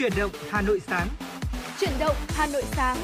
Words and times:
Chuyển 0.00 0.12
động 0.18 0.30
Hà 0.50 0.62
Nội 0.62 0.80
sáng. 0.80 1.08
Chuyển 1.80 1.90
động 2.00 2.16
Hà 2.28 2.46
Nội 2.46 2.62
sáng. 2.66 2.96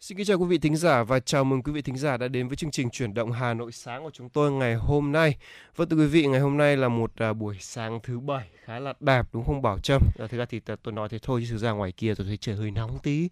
Xin 0.00 0.18
kính 0.18 0.26
chào 0.26 0.38
quý 0.38 0.46
vị 0.46 0.58
thính 0.58 0.76
giả 0.76 1.02
và 1.02 1.20
chào 1.20 1.44
mừng 1.44 1.62
quý 1.62 1.72
vị 1.72 1.82
thính 1.82 1.96
giả 1.96 2.16
đã 2.16 2.28
đến 2.28 2.48
với 2.48 2.56
chương 2.56 2.70
trình 2.70 2.90
chuyển 2.90 3.14
động 3.14 3.32
Hà 3.32 3.54
Nội 3.54 3.72
sáng 3.72 4.02
của 4.04 4.10
chúng 4.10 4.28
tôi 4.28 4.52
ngày 4.52 4.74
hôm 4.74 5.12
nay. 5.12 5.36
Vâng 5.76 5.88
thưa 5.88 5.96
quý 5.96 6.06
vị, 6.06 6.26
ngày 6.26 6.40
hôm 6.40 6.56
nay 6.56 6.76
là 6.76 6.88
một 6.88 7.12
à, 7.16 7.32
buổi 7.32 7.56
sáng 7.60 8.00
thứ 8.02 8.20
bảy 8.20 8.48
khá 8.64 8.78
là 8.78 8.94
đẹp 9.00 9.26
đúng 9.32 9.44
không 9.44 9.62
Bảo 9.62 9.78
Trâm? 9.78 10.02
À, 10.18 10.26
thực 10.30 10.38
ra 10.38 10.44
thì 10.44 10.60
tôi 10.82 10.92
nói 10.92 11.08
thế 11.08 11.18
thôi 11.22 11.40
chứ 11.44 11.50
thực 11.50 11.58
ra 11.58 11.70
ngoài 11.70 11.92
kia 11.92 12.14
tôi 12.14 12.26
thấy 12.26 12.36
trời 12.36 12.56
hơi 12.56 12.70
nóng 12.70 12.98
tí. 13.02 13.28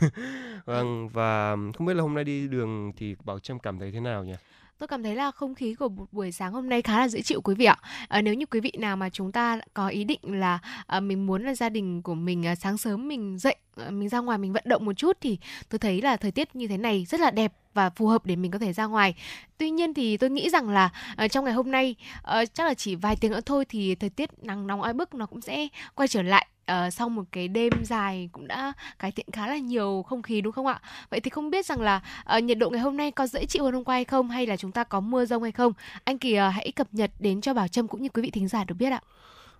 vâng 0.64 1.08
và 1.08 1.56
không 1.78 1.86
biết 1.86 1.94
là 1.94 2.02
hôm 2.02 2.14
nay 2.14 2.24
đi 2.24 2.48
đường 2.48 2.92
thì 2.96 3.16
Bảo 3.24 3.38
Trâm 3.38 3.58
cảm 3.58 3.78
thấy 3.78 3.92
thế 3.92 4.00
nào 4.00 4.24
nhỉ? 4.24 4.34
Tôi 4.78 4.88
cảm 4.88 5.02
thấy 5.02 5.14
là 5.14 5.30
không 5.30 5.54
khí 5.54 5.74
của 5.74 5.88
một 5.88 6.12
buổi 6.12 6.32
sáng 6.32 6.52
hôm 6.52 6.68
nay 6.68 6.82
khá 6.82 6.98
là 6.98 7.08
dễ 7.08 7.22
chịu 7.22 7.40
quý 7.40 7.54
vị 7.54 7.64
ạ. 7.64 7.76
À, 8.08 8.22
nếu 8.22 8.34
như 8.34 8.46
quý 8.46 8.60
vị 8.60 8.72
nào 8.78 8.96
mà 8.96 9.10
chúng 9.10 9.32
ta 9.32 9.60
có 9.74 9.88
ý 9.88 10.04
định 10.04 10.20
là 10.22 10.58
à, 10.86 11.00
mình 11.00 11.26
muốn 11.26 11.42
là 11.42 11.54
gia 11.54 11.68
đình 11.68 12.02
của 12.02 12.14
mình 12.14 12.46
à, 12.46 12.54
sáng 12.54 12.78
sớm 12.78 13.08
mình 13.08 13.38
dậy 13.38 13.56
à, 13.76 13.90
mình 13.90 14.08
ra 14.08 14.18
ngoài 14.18 14.38
mình 14.38 14.52
vận 14.52 14.62
động 14.66 14.84
một 14.84 14.92
chút 14.92 15.16
thì 15.20 15.38
tôi 15.68 15.78
thấy 15.78 16.02
là 16.02 16.16
thời 16.16 16.30
tiết 16.30 16.56
như 16.56 16.66
thế 16.66 16.76
này 16.76 17.04
rất 17.08 17.20
là 17.20 17.30
đẹp 17.30 17.52
và 17.74 17.90
phù 17.90 18.06
hợp 18.06 18.26
để 18.26 18.36
mình 18.36 18.50
có 18.50 18.58
thể 18.58 18.72
ra 18.72 18.86
ngoài. 18.86 19.14
Tuy 19.58 19.70
nhiên 19.70 19.94
thì 19.94 20.16
tôi 20.16 20.30
nghĩ 20.30 20.50
rằng 20.50 20.68
là 20.68 20.90
uh, 21.24 21.30
trong 21.30 21.44
ngày 21.44 21.54
hôm 21.54 21.70
nay 21.70 21.94
uh, 22.18 22.54
chắc 22.54 22.66
là 22.66 22.74
chỉ 22.74 22.94
vài 22.94 23.16
tiếng 23.16 23.30
nữa 23.30 23.40
thôi 23.46 23.64
thì 23.68 23.94
thời 23.94 24.10
tiết 24.10 24.30
nắng 24.42 24.66
nóng 24.66 24.82
oi 24.82 24.92
bức 24.92 25.14
nó 25.14 25.26
cũng 25.26 25.40
sẽ 25.40 25.68
quay 25.94 26.08
trở 26.08 26.22
lại 26.22 26.46
uh, 26.72 26.92
sau 26.92 27.08
một 27.08 27.22
cái 27.32 27.48
đêm 27.48 27.72
dài 27.84 28.28
cũng 28.32 28.48
đã 28.48 28.72
cải 28.98 29.12
thiện 29.12 29.26
khá 29.32 29.46
là 29.46 29.56
nhiều 29.56 30.04
không 30.08 30.22
khí 30.22 30.40
đúng 30.40 30.52
không 30.52 30.66
ạ? 30.66 30.80
Vậy 31.10 31.20
thì 31.20 31.30
không 31.30 31.50
biết 31.50 31.66
rằng 31.66 31.80
là 31.80 32.00
uh, 32.36 32.44
nhiệt 32.44 32.58
độ 32.58 32.70
ngày 32.70 32.80
hôm 32.80 32.96
nay 32.96 33.10
có 33.10 33.26
dễ 33.26 33.46
chịu 33.46 33.64
hơn 33.64 33.74
hôm 33.74 33.84
qua 33.84 33.94
hay 33.94 34.04
không 34.04 34.30
hay 34.30 34.46
là 34.46 34.56
chúng 34.56 34.72
ta 34.72 34.84
có 34.84 35.00
mưa 35.00 35.24
rông 35.24 35.42
hay 35.42 35.52
không? 35.52 35.72
Anh 36.04 36.18
Kỳ 36.18 36.34
uh, 36.34 36.54
hãy 36.54 36.72
cập 36.76 36.86
nhật 36.92 37.10
đến 37.18 37.40
cho 37.40 37.54
Bảo 37.54 37.68
Trâm 37.68 37.88
cũng 37.88 38.02
như 38.02 38.08
quý 38.08 38.22
vị 38.22 38.30
thính 38.30 38.48
giả 38.48 38.64
được 38.64 38.74
biết 38.78 38.90
ạ. 38.90 39.00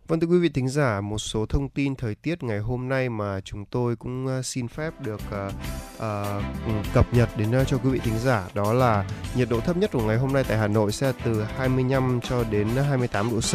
Vâng 0.08 0.20
thưa 0.20 0.26
quý 0.26 0.38
vị 0.38 0.48
thính 0.48 0.68
giả, 0.68 1.00
một 1.00 1.18
số 1.18 1.46
thông 1.46 1.68
tin 1.68 1.96
thời 1.96 2.14
tiết 2.14 2.42
ngày 2.42 2.58
hôm 2.58 2.88
nay 2.88 3.08
mà 3.08 3.40
chúng 3.40 3.64
tôi 3.64 3.96
cũng 3.96 4.26
ờ, 4.26 4.42
xin 4.42 4.68
phép 4.68 5.00
được 5.00 5.20
uh, 5.28 5.52
uh, 5.96 6.84
cập 6.94 7.14
nhật 7.14 7.28
đến 7.36 7.60
uh, 7.60 7.68
cho 7.68 7.78
quý 7.78 7.90
vị 7.90 7.98
thính 8.04 8.18
giả. 8.18 8.48
Đó 8.54 8.72
là 8.72 9.04
nhiệt 9.36 9.48
độ 9.50 9.60
thấp 9.60 9.76
nhất 9.76 9.90
của 9.92 10.02
ngày 10.02 10.16
hôm 10.16 10.32
nay 10.32 10.44
tại 10.48 10.58
Hà 10.58 10.68
Nội 10.68 10.92
sẽ 10.92 11.12
từ 11.24 11.42
25 11.42 12.20
cho 12.28 12.44
đến 12.50 12.68
28 12.68 13.30
độ 13.30 13.40
C, 13.40 13.54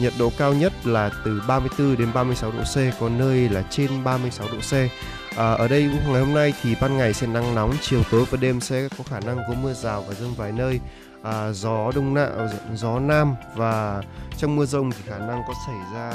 nhiệt 0.00 0.12
độ 0.18 0.30
cao 0.38 0.54
nhất 0.54 0.72
là 0.84 1.10
từ 1.24 1.42
34 1.48 1.96
đến 1.98 2.08
36 2.14 2.52
độ 2.52 2.62
C, 2.62 3.00
có 3.00 3.08
nơi 3.08 3.48
là 3.48 3.64
trên 3.70 4.04
36 4.04 4.46
độ 4.52 4.58
C. 4.58 4.72
À, 5.36 5.52
ở 5.52 5.68
đây 5.68 5.82
ngày 5.82 6.20
hôm 6.20 6.34
nay 6.34 6.54
thì 6.62 6.74
ban 6.80 6.96
ngày 6.96 7.12
sẽ 7.12 7.26
nắng 7.26 7.54
nóng, 7.54 7.72
chiều 7.80 8.02
tối 8.10 8.24
và 8.30 8.38
đêm 8.40 8.60
sẽ 8.60 8.88
có 8.98 9.04
khả 9.04 9.20
năng 9.20 9.36
có 9.36 9.54
mưa 9.62 9.72
rào 9.72 10.04
và 10.08 10.14
rông 10.14 10.34
vài 10.34 10.52
nơi 10.52 10.80
à, 11.24 11.52
gió 11.52 11.90
đông 11.94 12.14
nam 12.14 12.28
gió 12.74 12.98
nam 12.98 13.34
và 13.56 14.02
trong 14.36 14.56
mưa 14.56 14.66
rông 14.66 14.90
thì 14.90 14.98
khả 15.06 15.18
năng 15.18 15.42
có 15.48 15.54
xảy 15.66 15.76
ra 15.94 16.12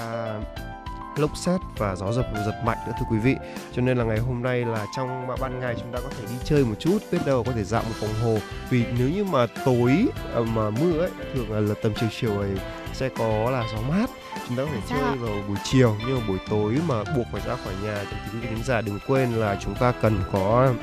lốc 1.17 1.37
xét 1.37 1.59
và 1.77 1.95
gió 1.95 2.11
giật 2.11 2.25
giật 2.45 2.61
mạnh 2.65 2.77
nữa 2.87 2.93
thưa 2.99 3.05
quý 3.11 3.17
vị. 3.17 3.35
Cho 3.75 3.81
nên 3.81 3.97
là 3.97 4.03
ngày 4.03 4.19
hôm 4.19 4.43
nay 4.43 4.65
là 4.65 4.85
trong 4.95 5.27
ban 5.41 5.59
ngày 5.59 5.75
chúng 5.79 5.91
ta 5.91 5.99
có 6.03 6.09
thể 6.09 6.25
đi 6.29 6.35
chơi 6.43 6.65
một 6.65 6.75
chút 6.79 6.97
biết 7.11 7.17
đâu 7.25 7.43
có 7.43 7.51
thể 7.51 7.63
dạo 7.63 7.83
một 7.83 7.95
vòng 8.01 8.13
hồ. 8.23 8.37
Vì 8.69 8.85
nếu 8.97 9.09
như 9.09 9.23
mà 9.23 9.47
tối 9.65 10.07
à, 10.35 10.39
mà 10.39 10.69
mưa 10.69 10.99
ấy 10.99 11.09
thường 11.33 11.51
là, 11.51 11.59
là 11.59 11.75
tầm 11.83 11.93
chiều 11.99 12.09
chiều 12.19 12.39
ấy 12.39 12.51
sẽ 12.93 13.09
có 13.09 13.49
là 13.51 13.63
gió 13.73 13.81
mát. 13.89 14.09
Chúng 14.47 14.57
ta 14.57 14.63
có 14.63 14.69
thể 14.73 14.81
chơi 14.89 15.17
vào 15.17 15.31
buổi 15.47 15.57
chiều 15.63 15.95
nhưng 16.07 16.19
mà 16.19 16.27
buổi 16.27 16.39
tối 16.49 16.77
mà 16.87 17.03
buộc 17.15 17.25
phải 17.31 17.41
ra 17.47 17.55
khỏi 17.63 17.73
nhà 17.83 18.03
thì 18.11 18.17
quý 18.33 18.39
vị 18.39 18.47
khán 18.47 18.63
giả 18.63 18.81
đừng 18.81 18.99
quên 19.07 19.31
là 19.31 19.57
chúng 19.61 19.75
ta 19.75 19.91
cần 20.01 20.19
có 20.31 20.73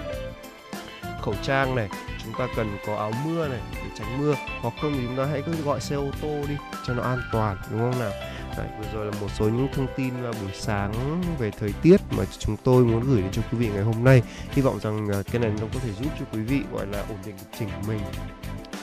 khẩu 1.22 1.34
trang 1.42 1.74
này 1.74 1.88
chúng 2.26 2.34
ta 2.38 2.54
cần 2.56 2.78
có 2.86 2.96
áo 2.96 3.12
mưa 3.24 3.48
này 3.48 3.60
để 3.74 3.90
tránh 3.98 4.18
mưa. 4.18 4.34
Hoặc 4.60 4.74
không 4.82 4.92
thì 4.92 5.00
chúng 5.06 5.16
ta 5.16 5.24
hãy 5.24 5.42
cứ 5.46 5.52
gọi 5.64 5.80
xe 5.80 5.96
ô 5.96 6.10
tô 6.22 6.42
đi 6.48 6.54
cho 6.86 6.94
nó 6.94 7.02
an 7.02 7.18
toàn 7.32 7.56
đúng 7.70 7.80
không 7.80 8.00
nào? 8.00 8.10
Đấy, 8.58 8.66
vừa 8.78 8.86
rồi 8.92 9.06
là 9.06 9.12
một 9.20 9.28
số 9.38 9.44
những 9.44 9.68
thông 9.74 9.86
tin 9.96 10.14
buổi 10.22 10.52
sáng 10.54 10.92
về 11.38 11.50
thời 11.50 11.72
tiết 11.82 12.00
mà 12.10 12.24
chúng 12.38 12.56
tôi 12.56 12.84
muốn 12.84 13.04
gửi 13.04 13.22
đến 13.22 13.30
cho 13.32 13.42
quý 13.52 13.58
vị 13.58 13.68
ngày 13.74 13.82
hôm 13.82 14.04
nay. 14.04 14.22
Hy 14.50 14.62
vọng 14.62 14.80
rằng 14.80 15.08
à, 15.12 15.22
cái 15.32 15.40
này 15.40 15.50
nó 15.60 15.66
có 15.74 15.80
thể 15.80 15.92
giúp 15.92 16.10
cho 16.18 16.24
quý 16.32 16.40
vị 16.40 16.60
gọi 16.72 16.86
là 16.86 16.98
ổn 16.98 17.18
định 17.26 17.34
lịch 17.36 17.58
trình 17.58 17.68
của 17.68 17.88
mình 17.92 18.00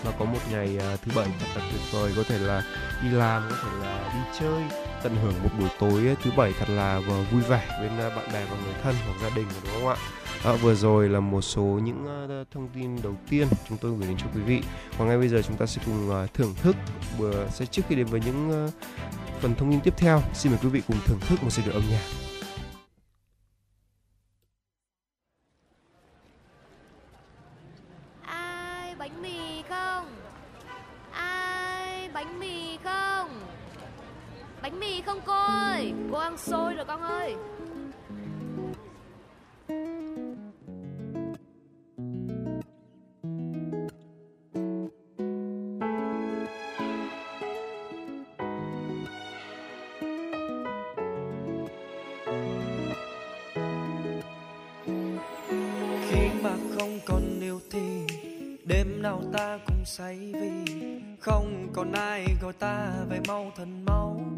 và 0.04 0.12
có 0.20 0.26
một 0.26 0.40
ngày 0.52 0.78
à, 0.80 0.98
thứ 1.06 1.12
bảy 1.16 1.28
thật 1.40 1.48
là 1.56 1.70
tuyệt 1.72 1.82
vời 1.92 2.12
có 2.16 2.24
thể 2.24 2.40
là 2.40 2.64
đi 3.04 3.10
làm 3.10 3.44
có 3.50 3.56
thể 3.64 3.88
là 3.88 4.14
đi 4.14 4.40
chơi 4.40 4.64
tận 5.04 5.16
hưởng 5.24 5.34
một 5.44 5.50
buổi 5.60 5.70
tối 5.80 6.08
à, 6.08 6.16
thứ 6.24 6.32
bảy 6.38 6.54
thật 6.60 6.70
là 6.70 6.96
à, 6.96 7.00
vui 7.32 7.42
vẻ 7.42 7.68
bên 7.82 7.98
bạn 7.98 8.34
bè 8.34 8.46
và 8.46 8.58
người 8.66 8.74
thân 8.84 8.96
hoặc 9.06 9.16
gia 9.22 9.36
đình 9.36 9.48
đúng 9.64 9.74
không 9.74 9.88
ạ 9.88 9.96
À, 10.44 10.54
vừa 10.54 10.76
rồi 10.76 11.10
là 11.10 11.20
một 11.20 11.42
số 11.42 11.64
những 11.64 12.06
uh, 12.42 12.48
thông 12.52 12.68
tin 12.76 13.02
đầu 13.04 13.16
tiên 13.30 13.48
chúng 13.70 13.78
tôi 13.78 13.92
gửi 13.92 14.08
đến 14.08 14.18
cho 14.18 14.26
quý 14.36 14.42
vị. 14.42 14.62
Và 14.98 15.06
ngay 15.06 15.18
bây 15.18 15.28
giờ 15.28 15.42
chúng 15.48 15.58
ta 15.58 15.66
sẽ 15.66 15.82
cùng 15.86 16.10
uh, 16.10 16.34
thưởng 16.34 16.54
thức 16.62 16.76
vừa 17.18 17.48
sẽ 17.52 17.66
trước 17.66 17.82
khi 17.90 17.96
đến 17.96 18.06
với 18.06 18.22
những 18.26 18.66
uh, 18.66 18.74
phần 19.42 19.56
thông 19.56 19.72
tin 19.72 19.80
tiếp 19.80 19.94
theo, 19.98 20.22
xin 20.34 20.52
mời 20.52 20.60
quý 20.64 20.70
vị 20.70 20.82
cùng 20.88 20.98
thưởng 21.06 21.20
thức 21.20 21.44
một 21.44 21.50
giai 21.52 21.66
điệu 21.66 21.74
âm 21.74 21.84
nhạc. 21.90 22.23
Bánh 34.64 34.80
mì 34.80 35.02
không 35.02 35.20
cô 35.26 35.34
ơi, 35.34 35.94
cô 36.12 36.18
ăn 36.18 36.38
xôi 36.38 36.74
rồi 36.74 36.86
con 36.86 37.02
ơi. 37.02 37.36
say 59.98 60.32
vì 60.34 60.74
không 61.20 61.68
còn 61.74 61.92
ai 61.92 62.26
gọi 62.42 62.54
ta 62.54 62.94
về 63.10 63.20
mau 63.28 63.52
thần 63.56 63.86
mau. 63.86 64.33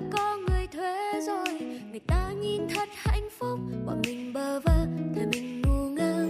Đã 0.00 0.06
có 0.16 0.36
người 0.36 0.66
thuê 0.66 1.20
rồi. 1.26 1.60
Người 1.90 2.00
ta 2.06 2.30
nhìn 2.40 2.68
thật 2.74 2.88
hạnh 2.94 3.28
phúc 3.38 3.58
bọn 3.86 4.02
mình 4.06 4.32
bơ 4.32 4.60
vơ 4.60 4.86
thời 5.16 5.26
mình 5.26 5.62
ngu 5.62 5.88
ngơ. 5.88 6.28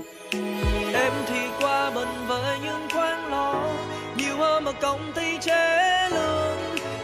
Em 0.95 1.13
thì 1.27 1.41
qua 1.61 1.91
bận 1.91 2.09
với 2.29 2.59
những 2.65 2.89
khoáng 2.93 3.31
lo 3.31 3.73
nhiều 4.17 4.37
hơn 4.37 4.65
mà 4.65 4.73
công 4.73 5.13
ty 5.15 5.39
chế 5.41 6.09
lương. 6.13 6.59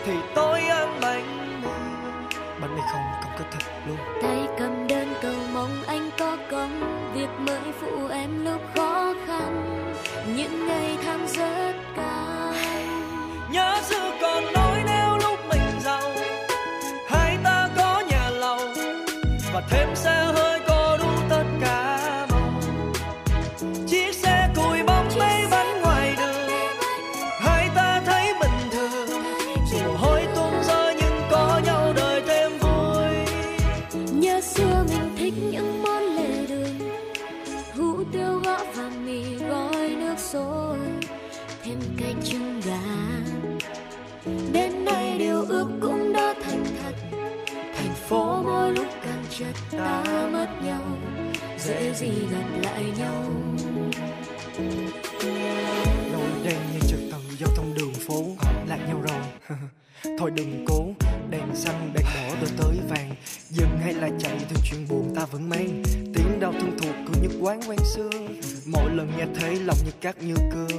Thì 0.05 0.13
tôi 0.35 0.61
ăn 0.61 0.99
bánh 1.03 1.63
mì. 1.63 1.69
Bánh 2.61 2.75
mì 2.75 2.81
không 2.93 3.03
công 3.23 3.33
kết 3.39 3.45
thật 3.51 3.73
luôn. 3.87 3.97
Tay 4.23 4.49
cầm 4.59 4.87
đơn 4.89 5.09
cầu 5.23 5.37
mong 5.53 5.83
anh 5.87 6.11
có 6.19 6.37
công. 6.51 7.03
Việc 7.15 7.31
mới 7.39 7.73
phụ 7.81 8.09
em 8.11 8.45
lúc 8.45 8.61
khó 8.75 9.15
khăn. 9.27 9.83
Những 10.37 10.67
ngày 10.69 10.97
tháng 11.05 11.27
rất 11.29 11.73
cao 11.97 12.53
nhớ 13.51 13.81
xưa 13.83 14.11
còn 14.23 14.53
nói 14.53 14.83
nếu 14.87 14.96
và 19.71 19.77
thêm 19.79 20.36
gì 51.97 52.11
gặp 52.31 52.45
lại 52.63 52.85
nhau. 52.99 53.25
Rồi 56.13 56.29
đen 56.45 56.59
như 56.73 56.81
trật 56.89 57.01
tự 57.13 57.37
giao 57.39 57.49
thông 57.57 57.75
đường 57.75 57.95
phố 58.09 58.27
lạc 58.69 58.79
nhau 58.89 59.03
rồi. 59.03 59.59
Thôi 60.19 60.31
đừng 60.35 60.65
cố, 60.69 60.87
đèn 61.31 61.55
xanh, 61.55 61.93
đèn 61.95 62.05
đỏ 62.15 62.37
rồi 62.41 62.51
tới 62.59 62.77
vàng. 62.89 63.15
Dừng 63.49 63.79
hay 63.83 63.95
là 63.95 64.09
chạy 64.19 64.39
thì 64.49 64.57
chuyện 64.65 64.87
buồn 64.89 65.15
ta 65.17 65.25
vẫn 65.25 65.49
mang. 65.49 65.83
Tiếng 66.15 66.41
đau 66.41 66.53
thân 66.53 66.79
thuộc 66.79 66.95
cứ 67.07 67.21
như 67.23 67.29
quán 67.41 67.61
quen 67.69 67.79
xưa. 67.95 68.11
Mỗi 68.67 68.91
lần 68.95 69.13
nghe 69.17 69.27
thấy 69.41 69.57
lòng 69.57 69.79
như 69.85 69.93
cát 70.01 70.23
như 70.23 70.35
cưa. 70.53 70.79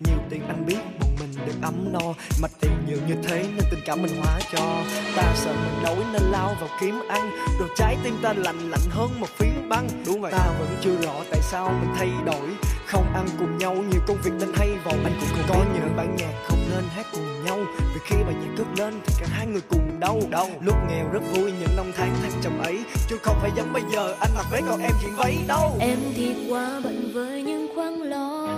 Nhiều 0.00 0.18
tiền 0.30 0.42
anh 0.48 0.66
biết 0.66 0.78
một 1.00 1.08
mình 1.20 1.46
được 1.46 1.62
ấm 1.62 1.92
no. 1.92 2.14
Mà 2.42 2.48
tiền 2.60 2.72
nhiều 2.88 2.98
như 3.08 3.14
thế 3.22 3.42
nên 3.42 3.64
tình 3.70 3.80
cảm 3.86 4.02
mình 4.02 4.12
hóa 4.20 4.40
cho. 4.52 4.82
Ta 5.16 5.34
sợ 5.36 5.52
mình 5.52 5.82
đói 5.84 6.04
nên 6.12 6.22
lao 6.22 6.56
vào 6.60 6.68
kiếm 6.80 7.00
ăn. 7.08 7.30
Đồ 7.60 7.66
trái 7.76 7.96
tim 8.04 8.18
ta 8.22 8.32
lạnh 8.32 8.70
lạnh 8.70 8.88
hơn 8.90 9.20
một 9.20 9.28
phi 9.38 9.47
băng. 9.68 9.88
Đúng 10.06 10.20
vậy. 10.20 10.32
Ta 10.32 10.46
vẫn 10.58 10.68
chưa 10.80 10.96
rõ 11.02 11.14
tại 11.30 11.40
sao 11.42 11.68
mình 11.80 11.94
thay 11.96 12.08
đổi. 12.26 12.48
Không 12.86 13.14
ăn 13.14 13.26
cùng 13.38 13.58
nhau 13.58 13.74
nhiều 13.74 14.00
công 14.06 14.16
việc 14.24 14.32
nên 14.40 14.48
hay 14.54 14.68
vòng 14.84 15.04
anh 15.04 15.12
cũng 15.20 15.42
có 15.48 15.64
những 15.74 15.96
bản 15.96 16.16
nhạc 16.16 16.32
không 16.44 16.58
nên 16.70 16.84
hát 16.94 17.06
cùng 17.12 17.44
nhau. 17.44 17.58
Vì 17.94 18.00
khi 18.04 18.16
bài 18.24 18.34
nhạc 18.34 18.54
cất 18.56 18.66
lên 18.76 19.00
thì 19.06 19.14
cả 19.20 19.26
hai 19.30 19.46
người 19.46 19.62
cùng 19.68 20.00
đau. 20.00 20.20
Đau. 20.30 20.48
Lúc 20.60 20.74
nghèo 20.88 21.08
rất 21.12 21.22
vui 21.32 21.52
những 21.60 21.76
năm 21.76 21.86
tháng 21.96 22.14
thăng 22.22 22.40
trầm 22.42 22.58
ấy. 22.58 22.78
Chứ 23.08 23.18
không 23.22 23.36
phải 23.40 23.50
giống 23.56 23.72
bây 23.72 23.82
giờ 23.92 24.14
anh 24.20 24.30
mặc 24.36 24.46
váy 24.50 24.62
còn 24.68 24.80
em 24.80 24.92
chuyện 25.02 25.12
váy 25.16 25.38
đâu. 25.48 25.76
Em 25.80 25.98
thì 26.16 26.34
quá 26.50 26.80
bận 26.84 27.10
với 27.14 27.42
những 27.42 27.68
khoáng 27.74 28.02
lo 28.02 28.48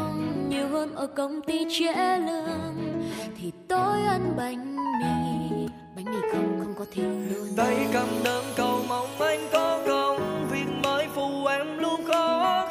nhiều 0.48 0.68
hơn 0.68 0.94
ở 0.94 1.06
công 1.06 1.40
ty 1.46 1.66
trễ 1.78 2.18
lương. 2.18 3.04
Thì 3.40 3.52
tối 3.68 3.98
ăn 4.08 4.34
bánh 4.36 4.76
mì. 4.76 5.66
Bánh 5.96 6.04
mì 6.04 6.20
không 6.32 6.60
không 6.60 6.74
có 6.78 6.84
thịt 6.92 7.04
luôn. 7.04 7.48
Tay 7.56 7.76
cầm 7.92 8.08
đơn 8.24 8.44
cầu 8.56 8.80
mong 8.88 9.20
anh 9.20 9.48
có 9.52 9.82
công 9.86 10.39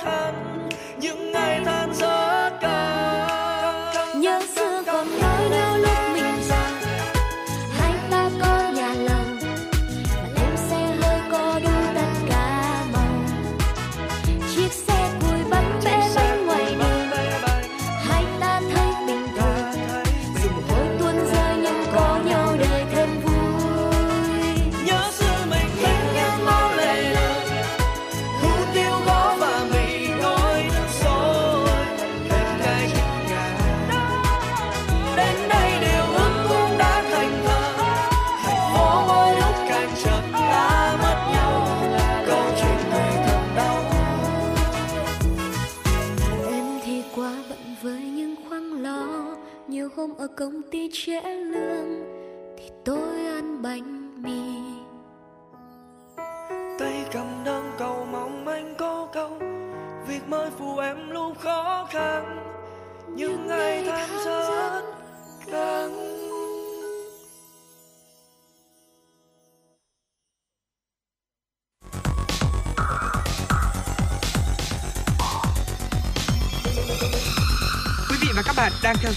khó 0.10 0.32
những 0.98 1.32
ngày 1.32 1.62
than 1.66 1.94
rất 1.94 2.29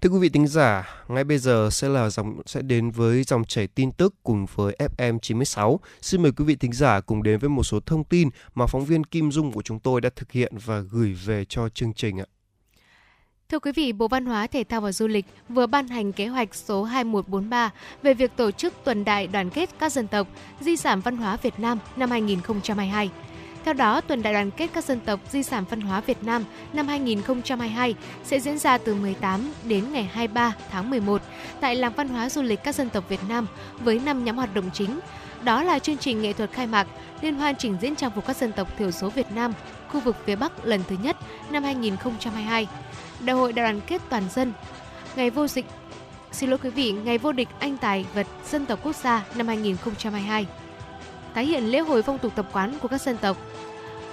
Thưa 0.00 0.10
quý 0.10 0.18
vị 0.18 0.28
thính 0.28 0.46
giả, 0.46 0.88
ngay 1.08 1.24
bây 1.24 1.38
giờ 1.38 1.68
sẽ 1.72 1.88
là 1.88 2.10
dòng 2.10 2.40
sẽ 2.46 2.62
đến 2.62 2.90
với 2.90 3.22
dòng 3.22 3.44
chảy 3.44 3.66
tin 3.66 3.92
tức 3.92 4.14
cùng 4.22 4.46
với 4.54 4.76
FM 4.96 5.18
96. 5.18 5.80
Xin 6.00 6.22
mời 6.22 6.32
quý 6.32 6.44
vị 6.44 6.56
thính 6.56 6.72
giả 6.72 7.00
cùng 7.00 7.22
đến 7.22 7.38
với 7.38 7.50
một 7.50 7.62
số 7.62 7.80
thông 7.80 8.04
tin 8.04 8.28
mà 8.54 8.66
phóng 8.66 8.84
viên 8.84 9.04
Kim 9.04 9.32
Dung 9.32 9.52
của 9.52 9.62
chúng 9.62 9.78
tôi 9.78 10.00
đã 10.00 10.10
thực 10.16 10.32
hiện 10.32 10.52
và 10.64 10.80
gửi 10.80 11.12
về 11.12 11.44
cho 11.44 11.68
chương 11.68 11.92
trình 11.92 12.20
ạ. 12.20 12.26
Thưa 13.48 13.58
quý 13.58 13.72
vị, 13.72 13.92
Bộ 13.92 14.08
Văn 14.08 14.26
hóa, 14.26 14.46
Thể 14.46 14.64
thao 14.64 14.80
và 14.80 14.92
Du 14.92 15.06
lịch 15.06 15.26
vừa 15.48 15.66
ban 15.66 15.88
hành 15.88 16.12
kế 16.12 16.26
hoạch 16.26 16.54
số 16.54 16.84
2143 16.84 17.70
về 18.02 18.14
việc 18.14 18.36
tổ 18.36 18.50
chức 18.50 18.74
tuần 18.84 19.04
đại 19.04 19.26
đoàn 19.26 19.50
kết 19.50 19.70
các 19.78 19.92
dân 19.92 20.08
tộc, 20.08 20.28
di 20.60 20.76
sản 20.76 21.00
văn 21.00 21.16
hóa 21.16 21.36
Việt 21.42 21.58
Nam 21.58 21.78
năm 21.96 22.10
2022. 22.10 23.10
Theo 23.64 23.74
đó, 23.74 24.00
tuần 24.00 24.22
đại 24.22 24.32
đoàn 24.32 24.50
kết 24.50 24.70
các 24.72 24.84
dân 24.84 25.00
tộc 25.00 25.20
di 25.30 25.42
sản 25.42 25.64
văn 25.70 25.80
hóa 25.80 26.00
Việt 26.00 26.24
Nam 26.24 26.44
năm 26.72 26.88
2022 26.88 27.94
sẽ 28.24 28.40
diễn 28.40 28.58
ra 28.58 28.78
từ 28.78 28.94
18 28.94 29.52
đến 29.64 29.92
ngày 29.92 30.10
23 30.12 30.54
tháng 30.70 30.90
11 30.90 31.22
tại 31.60 31.74
Làng 31.76 31.92
Văn 31.96 32.08
hóa 32.08 32.28
Du 32.28 32.42
lịch 32.42 32.64
các 32.64 32.74
dân 32.74 32.90
tộc 32.90 33.08
Việt 33.08 33.20
Nam 33.28 33.46
với 33.78 33.98
5 33.98 34.24
nhóm 34.24 34.36
hoạt 34.36 34.54
động 34.54 34.70
chính. 34.72 35.00
Đó 35.42 35.62
là 35.62 35.78
chương 35.78 35.98
trình 35.98 36.22
nghệ 36.22 36.32
thuật 36.32 36.52
khai 36.52 36.66
mạc, 36.66 36.86
liên 37.20 37.34
hoan 37.34 37.56
trình 37.56 37.76
diễn 37.80 37.96
trang 37.96 38.10
phục 38.14 38.26
các 38.26 38.36
dân 38.36 38.52
tộc 38.52 38.78
thiểu 38.78 38.90
số 38.90 39.08
Việt 39.08 39.26
Nam, 39.34 39.52
khu 39.88 40.00
vực 40.00 40.16
phía 40.24 40.36
Bắc 40.36 40.64
lần 40.64 40.80
thứ 40.88 40.96
nhất 41.02 41.16
năm 41.50 41.62
2022 41.62 42.68
Đại 43.24 43.36
hội 43.36 43.52
đại 43.52 43.64
đoàn 43.64 43.80
kết 43.86 44.02
toàn 44.08 44.22
dân, 44.34 44.52
ngày 45.16 45.30
vô 45.30 45.46
dịch, 45.46 45.64
xin 46.32 46.50
lỗi 46.50 46.58
quý 46.62 46.70
vị, 46.70 46.92
ngày 46.92 47.18
vô 47.18 47.32
địch 47.32 47.48
anh 47.58 47.76
tài 47.76 48.06
vật 48.14 48.26
dân 48.50 48.66
tộc 48.66 48.78
quốc 48.82 48.96
gia 48.96 49.24
năm 49.34 49.46
2022. 49.46 50.46
Tái 51.34 51.46
hiện 51.46 51.64
lễ 51.64 51.78
hội 51.78 52.02
phong 52.02 52.18
tục 52.18 52.32
tập 52.36 52.46
quán 52.52 52.78
của 52.82 52.88
các 52.88 53.00
dân 53.00 53.16
tộc. 53.16 53.36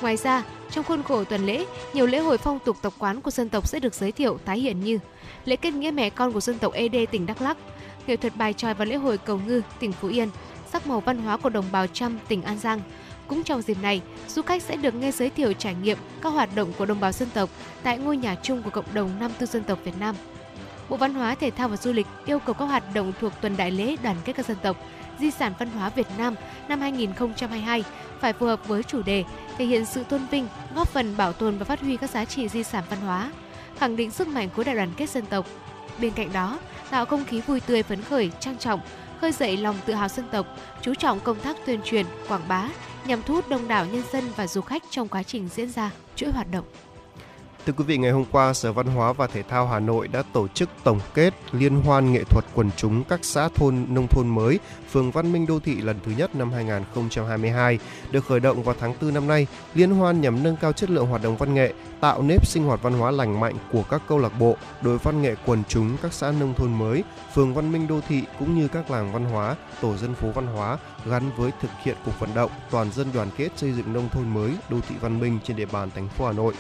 Ngoài 0.02 0.18
ra, 0.18 0.44
trong 0.72 0.84
khuôn 0.84 1.04
khổ 1.04 1.24
tuần 1.24 1.46
lễ, 1.46 1.66
nhiều 1.94 2.06
lễ 2.06 2.20
hội 2.20 2.38
phong 2.38 2.60
tục 2.60 2.78
tập 2.82 2.94
quán 2.98 3.22
của 3.22 3.32
dân 3.32 3.50
tộc 3.50 3.68
sẽ 3.68 3.80
được 3.80 3.94
giới 3.94 4.12
thiệu 4.12 4.38
tái 4.46 4.60
hiện 4.60 4.80
như 4.80 5.00
lễ 5.46 5.56
kết 5.56 5.74
nghĩa 5.74 5.92
mẹ 5.92 6.10
con 6.10 6.34
của 6.34 6.42
dân 6.42 6.60
tộc 6.60 6.74
ED 6.74 6.96
tỉnh 7.12 7.26
Đắk 7.26 7.42
Lắk, 7.42 7.58
nghệ 8.08 8.16
thuật 8.16 8.36
bài 8.36 8.54
tròi 8.54 8.74
và 8.74 8.86
lễ 8.86 8.96
hội 8.96 9.18
cầu 9.18 9.40
ngư 9.48 9.62
tỉnh 9.80 9.92
Phú 9.92 10.08
Yên, 10.08 10.30
sắc 10.72 10.88
màu 10.88 11.00
văn 11.00 11.18
hóa 11.18 11.38
của 11.38 11.50
đồng 11.50 11.66
bào 11.72 11.88
Chăm 11.88 12.20
tỉnh 12.28 12.44
An 12.44 12.60
Giang, 12.60 12.82
cũng 13.28 13.44
trong 13.44 13.62
dịp 13.62 13.78
này, 13.82 14.02
du 14.28 14.42
khách 14.42 14.64
sẽ 14.64 14.76
được 14.76 14.96
nghe 14.96 15.12
giới 15.12 15.30
thiệu 15.30 15.54
trải 15.54 15.76
nghiệm 15.84 15.98
các 16.22 16.30
hoạt 16.30 16.56
động 16.56 16.74
của 16.78 16.86
đồng 16.86 17.00
bào 17.00 17.12
dân 17.12 17.30
tộc 17.34 17.50
tại 17.84 17.98
ngôi 17.98 18.18
nhà 18.18 18.36
chung 18.44 18.64
của 18.64 18.70
cộng 18.70 18.94
đồng 18.94 19.20
năm 19.20 19.32
tư 19.40 19.46
dân 19.46 19.64
tộc 19.64 19.80
Việt 19.84 20.00
Nam. 20.00 20.16
Bộ 20.90 20.98
Văn 20.98 21.14
hóa, 21.14 21.36
Thể 21.36 21.52
thao 21.52 21.68
và 21.68 21.78
Du 21.78 21.94
lịch 21.94 22.08
yêu 22.26 22.40
cầu 22.40 22.54
các 22.54 22.66
hoạt 22.66 22.94
động 22.94 23.14
thuộc 23.22 23.34
tuần 23.42 23.58
đại 23.58 23.72
lễ 23.72 23.96
đoàn 24.04 24.16
kết 24.26 24.34
các 24.34 24.46
dân 24.46 24.58
tộc, 24.64 24.78
di 25.20 25.32
sản 25.32 25.54
văn 25.60 25.70
hóa 25.70 25.90
Việt 25.90 26.08
Nam 26.18 26.36
năm 26.68 26.82
2022 26.82 27.84
phải 28.20 28.34
phù 28.34 28.46
hợp 28.46 28.68
với 28.68 28.84
chủ 28.84 29.02
đề, 29.02 29.24
thể 29.58 29.66
hiện 29.66 29.86
sự 29.86 30.04
tôn 30.04 30.22
vinh, 30.32 30.48
góp 30.76 30.88
phần 30.88 31.18
bảo 31.18 31.34
tồn 31.34 31.58
và 31.58 31.66
phát 31.66 31.82
huy 31.82 31.98
các 31.98 32.10
giá 32.10 32.26
trị 32.26 32.48
di 32.48 32.64
sản 32.64 32.84
văn 32.90 33.00
hóa, 33.02 33.32
khẳng 33.80 33.96
định 33.96 34.12
sức 34.12 34.28
mạnh 34.28 34.50
của 34.56 34.64
đại 34.64 34.76
đoàn 34.76 34.92
kết 34.98 35.10
dân 35.10 35.26
tộc. 35.26 35.46
Bên 36.02 36.14
cạnh 36.14 36.34
đó, 36.34 36.60
tạo 36.90 37.06
không 37.06 37.26
khí 37.26 37.42
vui 37.42 37.60
tươi 37.60 37.84
phấn 37.84 38.02
khởi, 38.02 38.32
trang 38.40 38.58
trọng, 38.58 38.80
khơi 39.22 39.32
dậy 39.32 39.58
lòng 39.58 39.76
tự 39.86 39.94
hào 39.94 40.08
dân 40.08 40.26
tộc, 40.32 40.48
chú 40.82 40.94
trọng 40.94 41.20
công 41.20 41.40
tác 41.40 41.58
tuyên 41.66 41.80
truyền, 41.86 42.06
quảng 42.28 42.48
bá 42.48 42.70
nhằm 43.06 43.24
thu 43.24 43.34
hút 43.34 43.50
đông 43.50 43.68
đảo 43.68 43.86
nhân 43.86 44.04
dân 44.12 44.24
và 44.36 44.48
du 44.48 44.62
khách 44.62 44.84
trong 44.90 45.08
quá 45.08 45.24
trình 45.24 45.50
diễn 45.56 45.70
ra 45.70 45.92
chuỗi 46.16 46.32
hoạt 46.32 46.52
động. 46.52 46.66
Thưa 47.68 47.74
quý 47.78 47.84
vị, 47.84 47.98
ngày 47.98 48.12
hôm 48.12 48.26
qua, 48.32 48.54
Sở 48.54 48.72
Văn 48.72 48.88
hóa 48.88 49.14
và 49.14 49.28
Thể 49.28 49.44
thao 49.44 49.68
Hà 49.68 49.80
Nội 49.80 50.08
đã 50.08 50.24
tổ 50.34 50.48
chức 50.48 50.70
tổng 50.84 51.00
kết 51.14 51.34
liên 51.52 51.82
hoan 51.82 52.14
nghệ 52.14 52.24
thuật 52.24 52.46
quần 52.54 52.70
chúng 52.78 53.04
các 53.04 53.20
xã 53.24 53.50
thôn 53.56 53.86
nông 53.90 54.08
thôn 54.08 54.28
mới, 54.28 54.60
phường 54.92 55.12
Văn 55.12 55.32
Minh 55.32 55.46
Đô 55.48 55.60
thị 55.60 55.76
lần 55.82 56.00
thứ 56.06 56.12
nhất 56.18 56.36
năm 56.36 56.52
2022. 56.52 57.80
Được 58.12 58.26
khởi 58.26 58.40
động 58.40 58.64
vào 58.64 58.76
tháng 58.80 58.94
4 59.02 59.14
năm 59.14 59.28
nay, 59.28 59.48
liên 59.74 59.92
hoan 59.92 60.22
nhằm 60.22 60.44
nâng 60.44 60.56
cao 60.56 60.74
chất 60.74 60.90
lượng 60.90 61.06
hoạt 61.06 61.24
động 61.24 61.38
văn 61.38 61.54
nghệ, 61.54 61.74
tạo 62.00 62.22
nếp 62.22 62.48
sinh 62.48 62.64
hoạt 62.64 62.82
văn 62.82 62.94
hóa 62.94 63.12
lành 63.12 63.40
mạnh 63.40 63.56
của 63.72 63.84
các 63.84 64.02
câu 64.08 64.18
lạc 64.18 64.40
bộ, 64.40 64.58
đội 64.82 64.98
văn 64.98 65.22
nghệ 65.22 65.36
quần 65.46 65.64
chúng 65.70 65.98
các 66.02 66.14
xã 66.14 66.32
nông 66.32 66.54
thôn 66.54 66.74
mới, 66.74 67.04
phường 67.34 67.54
Văn 67.54 67.72
Minh 67.72 67.88
Đô 67.88 68.00
thị 68.08 68.24
cũng 68.40 68.60
như 68.60 68.68
các 68.68 68.92
làng 68.92 69.14
văn 69.14 69.26
hóa, 69.26 69.56
tổ 69.82 69.98
dân 69.98 70.14
phố 70.14 70.28
văn 70.32 70.48
hóa 70.48 70.78
gắn 71.06 71.32
với 71.38 71.52
thực 71.62 71.72
hiện 71.84 71.96
cuộc 72.06 72.20
vận 72.20 72.30
động 72.36 72.52
toàn 72.72 72.92
dân 72.92 73.08
đoàn 73.14 73.28
kết 73.38 73.50
xây 73.56 73.74
dựng 73.74 73.94
nông 73.94 74.10
thôn 74.10 74.34
mới, 74.34 74.52
đô 74.70 74.78
thị 74.90 74.96
văn 75.02 75.20
minh 75.20 75.40
trên 75.44 75.58
địa 75.58 75.68
bàn 75.72 75.90
thành 75.96 76.08
phố 76.08 76.26
Hà 76.26 76.32
Nội. 76.32 76.54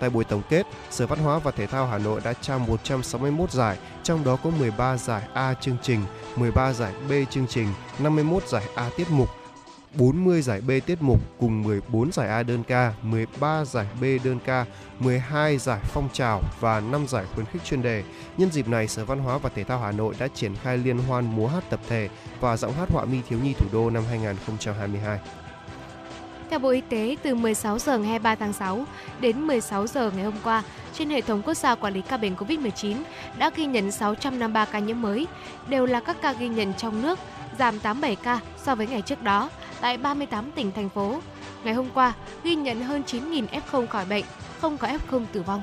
Tại 0.00 0.10
buổi 0.10 0.24
tổng 0.24 0.42
kết, 0.48 0.66
Sở 0.90 1.06
Văn 1.06 1.18
hóa 1.18 1.38
và 1.38 1.50
Thể 1.50 1.66
thao 1.66 1.86
Hà 1.86 1.98
Nội 1.98 2.20
đã 2.24 2.32
trao 2.32 2.58
161 2.58 3.50
giải, 3.50 3.78
trong 4.02 4.24
đó 4.24 4.36
có 4.44 4.50
13 4.50 4.96
giải 4.96 5.22
A 5.34 5.54
chương 5.54 5.76
trình, 5.82 6.00
13 6.36 6.72
giải 6.72 6.92
B 7.08 7.12
chương 7.30 7.46
trình, 7.46 7.68
51 7.98 8.48
giải 8.48 8.64
A 8.74 8.90
tiết 8.96 9.10
mục, 9.10 9.28
40 9.94 10.42
giải 10.42 10.60
B 10.60 10.70
tiết 10.86 11.02
mục 11.02 11.20
cùng 11.38 11.62
14 11.62 12.12
giải 12.12 12.28
A 12.28 12.42
đơn 12.42 12.62
ca, 12.64 12.92
13 13.02 13.64
giải 13.64 13.86
B 14.00 14.04
đơn 14.24 14.38
ca, 14.44 14.64
12 14.98 15.58
giải 15.58 15.80
phong 15.84 16.08
trào 16.12 16.42
và 16.60 16.80
5 16.80 17.06
giải 17.08 17.24
khuyến 17.34 17.46
khích 17.46 17.64
chuyên 17.64 17.82
đề. 17.82 18.02
Nhân 18.36 18.50
dịp 18.52 18.68
này, 18.68 18.88
Sở 18.88 19.04
Văn 19.04 19.18
hóa 19.18 19.38
và 19.38 19.50
Thể 19.54 19.64
thao 19.64 19.78
Hà 19.78 19.92
Nội 19.92 20.14
đã 20.18 20.28
triển 20.34 20.56
khai 20.62 20.78
liên 20.78 20.98
hoan 20.98 21.36
múa 21.36 21.46
hát 21.46 21.64
tập 21.70 21.80
thể 21.88 22.08
và 22.40 22.56
giọng 22.56 22.72
hát 22.72 22.90
họa 22.90 23.04
mi 23.04 23.18
thiếu 23.28 23.38
nhi 23.38 23.52
thủ 23.52 23.66
đô 23.72 23.90
năm 23.90 24.04
2022. 24.10 25.18
Theo 26.50 26.58
Bộ 26.58 26.68
Y 26.68 26.80
tế, 26.80 27.16
từ 27.22 27.34
16 27.34 27.78
giờ 27.78 27.98
ngày 27.98 28.08
23 28.08 28.34
tháng 28.34 28.52
6 28.52 28.84
đến 29.20 29.40
16 29.40 29.86
giờ 29.86 30.10
ngày 30.14 30.24
hôm 30.24 30.34
qua, 30.44 30.62
trên 30.94 31.10
hệ 31.10 31.20
thống 31.20 31.42
quốc 31.42 31.54
gia 31.54 31.74
quản 31.74 31.94
lý 31.94 32.00
ca 32.00 32.16
bệnh 32.16 32.34
COVID-19 32.34 32.96
đã 33.38 33.50
ghi 33.56 33.66
nhận 33.66 33.90
653 33.90 34.64
ca 34.64 34.78
nhiễm 34.78 35.02
mới, 35.02 35.26
đều 35.68 35.86
là 35.86 36.00
các 36.00 36.16
ca 36.22 36.32
ghi 36.32 36.48
nhận 36.48 36.74
trong 36.74 37.02
nước, 37.02 37.18
giảm 37.58 37.78
87 37.78 38.16
ca 38.16 38.40
so 38.64 38.74
với 38.74 38.86
ngày 38.86 39.02
trước 39.02 39.22
đó 39.22 39.50
tại 39.80 39.96
38 39.96 40.50
tỉnh 40.50 40.72
thành 40.72 40.88
phố. 40.88 41.20
Ngày 41.64 41.74
hôm 41.74 41.86
qua, 41.94 42.12
ghi 42.44 42.54
nhận 42.54 42.82
hơn 42.82 43.02
9.000 43.06 43.46
F0 43.46 43.86
khỏi 43.86 44.04
bệnh, 44.04 44.24
không 44.60 44.78
có 44.78 44.88
F0 44.88 45.24
tử 45.32 45.42
vong. 45.42 45.62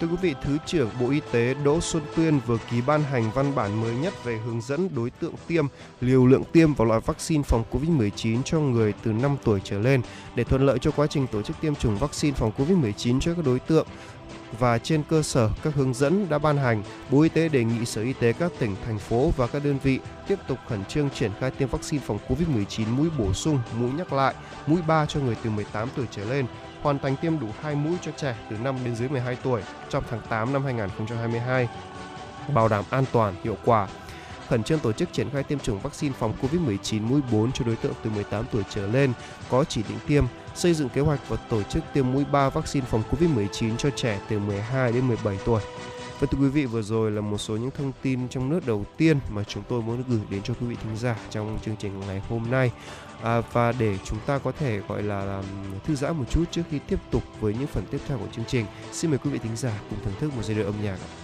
Thưa 0.00 0.06
quý 0.06 0.16
vị, 0.22 0.34
Thứ 0.42 0.58
trưởng 0.66 0.90
Bộ 1.00 1.10
Y 1.10 1.20
tế 1.32 1.54
Đỗ 1.64 1.80
Xuân 1.80 2.02
Tuyên 2.16 2.40
vừa 2.46 2.58
ký 2.70 2.80
ban 2.86 3.02
hành 3.02 3.30
văn 3.34 3.54
bản 3.54 3.80
mới 3.80 3.94
nhất 3.94 4.24
về 4.24 4.38
hướng 4.46 4.60
dẫn 4.60 4.88
đối 4.94 5.10
tượng 5.10 5.34
tiêm, 5.46 5.66
liều 6.00 6.26
lượng 6.26 6.44
tiêm 6.52 6.74
và 6.74 6.84
loại 6.84 7.00
vaccine 7.00 7.42
phòng 7.42 7.64
COVID-19 7.70 8.42
cho 8.42 8.60
người 8.60 8.94
từ 9.02 9.12
5 9.12 9.36
tuổi 9.44 9.60
trở 9.64 9.78
lên 9.78 10.02
để 10.34 10.44
thuận 10.44 10.66
lợi 10.66 10.78
cho 10.78 10.90
quá 10.90 11.06
trình 11.06 11.26
tổ 11.26 11.42
chức 11.42 11.56
tiêm 11.60 11.74
chủng 11.74 11.96
vaccine 11.96 12.34
phòng 12.34 12.52
COVID-19 12.58 13.20
cho 13.20 13.34
các 13.34 13.44
đối 13.44 13.58
tượng. 13.58 13.86
Và 14.58 14.78
trên 14.78 15.02
cơ 15.10 15.22
sở 15.22 15.50
các 15.62 15.74
hướng 15.74 15.94
dẫn 15.94 16.28
đã 16.28 16.38
ban 16.38 16.56
hành, 16.56 16.82
Bộ 17.10 17.22
Y 17.22 17.28
tế 17.28 17.48
đề 17.48 17.64
nghị 17.64 17.84
Sở 17.84 18.02
Y 18.02 18.12
tế 18.12 18.32
các 18.32 18.52
tỉnh, 18.58 18.76
thành 18.86 18.98
phố 18.98 19.32
và 19.36 19.46
các 19.46 19.64
đơn 19.64 19.78
vị 19.82 19.98
tiếp 20.28 20.38
tục 20.48 20.58
khẩn 20.68 20.84
trương 20.84 21.10
triển 21.10 21.30
khai 21.40 21.50
tiêm 21.50 21.68
vaccine 21.68 22.02
phòng 22.06 22.18
COVID-19 22.28 22.86
mũi 22.96 23.08
bổ 23.18 23.32
sung, 23.32 23.58
mũi 23.78 23.90
nhắc 23.96 24.12
lại, 24.12 24.34
mũi 24.66 24.82
3 24.86 25.06
cho 25.06 25.20
người 25.20 25.36
từ 25.44 25.50
18 25.50 25.88
tuổi 25.96 26.06
trở 26.10 26.24
lên, 26.24 26.46
hoàn 26.84 26.98
thành 26.98 27.16
tiêm 27.16 27.40
đủ 27.40 27.46
2 27.60 27.74
mũi 27.74 27.96
cho 28.02 28.12
trẻ 28.16 28.36
từ 28.50 28.56
5 28.56 28.76
đến 28.84 28.96
dưới 28.96 29.08
12 29.08 29.36
tuổi 29.42 29.62
trong 29.88 30.04
tháng 30.10 30.20
8 30.28 30.52
năm 30.52 30.64
2022, 30.64 31.68
bảo 32.54 32.68
đảm 32.68 32.84
an 32.90 33.04
toàn, 33.12 33.34
hiệu 33.44 33.56
quả. 33.64 33.88
Khẩn 34.48 34.62
trương 34.62 34.78
tổ 34.78 34.92
chức 34.92 35.12
triển 35.12 35.30
khai 35.30 35.42
tiêm 35.42 35.58
chủng 35.58 35.78
vaccine 35.78 36.14
phòng 36.18 36.34
COVID-19 36.42 37.02
mũi 37.02 37.20
4 37.32 37.52
cho 37.52 37.64
đối 37.64 37.76
tượng 37.76 37.92
từ 38.02 38.10
18 38.10 38.44
tuổi 38.52 38.62
trở 38.70 38.86
lên 38.86 39.12
có 39.50 39.64
chỉ 39.64 39.82
định 39.88 39.98
tiêm, 40.06 40.24
xây 40.54 40.74
dựng 40.74 40.88
kế 40.88 41.00
hoạch 41.00 41.28
và 41.28 41.36
tổ 41.36 41.62
chức 41.62 41.84
tiêm 41.92 42.12
mũi 42.12 42.24
3 42.24 42.48
vaccine 42.48 42.86
phòng 42.86 43.02
COVID-19 43.10 43.76
cho 43.76 43.90
trẻ 43.90 44.20
từ 44.28 44.38
12 44.38 44.92
đến 44.92 45.08
17 45.08 45.38
tuổi. 45.44 45.60
Và 46.20 46.26
thưa 46.30 46.38
quý 46.38 46.48
vị, 46.48 46.66
vừa 46.66 46.82
rồi 46.82 47.10
là 47.10 47.20
một 47.20 47.38
số 47.38 47.56
những 47.56 47.70
thông 47.70 47.92
tin 48.02 48.28
trong 48.28 48.48
nước 48.48 48.66
đầu 48.66 48.84
tiên 48.96 49.18
mà 49.28 49.44
chúng 49.44 49.62
tôi 49.68 49.82
muốn 49.82 50.02
gửi 50.08 50.20
đến 50.30 50.42
cho 50.42 50.54
quý 50.60 50.66
vị 50.66 50.76
thính 50.82 50.96
giả 50.96 51.16
trong 51.30 51.58
chương 51.64 51.76
trình 51.76 52.00
ngày 52.00 52.22
hôm 52.28 52.50
nay. 52.50 52.70
À, 53.24 53.40
và 53.52 53.72
để 53.72 53.98
chúng 54.04 54.18
ta 54.26 54.38
có 54.38 54.52
thể 54.52 54.80
gọi 54.88 55.02
là, 55.02 55.24
là 55.24 55.42
thư 55.84 55.94
giãn 55.94 56.16
một 56.16 56.24
chút 56.30 56.44
trước 56.50 56.62
khi 56.70 56.78
tiếp 56.78 56.98
tục 57.10 57.22
với 57.40 57.54
những 57.54 57.66
phần 57.66 57.84
tiếp 57.90 57.98
theo 58.06 58.18
của 58.18 58.26
chương 58.32 58.44
trình, 58.44 58.66
xin 58.92 59.10
mời 59.10 59.18
quý 59.18 59.30
vị 59.30 59.38
thính 59.38 59.56
giả 59.56 59.80
cùng 59.90 59.98
thưởng 60.04 60.14
thức 60.20 60.32
một 60.36 60.42
giai 60.42 60.56
điệu 60.56 60.66
âm 60.66 60.74
nhạc. 60.82 60.92
ạ. 60.94 61.23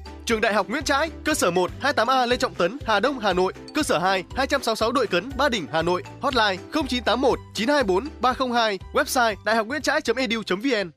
Trường 0.25 0.41
Đại 0.41 0.53
học 0.53 0.69
Nguyễn 0.69 0.83
Trãi, 0.83 1.11
cơ 1.25 1.33
sở 1.33 1.51
1 1.51 1.71
28A 1.81 2.27
Lê 2.27 2.37
Trọng 2.37 2.55
Tấn, 2.55 2.77
Hà 2.85 2.99
Đông, 2.99 3.19
Hà 3.19 3.33
Nội, 3.33 3.53
cơ 3.75 3.83
sở 3.83 3.97
2 3.99 4.23
266 4.35 4.91
Đội 4.91 5.07
Cấn, 5.07 5.29
Ba 5.37 5.49
Đình, 5.49 5.67
Hà 5.71 5.81
Nội, 5.81 6.03
hotline 6.21 6.57
0981 6.73 7.39
924 7.53 8.07
302, 8.21 8.79
website 8.93 9.35
đạihocnguyentrai.edu.vn. 9.45 10.91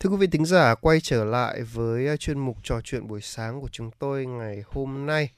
Thưa 0.00 0.10
quý 0.10 0.16
vị 0.16 0.26
thính 0.26 0.44
giả, 0.44 0.74
quay 0.74 1.00
trở 1.00 1.24
lại 1.24 1.62
với 1.62 2.08
à, 2.08 2.16
chuyên 2.16 2.38
mục 2.38 2.56
trò 2.62 2.80
chuyện 2.84 3.06
buổi 3.06 3.20
sáng 3.20 3.60
của 3.60 3.68
chúng 3.72 3.90
tôi 3.98 4.26
ngày 4.26 4.62
hôm 4.66 5.06
nay. 5.06 5.30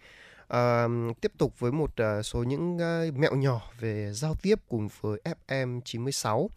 À, 0.48 0.86
tiếp 1.20 1.32
tục 1.38 1.54
với 1.58 1.72
một 1.72 1.90
uh, 2.18 2.26
số 2.26 2.42
những 2.42 2.76
uh, 2.76 3.14
mẹo 3.14 3.34
nhỏ 3.34 3.60
về 3.80 4.10
giao 4.12 4.34
tiếp 4.42 4.58
cùng 4.68 4.88
với 5.00 5.20
FM 5.48 5.80
96. 5.84 6.50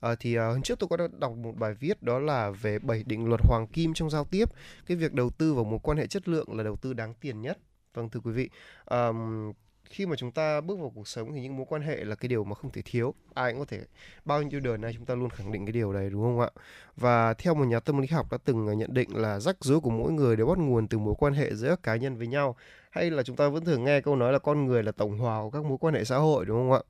À, 0.00 0.14
thì 0.20 0.34
ờ, 0.34 0.52
hôm 0.52 0.62
trước 0.62 0.78
tôi 0.78 0.88
có 0.88 1.08
đọc 1.18 1.36
một 1.36 1.52
bài 1.56 1.74
viết 1.74 2.02
đó 2.02 2.18
là 2.18 2.50
về 2.50 2.78
bảy 2.78 3.04
định 3.06 3.28
luật 3.28 3.40
hoàng 3.44 3.66
kim 3.66 3.94
trong 3.94 4.10
giao 4.10 4.24
tiếp. 4.24 4.48
Cái 4.86 4.96
việc 4.96 5.12
đầu 5.12 5.30
tư 5.30 5.54
vào 5.54 5.64
mối 5.64 5.78
quan 5.82 5.98
hệ 5.98 6.06
chất 6.06 6.28
lượng 6.28 6.56
là 6.56 6.62
đầu 6.64 6.76
tư 6.76 6.92
đáng 6.92 7.14
tiền 7.20 7.40
nhất. 7.40 7.58
Vâng 7.94 8.08
thưa 8.08 8.20
quý 8.20 8.32
vị, 8.32 8.50
um, 8.90 9.52
khi 9.90 10.06
mà 10.06 10.16
chúng 10.16 10.32
ta 10.32 10.60
bước 10.60 10.78
vào 10.78 10.92
cuộc 10.94 11.08
sống 11.08 11.32
thì 11.32 11.40
những 11.40 11.56
mối 11.56 11.66
quan 11.68 11.82
hệ 11.82 12.04
là 12.04 12.14
cái 12.14 12.28
điều 12.28 12.44
mà 12.44 12.54
không 12.54 12.72
thể 12.72 12.82
thiếu 12.84 13.14
ai 13.34 13.52
cũng 13.52 13.60
có 13.60 13.64
thể 13.64 13.80
bao 14.24 14.42
nhiêu 14.42 14.60
đời 14.60 14.78
nay 14.78 14.92
chúng 14.96 15.06
ta 15.06 15.14
luôn 15.14 15.30
khẳng 15.30 15.52
định 15.52 15.66
cái 15.66 15.72
điều 15.72 15.92
này 15.92 16.10
đúng 16.10 16.22
không 16.22 16.40
ạ 16.40 16.50
và 16.96 17.34
theo 17.34 17.54
một 17.54 17.64
nhà 17.64 17.80
tâm 17.80 17.98
lý 17.98 18.06
học 18.06 18.32
đã 18.32 18.38
từng 18.44 18.66
ờ, 18.66 18.72
nhận 18.72 18.94
định 18.94 19.16
là 19.16 19.40
rắc 19.40 19.56
rối 19.60 19.80
của 19.80 19.90
mỗi 19.90 20.12
người 20.12 20.36
đều 20.36 20.46
bắt 20.46 20.58
nguồn 20.58 20.88
từ 20.88 20.98
mối 20.98 21.14
quan 21.18 21.32
hệ 21.34 21.54
giữa 21.54 21.68
các 21.68 21.82
cá 21.82 21.96
nhân 21.96 22.16
với 22.16 22.26
nhau 22.26 22.56
hay 22.90 23.10
là 23.10 23.22
chúng 23.22 23.36
ta 23.36 23.48
vẫn 23.48 23.64
thường 23.64 23.84
nghe 23.84 24.00
câu 24.00 24.16
nói 24.16 24.32
là 24.32 24.38
con 24.38 24.66
người 24.66 24.82
là 24.82 24.92
tổng 24.92 25.18
hòa 25.18 25.40
của 25.42 25.50
các 25.50 25.64
mối 25.64 25.78
quan 25.80 25.94
hệ 25.94 26.04
xã 26.04 26.16
hội 26.16 26.44
đúng 26.44 26.56
không 26.58 26.72
ạ? 26.72 26.80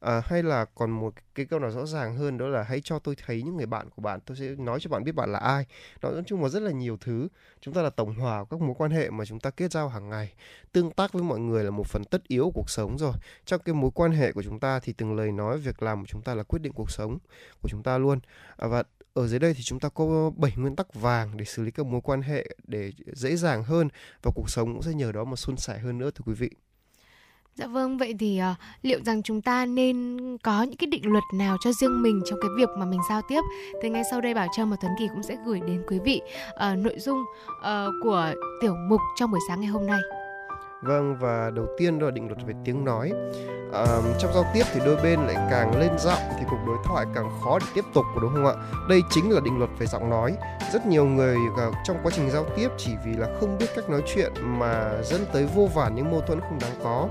À, 0.00 0.22
hay 0.24 0.42
là 0.42 0.64
còn 0.64 0.90
một 0.90 1.14
cái 1.34 1.46
câu 1.46 1.58
nào 1.58 1.70
rõ 1.70 1.86
ràng 1.86 2.16
hơn 2.16 2.38
đó 2.38 2.46
là 2.46 2.62
hãy 2.62 2.80
cho 2.84 2.98
tôi 2.98 3.16
thấy 3.26 3.42
những 3.42 3.56
người 3.56 3.66
bạn 3.66 3.90
của 3.90 4.02
bạn 4.02 4.20
tôi 4.26 4.36
sẽ 4.36 4.46
nói 4.58 4.80
cho 4.80 4.90
bạn 4.90 5.04
biết 5.04 5.12
bạn 5.12 5.32
là 5.32 5.38
ai. 5.38 5.66
Nói 6.02 6.22
chung 6.26 6.42
là 6.42 6.48
rất 6.48 6.62
là 6.62 6.70
nhiều 6.70 6.96
thứ 7.00 7.28
chúng 7.60 7.74
ta 7.74 7.82
là 7.82 7.90
tổng 7.90 8.14
hòa 8.14 8.44
của 8.44 8.56
các 8.56 8.66
mối 8.66 8.74
quan 8.78 8.90
hệ 8.90 9.10
mà 9.10 9.24
chúng 9.24 9.40
ta 9.40 9.50
kết 9.50 9.72
giao 9.72 9.88
hàng 9.88 10.08
ngày. 10.08 10.34
Tương 10.72 10.90
tác 10.90 11.12
với 11.12 11.22
mọi 11.22 11.38
người 11.38 11.64
là 11.64 11.70
một 11.70 11.86
phần 11.86 12.02
tất 12.10 12.28
yếu 12.28 12.44
của 12.44 12.50
cuộc 12.54 12.70
sống 12.70 12.98
rồi. 12.98 13.12
Trong 13.44 13.60
cái 13.64 13.74
mối 13.74 13.90
quan 13.94 14.12
hệ 14.12 14.32
của 14.32 14.42
chúng 14.42 14.60
ta 14.60 14.80
thì 14.80 14.92
từng 14.92 15.16
lời 15.16 15.32
nói 15.32 15.58
việc 15.58 15.82
làm 15.82 16.00
của 16.00 16.06
chúng 16.06 16.22
ta 16.22 16.34
là 16.34 16.42
quyết 16.42 16.62
định 16.62 16.72
cuộc 16.72 16.90
sống 16.90 17.18
của 17.62 17.68
chúng 17.68 17.82
ta 17.82 17.98
luôn. 17.98 18.20
À, 18.56 18.68
và 18.68 18.82
ở 19.18 19.26
dưới 19.26 19.38
đây 19.38 19.54
thì 19.54 19.62
chúng 19.62 19.80
ta 19.80 19.88
có 19.88 20.30
7 20.36 20.52
nguyên 20.56 20.76
tắc 20.76 20.94
vàng 20.94 21.36
để 21.36 21.44
xử 21.44 21.62
lý 21.62 21.70
các 21.70 21.86
mối 21.86 22.00
quan 22.04 22.22
hệ 22.22 22.46
để 22.66 22.92
dễ 23.12 23.36
dàng 23.36 23.64
hơn 23.64 23.88
và 24.22 24.32
cuộc 24.34 24.50
sống 24.50 24.72
cũng 24.72 24.82
sẽ 24.82 24.92
nhờ 24.92 25.12
đó 25.12 25.24
mà 25.24 25.36
suôn 25.36 25.56
sẻ 25.56 25.78
hơn 25.78 25.98
nữa 25.98 26.10
thưa 26.14 26.22
quý 26.26 26.34
vị. 26.34 26.50
Dạ 27.54 27.66
vâng, 27.66 27.98
vậy 27.98 28.14
thì 28.18 28.40
uh, 28.52 28.56
liệu 28.82 29.00
rằng 29.04 29.22
chúng 29.22 29.42
ta 29.42 29.66
nên 29.66 30.18
có 30.42 30.62
những 30.62 30.76
cái 30.76 30.86
định 30.86 31.12
luật 31.12 31.24
nào 31.34 31.56
cho 31.60 31.72
riêng 31.72 32.02
mình 32.02 32.22
trong 32.26 32.38
cái 32.42 32.50
việc 32.56 32.68
mà 32.78 32.86
mình 32.86 33.00
giao 33.08 33.22
tiếp? 33.28 33.40
Thì 33.82 33.88
ngay 33.88 34.02
sau 34.10 34.20
đây 34.20 34.34
Bảo 34.34 34.46
Trâm 34.56 34.70
và 34.70 34.76
Tuấn 34.80 34.92
Kỳ 34.98 35.08
cũng 35.08 35.22
sẽ 35.22 35.36
gửi 35.46 35.60
đến 35.66 35.82
quý 35.88 35.98
vị 36.04 36.20
uh, 36.50 36.78
nội 36.78 36.98
dung 36.98 37.24
uh, 37.58 37.64
của 38.02 38.32
tiểu 38.60 38.74
mục 38.88 39.00
trong 39.16 39.30
buổi 39.30 39.40
sáng 39.48 39.60
ngày 39.60 39.70
hôm 39.70 39.86
nay. 39.86 40.00
Vâng 40.82 41.16
và 41.16 41.50
đầu 41.54 41.66
tiên 41.78 41.98
đó 41.98 42.06
là 42.06 42.10
định 42.10 42.26
luật 42.26 42.38
về 42.46 42.54
tiếng 42.64 42.84
nói. 42.84 43.12
À, 43.72 43.84
trong 44.18 44.32
giao 44.34 44.44
tiếp 44.54 44.62
thì 44.72 44.80
đôi 44.84 44.96
bên 45.02 45.20
lại 45.20 45.48
càng 45.50 45.80
lên 45.80 45.90
giọng 45.98 46.18
thì 46.38 46.44
cuộc 46.50 46.58
đối 46.66 46.76
thoại 46.84 47.06
càng 47.14 47.30
khó 47.44 47.58
để 47.58 47.66
tiếp 47.74 47.84
tục 47.94 48.04
đúng 48.22 48.34
không 48.34 48.46
ạ? 48.46 48.54
Đây 48.88 49.02
chính 49.10 49.30
là 49.30 49.40
định 49.40 49.58
luật 49.58 49.70
về 49.78 49.86
giọng 49.86 50.10
nói. 50.10 50.36
Rất 50.72 50.86
nhiều 50.86 51.04
người 51.04 51.36
ờ, 51.56 51.72
trong 51.84 51.96
quá 52.02 52.12
trình 52.14 52.30
giao 52.30 52.46
tiếp 52.56 52.68
chỉ 52.76 52.92
vì 53.04 53.12
là 53.12 53.26
không 53.40 53.58
biết 53.58 53.66
cách 53.76 53.90
nói 53.90 54.02
chuyện 54.14 54.32
mà 54.42 54.90
dẫn 55.02 55.24
tới 55.32 55.48
vô 55.54 55.68
vàn 55.74 55.94
những 55.94 56.10
mâu 56.10 56.20
thuẫn 56.20 56.40
không 56.40 56.58
đáng 56.60 56.74
có. 56.84 57.08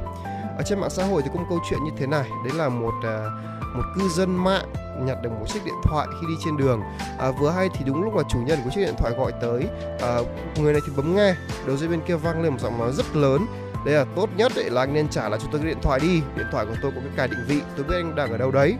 Ở 0.57 0.63
trên 0.65 0.79
mạng 0.79 0.89
xã 0.89 1.03
hội 1.03 1.21
thì 1.21 1.29
có 1.33 1.39
một 1.39 1.45
câu 1.49 1.59
chuyện 1.69 1.83
như 1.83 1.91
thế 1.97 2.07
này, 2.07 2.29
đấy 2.45 2.53
là 2.55 2.69
một 2.69 2.93
ờ, 3.03 3.29
một 3.77 3.83
cư 3.95 4.09
dân 4.09 4.35
mạng 4.43 4.65
nhặt 4.99 5.17
được 5.21 5.29
một 5.29 5.45
chiếc 5.47 5.65
điện 5.65 5.73
thoại 5.83 6.07
khi 6.11 6.27
đi 6.27 6.33
trên 6.45 6.57
đường 6.57 6.81
à, 7.19 7.31
vừa 7.31 7.49
hay 7.49 7.69
thì 7.73 7.85
đúng 7.85 8.03
lúc 8.03 8.15
là 8.15 8.23
chủ 8.29 8.39
nhân 8.45 8.59
của 8.63 8.69
chiếc 8.69 8.81
điện 8.81 8.95
thoại 8.97 9.13
gọi 9.13 9.31
tới 9.41 9.67
à, 10.01 10.17
người 10.57 10.73
này 10.73 10.81
thì 10.85 10.93
bấm 10.95 11.15
nghe 11.15 11.35
đầu 11.67 11.77
dây 11.77 11.89
bên 11.89 12.01
kia 12.07 12.15
vang 12.15 12.41
lên 12.41 12.51
một 12.51 12.59
giọng 12.59 12.79
nói 12.79 12.91
rất 12.93 13.15
lớn 13.15 13.45
đây 13.87 13.95
là 13.95 14.05
tốt 14.15 14.29
nhất 14.37 14.51
để 14.55 14.69
là 14.69 14.81
anh 14.81 14.93
nên 14.93 15.09
trả 15.09 15.29
lại 15.29 15.39
cho 15.43 15.47
tôi 15.51 15.61
cái 15.61 15.69
điện 15.69 15.81
thoại 15.81 15.99
đi. 15.99 16.21
Điện 16.37 16.45
thoại 16.51 16.65
của 16.65 16.75
tôi 16.81 16.91
có 16.95 17.01
cái 17.01 17.11
cài 17.17 17.27
định 17.27 17.39
vị, 17.47 17.61
tôi 17.75 17.85
biết 17.85 17.95
anh 17.95 18.15
đang 18.15 18.31
ở 18.31 18.37
đâu 18.37 18.51
đấy. 18.51 18.75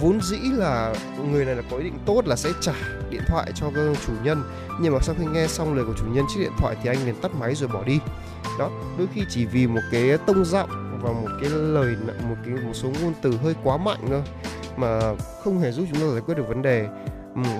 Vốn 0.00 0.20
dĩ 0.22 0.36
là 0.56 0.94
người 1.30 1.44
này 1.44 1.54
là 1.54 1.62
có 1.70 1.76
ý 1.76 1.84
định 1.84 1.98
tốt 2.06 2.26
là 2.26 2.36
sẽ 2.36 2.50
trả 2.60 2.72
điện 3.10 3.22
thoại 3.26 3.52
cho 3.54 3.66
chủ 4.06 4.12
nhân. 4.24 4.42
Nhưng 4.80 4.92
mà 4.92 4.98
sau 5.02 5.14
khi 5.18 5.24
nghe 5.32 5.46
xong 5.46 5.74
lời 5.74 5.84
của 5.84 5.94
chủ 5.98 6.04
nhân 6.06 6.24
chiếc 6.28 6.40
điện 6.40 6.52
thoại 6.58 6.76
thì 6.82 6.90
anh 6.90 7.06
liền 7.06 7.14
tắt 7.14 7.34
máy 7.34 7.54
rồi 7.54 7.68
bỏ 7.68 7.82
đi. 7.84 7.98
Đó, 8.58 8.70
đôi 8.98 9.08
khi 9.14 9.22
chỉ 9.28 9.46
vì 9.46 9.66
một 9.66 9.80
cái 9.92 10.18
tông 10.26 10.44
giọng 10.44 10.98
và 11.02 11.12
một 11.12 11.28
cái 11.40 11.50
lời, 11.50 11.96
một 12.28 12.36
cái, 12.44 12.54
một 12.54 12.72
số 12.74 12.88
ngôn 13.02 13.12
từ 13.22 13.32
hơi 13.42 13.54
quá 13.64 13.76
mạnh 13.76 14.00
thôi 14.08 14.22
mà 14.76 15.00
không 15.44 15.60
hề 15.60 15.72
giúp 15.72 15.84
chúng 15.92 16.00
ta 16.00 16.06
giải 16.12 16.22
quyết 16.26 16.34
được 16.34 16.48
vấn 16.48 16.62
đề. 16.62 16.86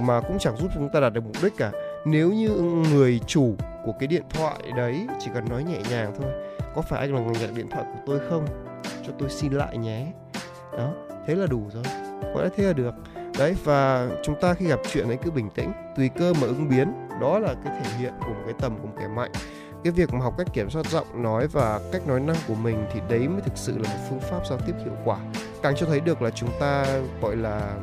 Mà 0.01 0.21
cũng 0.21 0.39
chẳng 0.39 0.57
giúp 0.57 0.69
chúng 0.75 0.89
ta 0.93 1.01
đạt 1.01 1.13
được 1.13 1.25
mục 1.25 1.37
đích 1.43 1.57
cả. 1.57 1.73
Nếu 2.05 2.33
như 2.33 2.49
người 2.93 3.21
chủ 3.27 3.55
của 3.85 3.93
cái 4.01 4.07
điện 4.07 4.23
thoại 4.31 4.57
đấy 4.77 5.07
chỉ 5.21 5.31
cần 5.35 5.49
nói 5.49 5.65
nhẹ 5.65 5.79
nhàng 5.91 6.13
thôi 6.21 6.33
có 6.75 6.83
phải 6.83 7.01
anh 7.01 7.15
là 7.15 7.21
người 7.21 7.35
nhận 7.41 7.55
điện 7.55 7.71
thoại 7.71 7.85
của 7.93 8.01
tôi 8.07 8.21
không? 8.31 8.47
Cho 9.07 9.13
tôi 9.19 9.31
xin 9.31 9.53
lại 9.53 9.79
nhé. 9.79 10.07
Đó 10.79 10.91
thế 11.27 11.35
là 11.35 11.47
đủ 11.47 11.63
rồi. 11.73 11.83
Có 12.35 12.43
lẽ 12.43 12.49
thế 12.57 12.65
là 12.65 12.73
được. 12.73 12.95
Đấy 13.39 13.57
và 13.65 14.09
chúng 14.23 14.41
ta 14.41 14.55
khi 14.55 14.67
gặp 14.67 14.81
chuyện 14.93 15.09
ấy 15.09 15.17
cứ 15.17 15.31
bình 15.31 15.51
tĩnh 15.51 15.73
tùy 15.97 16.11
cơ 16.19 16.33
mà 16.41 16.47
ứng 16.47 16.69
biến. 16.69 16.93
Đó 17.21 17.39
là 17.39 17.55
cái 17.65 17.81
thể 17.83 17.91
hiện 17.99 18.13
của 18.21 18.33
một 18.33 18.43
cái 18.45 18.55
tầm 18.61 18.79
của 18.79 18.87
một 18.87 18.95
kẻ 19.01 19.09
mạnh. 19.09 19.31
Cái 19.85 19.93
việc 19.93 20.13
mà 20.13 20.21
học 20.21 20.35
cách 20.39 20.47
kiểm 20.53 20.71
soát 20.71 20.87
giọng 20.87 21.23
nói 21.23 21.47
và 21.47 21.81
cách 21.93 22.07
nói 22.07 22.21
năng 22.21 22.37
của 22.49 22.55
mình 22.55 22.87
thì 22.93 23.01
đấy 23.09 23.29
mới 23.29 23.41
thực 23.41 23.57
sự 23.57 23.79
là 23.79 23.89
một 23.91 24.01
phương 24.09 24.21
pháp 24.21 24.47
giao 24.49 24.59
tiếp 24.67 24.73
hiệu 24.85 24.95
quả. 25.05 25.19
Càng 25.63 25.75
cho 25.77 25.87
thấy 25.87 26.01
được 26.01 26.23
là 26.23 26.31
chúng 26.31 26.51
ta 26.61 26.87
gọi 27.23 27.37
là 27.37 27.75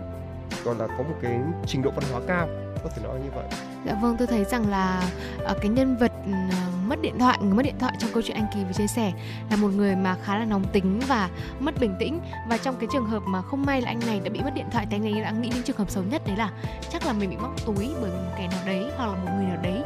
gọi 0.63 0.75
là 0.75 0.87
có 0.87 1.03
một 1.03 1.15
cái 1.21 1.39
trình 1.65 1.81
độ 1.81 1.91
văn 1.91 2.03
hóa 2.11 2.21
cao. 2.27 2.47
Có 2.83 2.89
thể 2.95 3.03
nói 3.03 3.19
như 3.23 3.29
vậy. 3.35 3.45
Dạ 3.85 3.99
vâng 4.01 4.15
tôi 4.19 4.27
thấy 4.27 4.43
rằng 4.43 4.69
là 4.69 5.09
ờ, 5.43 5.57
cái 5.61 5.69
nhân 5.69 5.97
vật 5.97 6.11
uh, 6.21 6.78
mất 6.89 7.01
điện 7.01 7.19
thoại, 7.19 7.37
người 7.41 7.53
mất 7.53 7.63
điện 7.63 7.79
thoại 7.79 7.93
trong 7.99 8.09
câu 8.13 8.23
chuyện 8.25 8.37
anh 8.37 8.47
kỳ 8.53 8.63
vừa 8.63 8.73
chia 8.73 8.87
sẻ 8.87 9.13
là 9.49 9.55
một 9.55 9.69
người 9.75 9.95
mà 9.95 10.15
khá 10.23 10.37
là 10.37 10.45
nóng 10.45 10.63
tính 10.73 10.99
và 11.07 11.29
mất 11.59 11.79
bình 11.79 11.95
tĩnh. 11.99 12.19
Và 12.49 12.57
trong 12.57 12.75
cái 12.79 12.89
trường 12.93 13.05
hợp 13.05 13.23
mà 13.27 13.41
không 13.41 13.65
may 13.65 13.81
là 13.81 13.87
anh 13.87 13.99
này 13.99 14.19
đã 14.23 14.29
bị 14.29 14.39
mất 14.39 14.53
điện 14.55 14.65
thoại, 14.71 14.87
thì 14.89 14.95
anh 14.95 15.03
ấy 15.13 15.21
đã 15.21 15.31
nghĩ 15.31 15.49
đến 15.49 15.63
trường 15.63 15.77
hợp 15.77 15.89
xấu 15.89 16.03
nhất 16.03 16.21
đấy 16.27 16.37
là 16.37 16.49
chắc 16.89 17.05
là 17.05 17.13
mình 17.13 17.29
bị 17.29 17.37
móc 17.37 17.65
túi 17.65 17.89
bởi 18.01 18.11
một 18.11 18.31
kẻ 18.37 18.47
nào 18.47 18.59
đấy 18.65 18.85
hoặc 18.97 19.05
là 19.05 19.13
một 19.13 19.31
người 19.35 19.45
nào 19.45 19.57
đấy 19.63 19.81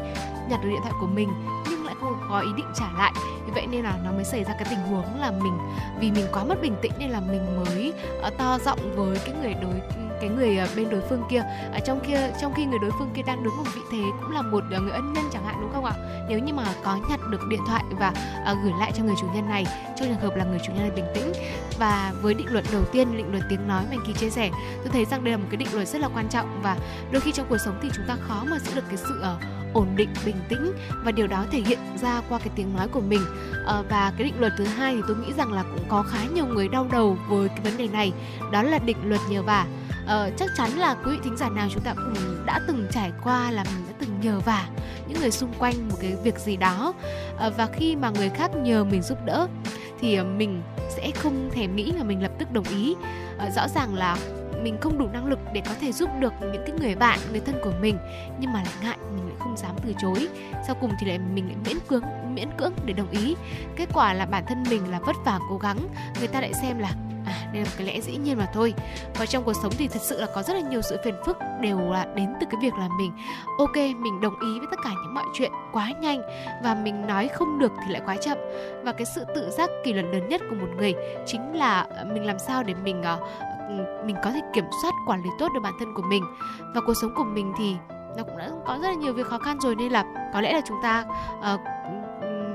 nhặt 0.49 0.59
được 0.63 0.69
điện 0.69 0.79
thoại 0.81 0.93
của 1.01 1.07
mình. 1.07 1.29
Nhưng 1.69 1.82
không 2.03 2.27
có 2.29 2.39
ý 2.39 2.49
định 2.55 2.67
trả 2.75 2.85
lại. 2.97 3.13
Vì 3.45 3.51
vậy 3.55 3.67
nên 3.67 3.83
là 3.83 3.97
nó 4.05 4.11
mới 4.11 4.23
xảy 4.23 4.43
ra 4.43 4.53
cái 4.53 4.67
tình 4.69 4.79
huống 4.79 5.19
là 5.19 5.31
mình 5.31 5.57
vì 5.99 6.11
mình 6.11 6.25
quá 6.31 6.43
mất 6.43 6.61
bình 6.61 6.75
tĩnh 6.81 6.91
nên 6.99 7.09
là 7.09 7.19
mình 7.19 7.55
mới 7.55 7.93
uh, 8.27 8.37
to 8.37 8.59
giọng 8.65 8.79
với 8.95 9.17
cái 9.25 9.35
người 9.41 9.53
đối 9.53 10.03
cái 10.23 10.29
người 10.29 10.57
ờ, 10.57 10.67
bên 10.75 10.89
đối 10.89 11.01
phương 11.09 11.23
kia. 11.29 11.43
Ở 11.73 11.79
trong 11.85 11.99
kia 12.07 12.31
trong 12.41 12.53
khi 12.53 12.65
người 12.65 12.79
đối 12.79 12.91
phương 12.99 13.09
kia 13.15 13.21
đang 13.25 13.43
đứng 13.43 13.57
một 13.57 13.63
vị 13.75 13.81
thế 13.91 14.03
cũng 14.21 14.31
là 14.31 14.41
một 14.41 14.63
ờ, 14.71 14.79
người 14.79 14.91
ân 14.91 15.13
nhân 15.13 15.23
chẳng 15.33 15.45
hạn 15.45 15.57
đúng 15.61 15.73
không 15.73 15.85
ạ? 15.85 15.93
Nếu 16.29 16.39
như 16.39 16.53
mà 16.53 16.63
có 16.83 16.99
nhặt 17.09 17.19
được 17.29 17.41
điện 17.49 17.59
thoại 17.67 17.83
và 17.99 18.13
uh, 18.51 18.57
gửi 18.63 18.73
lại 18.79 18.91
cho 18.95 19.03
người 19.03 19.15
chủ 19.21 19.27
nhân 19.33 19.49
này 19.49 19.65
trong 19.97 20.07
trường 20.07 20.19
hợp 20.19 20.35
là 20.35 20.45
người 20.45 20.59
chủ 20.65 20.73
nhân 20.73 20.81
này 20.81 20.91
bình 20.95 21.05
tĩnh. 21.13 21.31
Và 21.79 22.13
với 22.21 22.33
định 22.33 22.47
luật 22.51 22.65
đầu 22.71 22.83
tiên 22.91 23.17
định 23.17 23.31
luật 23.31 23.43
tiếng 23.49 23.67
nói 23.67 23.83
mà 23.91 23.97
kỳ 24.07 24.13
chia 24.13 24.29
sẻ 24.29 24.49
tôi 24.77 24.89
thấy 24.91 25.05
rằng 25.05 25.23
đây 25.23 25.31
là 25.31 25.37
một 25.37 25.47
cái 25.49 25.57
định 25.57 25.73
luật 25.73 25.87
rất 25.87 26.01
là 26.01 26.09
quan 26.13 26.29
trọng 26.29 26.59
và 26.63 26.77
đôi 27.11 27.21
khi 27.21 27.31
trong 27.31 27.45
cuộc 27.49 27.57
sống 27.65 27.79
thì 27.81 27.89
chúng 27.95 28.05
ta 28.07 28.15
khó 28.21 28.43
mà 28.45 28.59
giữ 28.59 28.75
được 28.75 28.83
cái 28.87 28.97
sự 28.97 29.21
uh, 29.21 29.62
ổn 29.73 29.88
định 29.95 30.09
bình 30.25 30.36
tĩnh 30.49 30.73
và 31.03 31.12
điều 31.12 31.27
đó 31.27 31.45
thể 31.51 31.62
hiện 31.65 31.79
ra 32.01 32.21
qua 32.29 32.39
cái 32.39 32.49
tiếng 32.55 32.75
nói 32.75 32.88
của 32.88 33.01
mình. 33.01 33.21
À, 33.67 33.81
và 33.89 34.13
cái 34.17 34.27
định 34.27 34.39
luật 34.39 34.53
thứ 34.57 34.63
hai 34.63 34.95
thì 34.95 35.01
tôi 35.07 35.17
nghĩ 35.17 35.33
rằng 35.38 35.53
là 35.53 35.63
cũng 35.63 35.86
có 35.89 36.03
khá 36.03 36.19
nhiều 36.33 36.45
người 36.45 36.67
đau 36.67 36.88
đầu 36.91 37.17
với 37.29 37.49
cái 37.49 37.59
vấn 37.63 37.77
đề 37.77 37.88
này 37.88 38.12
đó 38.51 38.63
là 38.63 38.79
định 38.79 38.97
luật 39.03 39.21
nhờ 39.29 39.43
vả. 39.43 39.65
Uh, 40.03 40.33
chắc 40.38 40.49
chắn 40.57 40.69
là 40.77 40.95
quý 41.05 41.12
vị 41.12 41.17
thính 41.23 41.38
giả 41.38 41.49
nào 41.49 41.67
chúng 41.73 41.83
ta 41.83 41.93
cũng 41.93 42.45
đã 42.45 42.59
từng 42.67 42.88
trải 42.91 43.12
qua 43.23 43.51
là 43.51 43.63
mình 43.63 43.86
đã 43.88 43.93
từng 43.99 44.09
nhờ 44.21 44.39
vả 44.39 44.67
những 45.07 45.19
người 45.21 45.31
xung 45.31 45.53
quanh 45.59 45.89
một 45.89 45.95
cái 46.01 46.15
việc 46.23 46.39
gì 46.39 46.57
đó. 46.57 46.93
Uh, 47.47 47.57
và 47.57 47.67
khi 47.73 47.95
mà 47.95 48.09
người 48.09 48.29
khác 48.29 48.51
nhờ 48.55 48.83
mình 48.83 49.01
giúp 49.01 49.17
đỡ 49.25 49.47
thì 49.99 50.21
mình 50.21 50.62
sẽ 50.89 51.12
không 51.12 51.49
thèm 51.53 51.75
nghĩ 51.75 51.91
là 51.91 52.03
mình 52.03 52.23
lập 52.23 52.31
tức 52.39 52.51
đồng 52.51 52.65
ý. 52.69 52.95
À, 53.38 53.49
rõ 53.49 53.67
ràng 53.67 53.95
là 53.95 54.17
mình 54.63 54.78
không 54.82 54.97
đủ 54.97 55.08
năng 55.13 55.26
lực 55.26 55.39
để 55.54 55.62
có 55.65 55.71
thể 55.82 55.91
giúp 55.91 56.10
được 56.19 56.34
những 56.41 56.63
cái 56.67 56.76
người 56.80 56.95
bạn, 56.95 57.19
người 57.32 57.39
thân 57.39 57.56
của 57.63 57.71
mình, 57.82 57.97
nhưng 58.39 58.54
mà 58.54 58.63
lại 58.63 58.73
ngại 58.84 58.97
mình 59.15 59.28
lại 59.28 59.36
không 59.39 59.58
dám 59.58 59.76
từ 59.86 59.93
chối. 60.02 60.28
Sau 60.67 60.76
cùng 60.82 60.91
thì 60.99 61.08
lại 61.08 61.19
mình 61.34 61.47
lại 61.47 61.56
miễn 61.65 61.78
cưỡng 61.88 62.04
miễn 62.34 62.49
cưỡng 62.58 62.73
để 62.86 62.93
đồng 62.93 63.10
ý. 63.10 63.36
Kết 63.76 63.89
quả 63.93 64.13
là 64.13 64.26
bản 64.26 64.43
thân 64.47 64.63
mình 64.69 64.91
là 64.91 64.99
vất 64.99 65.15
vả 65.26 65.39
cố 65.49 65.58
gắng, 65.58 65.78
người 66.19 66.28
ta 66.28 66.41
lại 66.41 66.54
xem 66.54 66.80
là 66.80 66.91
à 67.26 67.43
đây 67.54 67.62
là 67.62 67.69
một 67.69 67.76
cái 67.78 67.88
lẽ 67.88 68.02
dĩ 68.02 68.17
nhiên 68.17 68.38
mà 68.38 68.45
thôi. 68.54 68.73
Và 69.15 69.26
trong 69.26 69.43
cuộc 69.43 69.54
sống 69.54 69.71
thì 69.78 69.88
thật 69.88 70.02
sự 70.02 70.21
là 70.21 70.28
có 70.36 70.43
rất 70.43 70.54
là 70.54 70.62
nhiều 70.69 70.82
sự 70.82 70.97
phiền 71.04 71.15
phức 71.26 71.38
đều 71.62 71.80
là 71.91 72.06
đến 72.15 72.34
từ 72.39 72.47
cái 72.52 72.62
việc 72.62 72.73
là 72.73 72.89
mình, 72.97 73.12
ok, 73.58 73.76
mình 73.76 74.21
đồng 74.21 74.39
ý 74.39 74.60
với 74.60 74.67
tất 74.71 74.80
cả 74.84 74.89
những 74.89 75.13
mọi 75.13 75.23
chuyện 75.34 75.52
quá 75.73 75.91
nhanh 76.02 76.21
và 76.63 76.76
mình 76.76 77.08
nói 77.08 77.28
không 77.28 77.60
được 77.60 77.71
thì 77.86 77.93
lại 77.93 78.02
quá 78.06 78.15
chậm. 78.21 78.38
Và 78.84 78.91
cái 78.91 79.06
sự 79.06 79.26
tự 79.36 79.49
giác 79.49 79.69
kỷ 79.86 79.93
luật 79.93 80.06
lớn 80.06 80.28
nhất 80.30 80.41
của 80.49 80.56
một 80.56 80.67
người 80.78 80.93
chính 81.26 81.56
là 81.56 81.88
à, 81.97 82.04
mình 82.13 82.26
làm 82.26 82.39
sao 82.39 82.63
để 82.63 82.73
mình 82.84 83.04
à, 83.04 83.17
mình 84.05 84.15
có 84.23 84.31
thể 84.31 84.41
kiểm 84.53 84.65
soát 84.81 84.91
quản 85.07 85.23
lý 85.23 85.29
tốt 85.39 85.47
được 85.53 85.59
bản 85.63 85.73
thân 85.79 85.93
của 85.93 86.03
mình. 86.09 86.23
Và 86.75 86.81
cuộc 86.86 86.93
sống 86.93 87.12
của 87.15 87.23
mình 87.23 87.53
thì 87.57 87.75
nó 88.17 88.23
cũng 88.23 88.38
đã 88.38 88.49
có 88.65 88.79
rất 88.81 88.88
là 88.88 88.93
nhiều 88.93 89.13
việc 89.13 89.25
khó 89.25 89.38
khăn 89.38 89.59
rồi 89.59 89.75
nên 89.75 89.91
là 89.91 90.31
có 90.33 90.41
lẽ 90.41 90.53
là 90.53 90.62
chúng 90.65 90.77
ta 90.83 91.05
uh, 91.53 91.59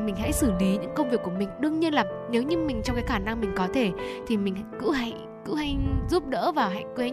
mình 0.04 0.16
hãy 0.16 0.32
xử 0.32 0.52
lý 0.60 0.78
những 0.78 0.94
công 0.96 1.10
việc 1.10 1.20
của 1.24 1.30
mình. 1.38 1.48
Đương 1.60 1.80
nhiên 1.80 1.94
là 1.94 2.04
nếu 2.30 2.42
như 2.42 2.58
mình 2.58 2.80
trong 2.84 2.96
cái 2.96 3.04
khả 3.06 3.18
năng 3.18 3.40
mình 3.40 3.52
có 3.56 3.68
thể 3.74 3.92
thì 4.26 4.36
mình 4.36 4.56
cứ 4.80 4.92
hãy 4.92 5.14
cứ 5.44 5.54
hãy 5.54 5.76
giúp 6.10 6.26
đỡ 6.26 6.52
và 6.52 6.68
hãy 6.68 6.84
cứ 6.96 7.02
hãy 7.02 7.12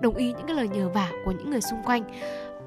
đồng 0.00 0.14
ý 0.14 0.32
những 0.32 0.46
cái 0.46 0.56
lời 0.56 0.68
nhờ 0.68 0.88
vả 0.88 1.08
của 1.24 1.30
những 1.30 1.50
người 1.50 1.60
xung 1.60 1.82
quanh. 1.84 2.02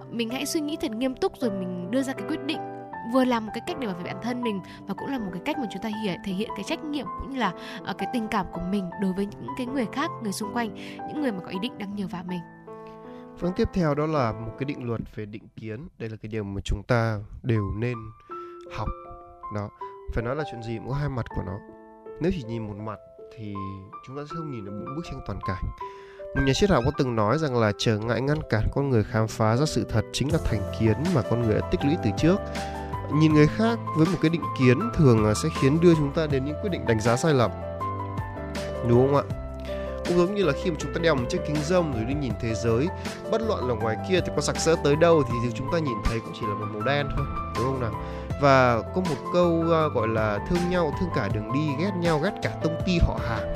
Mình 0.09 0.29
hãy 0.29 0.45
suy 0.45 0.61
nghĩ 0.61 0.77
thật 0.81 0.91
nghiêm 0.91 1.15
túc 1.15 1.39
rồi 1.39 1.51
mình 1.51 1.91
đưa 1.91 2.01
ra 2.01 2.13
cái 2.13 2.27
quyết 2.27 2.45
định 2.45 2.74
vừa 3.13 3.25
là 3.25 3.39
một 3.39 3.51
cái 3.53 3.61
cách 3.67 3.77
để 3.79 3.87
bảo 3.87 3.95
vệ 3.95 4.03
bản 4.03 4.21
thân 4.23 4.41
mình 4.41 4.61
và 4.87 4.93
cũng 4.93 5.11
là 5.11 5.19
một 5.19 5.29
cái 5.33 5.41
cách 5.45 5.57
mà 5.57 5.65
chúng 5.73 5.81
ta 5.81 5.89
hiểu 6.03 6.13
thể 6.25 6.33
hiện 6.33 6.49
cái 6.55 6.63
trách 6.63 6.83
nhiệm 6.83 7.05
cũng 7.19 7.29
như 7.29 7.39
là 7.39 7.53
uh, 7.89 7.97
cái 7.97 8.09
tình 8.13 8.27
cảm 8.27 8.45
của 8.53 8.61
mình 8.71 8.89
đối 9.01 9.13
với 9.13 9.25
những 9.25 9.47
cái 9.57 9.65
người 9.65 9.85
khác 9.93 10.11
người 10.23 10.31
xung 10.31 10.53
quanh 10.53 10.75
những 11.07 11.21
người 11.21 11.31
mà 11.31 11.39
có 11.39 11.47
ý 11.47 11.59
định 11.61 11.77
đang 11.77 11.95
nhờ 11.95 12.07
vả 12.07 12.23
mình 12.27 12.41
Vâng, 13.39 13.53
tiếp 13.55 13.69
theo 13.73 13.95
đó 13.95 14.05
là 14.05 14.31
một 14.31 14.51
cái 14.59 14.65
định 14.65 14.87
luật 14.87 15.01
về 15.15 15.25
định 15.25 15.47
kiến. 15.55 15.87
Đây 15.99 16.09
là 16.09 16.15
cái 16.21 16.29
điều 16.29 16.43
mà 16.43 16.61
chúng 16.61 16.83
ta 16.87 17.19
đều 17.43 17.71
nên 17.75 17.97
học. 18.73 18.87
Đó, 19.55 19.69
phải 20.13 20.23
nói 20.23 20.35
là 20.35 20.43
chuyện 20.51 20.63
gì 20.63 20.77
cũng 20.77 20.89
có 20.89 20.93
hai 20.93 21.09
mặt 21.09 21.25
của 21.35 21.41
nó. 21.45 21.59
Nếu 22.21 22.31
chỉ 22.35 22.43
nhìn 22.43 22.67
một 22.67 22.75
mặt 22.77 22.99
thì 23.37 23.53
chúng 24.07 24.17
ta 24.17 24.21
sẽ 24.29 24.35
không 24.37 24.51
nhìn 24.51 24.65
được 24.65 24.71
một 24.71 24.93
bức 24.95 25.05
tranh 25.05 25.21
toàn 25.27 25.39
cảnh. 25.47 25.63
Một 26.35 26.41
nhà 26.45 26.53
triết 26.53 26.69
học 26.69 26.83
có 26.85 26.91
từng 26.97 27.15
nói 27.15 27.37
rằng 27.37 27.55
là 27.55 27.71
trở 27.77 27.97
ngại 27.97 28.21
ngăn 28.21 28.37
cản 28.49 28.67
con 28.73 28.89
người 28.89 29.03
khám 29.03 29.27
phá 29.27 29.55
ra 29.55 29.65
sự 29.65 29.85
thật 29.89 30.05
chính 30.13 30.31
là 30.31 30.39
thành 30.45 30.61
kiến 30.79 30.97
mà 31.15 31.21
con 31.29 31.41
người 31.41 31.55
đã 31.55 31.69
tích 31.71 31.85
lũy 31.85 31.95
từ 32.03 32.09
trước. 32.17 32.37
Nhìn 33.13 33.33
người 33.33 33.47
khác 33.47 33.79
với 33.97 34.05
một 34.05 34.17
cái 34.21 34.29
định 34.29 34.43
kiến 34.59 34.79
thường 34.95 35.33
sẽ 35.43 35.49
khiến 35.61 35.81
đưa 35.81 35.95
chúng 35.95 36.11
ta 36.11 36.27
đến 36.27 36.45
những 36.45 36.55
quyết 36.61 36.69
định 36.69 36.85
đánh 36.87 37.01
giá 37.01 37.15
sai 37.15 37.33
lầm. 37.33 37.51
Đúng 38.89 39.07
không 39.07 39.15
ạ? 39.15 39.23
cũng 40.07 40.17
giống 40.17 40.35
như 40.35 40.43
là 40.43 40.53
khi 40.63 40.71
mà 40.71 40.77
chúng 40.79 40.93
ta 40.93 40.99
đeo 40.99 41.15
một 41.15 41.25
chiếc 41.29 41.37
kính 41.47 41.55
râm 41.63 41.93
rồi 41.93 42.03
đi 42.03 42.13
nhìn 42.13 42.33
thế 42.41 42.53
giới 42.53 42.87
bất 43.31 43.41
luận 43.41 43.67
là 43.67 43.75
ngoài 43.75 43.97
kia 44.09 44.19
thì 44.25 44.31
có 44.35 44.41
sặc 44.41 44.59
sỡ 44.59 44.75
tới 44.83 44.95
đâu 44.95 45.23
thì 45.27 45.51
chúng 45.53 45.71
ta 45.71 45.79
nhìn 45.79 45.97
thấy 46.05 46.19
cũng 46.19 46.33
chỉ 46.39 46.45
là 46.47 46.53
một 46.53 46.65
màu 46.73 46.81
đen 46.81 47.07
thôi 47.15 47.25
đúng 47.55 47.65
không 47.65 47.81
nào? 47.81 48.01
Và 48.41 48.81
có 48.81 49.01
một 49.01 49.29
câu 49.33 49.63
uh, 49.65 49.93
gọi 49.93 50.07
là 50.07 50.39
thương 50.49 50.69
nhau 50.69 50.93
thương 50.99 51.09
cả 51.15 51.29
đường 51.33 51.53
đi 51.53 51.67
ghét 51.79 51.91
nhau 51.99 52.19
ghét 52.19 52.31
cả 52.43 52.49
tông 52.63 52.75
ty 52.85 52.97
họ 53.01 53.19
hàng 53.29 53.53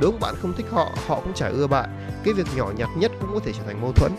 đúng 0.00 0.20
bạn? 0.20 0.34
Không 0.42 0.52
thích 0.52 0.66
họ 0.70 0.88
họ 1.06 1.20
cũng 1.20 1.34
chả 1.34 1.48
ưa 1.48 1.66
bạn. 1.66 1.88
Cái 2.24 2.34
việc 2.34 2.46
nhỏ 2.56 2.70
nhặt 2.76 2.88
nhất 2.96 3.12
cũng 3.20 3.30
có 3.34 3.40
thể 3.44 3.52
trở 3.52 3.62
thành 3.66 3.80
mâu 3.80 3.92
thuẫn. 3.92 4.12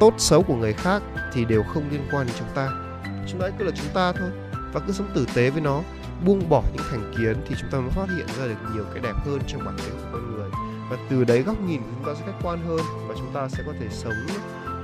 Tốt 0.00 0.14
xấu 0.18 0.42
của 0.42 0.54
người 0.54 0.72
khác 0.72 1.02
thì 1.32 1.44
đều 1.44 1.62
không 1.62 1.90
liên 1.90 2.02
quan 2.12 2.26
đến 2.26 2.36
chúng 2.38 2.48
ta 2.54 2.87
chúng 3.30 3.40
ta 3.40 3.48
cứ 3.58 3.64
là 3.64 3.70
chúng 3.74 3.94
ta 3.94 4.12
thôi. 4.12 4.30
Và 4.72 4.80
cứ 4.86 4.92
sống 4.92 5.10
tử 5.14 5.26
tế 5.34 5.50
với 5.50 5.60
nó. 5.60 5.82
Buông 6.24 6.48
bỏ 6.48 6.62
những 6.74 6.86
thành 6.90 7.12
kiến 7.18 7.36
thì 7.46 7.54
chúng 7.60 7.70
ta 7.70 7.78
mới 7.78 7.90
phát 7.90 8.08
hiện 8.16 8.26
ra 8.38 8.46
được 8.46 8.74
nhiều 8.74 8.84
cái 8.94 9.02
đẹp 9.02 9.14
hơn 9.24 9.40
trong 9.46 9.64
bản 9.64 9.76
thể 9.78 9.90
của 9.90 10.08
con 10.12 10.34
người. 10.34 10.50
Và 10.90 10.96
từ 11.10 11.24
đấy 11.24 11.42
góc 11.42 11.60
nhìn 11.60 11.80
của 11.80 11.90
chúng 11.94 12.04
ta 12.04 12.20
sẽ 12.20 12.26
khách 12.26 12.38
quan 12.42 12.58
hơn 12.68 12.80
và 13.08 13.14
chúng 13.18 13.30
ta 13.34 13.48
sẽ 13.48 13.62
có 13.66 13.72
thể 13.80 13.86
sống 13.90 14.26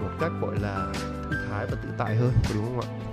một 0.02 0.11
cách, 0.20 0.33
gọi 0.40 0.54
là 0.61 0.92
thư 1.24 1.37
thái 1.50 1.66
và 1.66 1.76
tự 1.83 1.88
tại 1.98 2.16
hơn 2.16 2.33
đúng 2.54 2.64
không 2.64 2.80
ạ? 2.80 3.04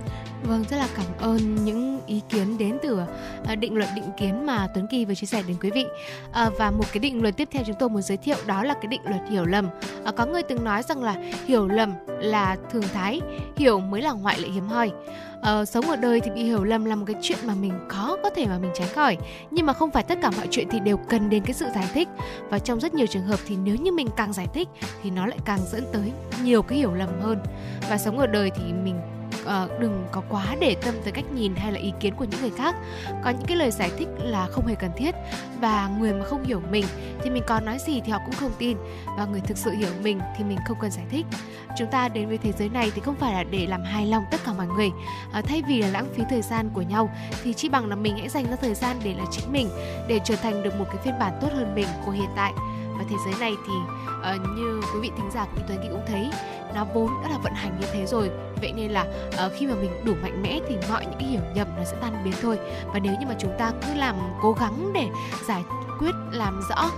Vâng, 0.44 0.64
rất 0.70 0.76
là 0.76 0.88
cảm 0.96 1.06
ơn 1.18 1.64
những 1.64 2.00
ý 2.06 2.20
kiến 2.28 2.58
đến 2.58 2.78
từ 2.82 3.00
ờ, 3.46 3.54
định 3.54 3.76
luật 3.76 3.88
định 3.96 4.10
kiến 4.16 4.46
mà 4.46 4.68
Tuấn 4.74 4.86
Kỳ 4.90 5.04
vừa 5.04 5.14
chia 5.14 5.26
sẻ 5.26 5.42
đến 5.48 5.56
quý 5.62 5.70
vị. 5.70 5.86
Ờ, 6.32 6.50
và 6.58 6.70
một 6.70 6.84
cái 6.92 6.98
định 6.98 7.22
luật 7.22 7.36
tiếp 7.36 7.48
theo 7.50 7.62
chúng 7.66 7.76
tôi 7.78 7.88
muốn 7.88 8.02
giới 8.02 8.16
thiệu 8.16 8.36
đó 8.46 8.64
là 8.64 8.74
cái 8.74 8.86
định 8.86 9.00
luật 9.04 9.20
hiểu 9.30 9.44
lầm. 9.44 9.68
Ờ, 10.04 10.12
có 10.12 10.26
người 10.26 10.42
từng 10.42 10.64
nói 10.64 10.82
rằng 10.82 11.02
là 11.02 11.16
hiểu 11.46 11.68
lầm 11.68 11.92
là 12.08 12.56
thường 12.70 12.82
thái, 12.92 13.20
hiểu 13.56 13.80
mới 13.80 14.02
là 14.02 14.12
ngoại 14.12 14.38
lệ 14.38 14.48
hiếm 14.48 14.68
hoi. 14.68 14.92
Uh, 15.60 15.68
sống 15.68 15.90
ở 15.90 15.96
đời 15.96 16.20
thì 16.20 16.30
bị 16.30 16.44
hiểu 16.44 16.64
lầm 16.64 16.84
là 16.84 16.96
một 16.96 17.04
cái 17.06 17.16
chuyện 17.22 17.38
mà 17.44 17.54
mình 17.54 17.72
khó 17.88 18.16
có 18.22 18.30
thể 18.30 18.46
mà 18.46 18.58
mình 18.58 18.70
tránh 18.74 18.88
khỏi 18.94 19.16
nhưng 19.50 19.66
mà 19.66 19.72
không 19.72 19.90
phải 19.90 20.02
tất 20.02 20.18
cả 20.22 20.30
mọi 20.36 20.46
chuyện 20.50 20.68
thì 20.70 20.80
đều 20.80 20.96
cần 20.96 21.30
đến 21.30 21.42
cái 21.44 21.54
sự 21.54 21.66
giải 21.74 21.88
thích 21.94 22.08
và 22.50 22.58
trong 22.58 22.80
rất 22.80 22.94
nhiều 22.94 23.06
trường 23.06 23.22
hợp 23.22 23.40
thì 23.46 23.56
nếu 23.56 23.76
như 23.76 23.92
mình 23.92 24.08
càng 24.16 24.32
giải 24.32 24.46
thích 24.54 24.68
thì 25.02 25.10
nó 25.10 25.26
lại 25.26 25.38
càng 25.44 25.58
dẫn 25.72 25.84
tới 25.92 26.12
nhiều 26.42 26.62
cái 26.62 26.78
hiểu 26.78 26.94
lầm 26.94 27.08
hơn 27.20 27.38
và 27.90 27.98
sống 27.98 28.18
ở 28.18 28.26
đời 28.26 28.50
thì 28.50 28.72
mình 28.72 28.96
uh, 29.42 29.80
đừng 29.80 30.06
có 30.12 30.22
quá 30.28 30.56
để 30.60 30.76
tâm 30.84 30.94
tới 31.04 31.12
cách 31.12 31.24
nhìn 31.34 31.54
hay 31.56 31.72
là 31.72 31.78
ý 31.78 31.92
kiến 32.00 32.14
của 32.14 32.24
những 32.24 32.40
người 32.40 32.50
khác. 32.50 32.74
Có 33.24 33.30
những 33.30 33.46
cái 33.46 33.56
lời 33.56 33.70
giải 33.70 33.90
thích 33.98 34.08
là 34.18 34.46
không 34.46 34.66
hề 34.66 34.74
cần 34.74 34.90
thiết. 34.96 35.14
Và 35.60 35.90
người 35.98 36.12
mà 36.12 36.24
không 36.24 36.44
hiểu 36.44 36.60
mình 36.70 36.84
thì 37.22 37.30
mình 37.30 37.42
có 37.46 37.60
nói 37.60 37.78
gì 37.86 38.00
thì 38.04 38.12
họ 38.12 38.18
cũng 38.26 38.34
không 38.34 38.52
tin. 38.58 38.76
Và 39.18 39.24
người 39.24 39.40
thực 39.40 39.56
sự 39.56 39.70
hiểu 39.70 39.90
mình 40.02 40.20
thì 40.36 40.44
mình 40.44 40.58
không 40.66 40.76
cần 40.80 40.90
giải 40.90 41.04
thích. 41.10 41.26
Chúng 41.78 41.90
ta 41.90 42.08
đến 42.08 42.28
với 42.28 42.38
thế 42.38 42.52
giới 42.58 42.68
này 42.68 42.90
thì 42.94 43.00
không 43.00 43.14
phải 43.14 43.32
là 43.32 43.44
để 43.44 43.66
làm 43.66 43.84
hài 43.84 44.06
lòng 44.06 44.22
tất 44.30 44.40
cả 44.44 44.52
mọi 44.52 44.66
người. 44.66 44.90
À, 45.32 45.42
thay 45.42 45.62
vì 45.68 45.82
là 45.82 45.88
lãng 45.88 46.06
phí 46.14 46.22
thời 46.30 46.42
gian 46.42 46.70
của 46.74 46.82
nhau 46.82 47.10
thì 47.42 47.52
chỉ 47.52 47.68
bằng 47.68 47.88
là 47.88 47.96
mình 47.96 48.16
hãy 48.16 48.28
dành 48.28 48.50
ra 48.50 48.56
thời 48.56 48.74
gian 48.74 48.96
để 49.04 49.14
là 49.14 49.24
chính 49.30 49.52
mình 49.52 49.68
để 50.08 50.20
trở 50.24 50.36
thành 50.36 50.62
được 50.62 50.78
một 50.78 50.84
cái 50.88 50.96
phiên 51.04 51.18
bản 51.18 51.38
tốt 51.40 51.48
hơn 51.52 51.74
mình 51.74 51.86
của 52.06 52.12
hiện 52.12 52.30
tại 52.36 52.52
và 52.98 53.04
thế 53.08 53.16
giới 53.24 53.34
này 53.40 53.56
thì 53.66 53.72
uh, 54.34 54.56
như 54.56 54.80
quý 54.94 55.00
vị 55.00 55.10
thính 55.16 55.30
giả 55.34 55.44
cũng 55.44 55.64
Tuấn 55.68 55.78
Kỳ 55.82 55.88
cũng 55.88 56.04
thấy 56.06 56.30
nó 56.74 56.84
vốn 56.94 57.10
đã 57.22 57.28
là 57.28 57.38
vận 57.38 57.52
hành 57.54 57.80
như 57.80 57.86
thế 57.92 58.06
rồi. 58.06 58.30
Vậy 58.60 58.72
nên 58.72 58.90
là 58.90 59.06
uh, 59.46 59.52
khi 59.58 59.66
mà 59.66 59.74
mình 59.74 59.90
đủ 60.04 60.14
mạnh 60.22 60.42
mẽ 60.42 60.60
thì 60.68 60.76
mọi 60.90 61.06
những 61.06 61.18
cái 61.18 61.28
hiểu 61.28 61.40
nhầm 61.54 61.68
nó 61.76 61.84
sẽ 61.84 61.96
tan 62.00 62.24
biến 62.24 62.34
thôi. 62.42 62.58
Và 62.86 62.98
nếu 62.98 63.12
như 63.20 63.26
mà 63.26 63.34
chúng 63.38 63.52
ta 63.58 63.72
cứ 63.86 63.94
làm 63.94 64.16
cố 64.42 64.52
gắng 64.60 64.90
để 64.94 65.08
giải 65.48 65.64
quyết 65.98 66.14
làm 66.32 66.60
rõ 66.68 66.90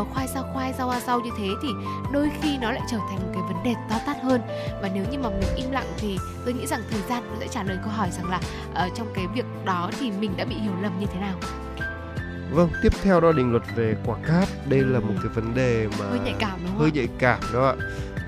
uh, 0.00 0.08
khoai 0.14 0.28
sao 0.28 0.44
khoai 0.52 0.72
rau 0.72 0.92
sau 1.00 1.20
như 1.20 1.30
thế 1.38 1.48
thì 1.62 1.68
đôi 2.12 2.30
khi 2.40 2.58
nó 2.58 2.72
lại 2.72 2.82
trở 2.90 2.98
thành 3.08 3.18
một 3.22 3.30
cái 3.34 3.42
vấn 3.42 3.62
đề 3.64 3.74
to 3.90 3.96
tát 4.06 4.22
hơn. 4.22 4.40
Và 4.82 4.90
nếu 4.94 5.04
như 5.10 5.18
mà 5.18 5.28
mình 5.28 5.56
im 5.56 5.70
lặng 5.70 5.92
thì 5.96 6.18
tôi 6.44 6.54
nghĩ 6.54 6.66
rằng 6.66 6.80
thời 6.90 7.00
gian 7.08 7.22
sẽ 7.40 7.48
trả 7.48 7.62
lời 7.62 7.78
câu 7.84 7.92
hỏi 7.92 8.10
rằng 8.10 8.30
là 8.30 8.40
uh, 8.86 8.94
trong 8.94 9.06
cái 9.14 9.26
việc 9.26 9.44
đó 9.64 9.90
thì 10.00 10.10
mình 10.10 10.36
đã 10.36 10.44
bị 10.44 10.54
hiểu 10.54 10.72
lầm 10.82 11.00
như 11.00 11.06
thế 11.06 11.20
nào. 11.20 11.34
Vâng, 12.52 12.70
tiếp 12.82 12.92
theo 13.02 13.20
đó 13.20 13.32
định 13.32 13.50
luật 13.50 13.62
về 13.76 13.96
quả 14.06 14.16
cát. 14.26 14.48
Đây 14.68 14.80
là 14.80 15.00
một 15.00 15.14
cái 15.22 15.32
vấn 15.34 15.54
đề 15.54 15.88
mà 15.98 16.06
hơi 16.06 16.18
nhạy 16.18 16.34
cảm 16.38 16.58
đúng 16.58 16.68
không? 16.68 16.78
Hơi 16.78 16.90
nhạy 16.92 17.08
cảm 17.18 17.40
đó 17.52 17.66
ạ. 17.66 17.74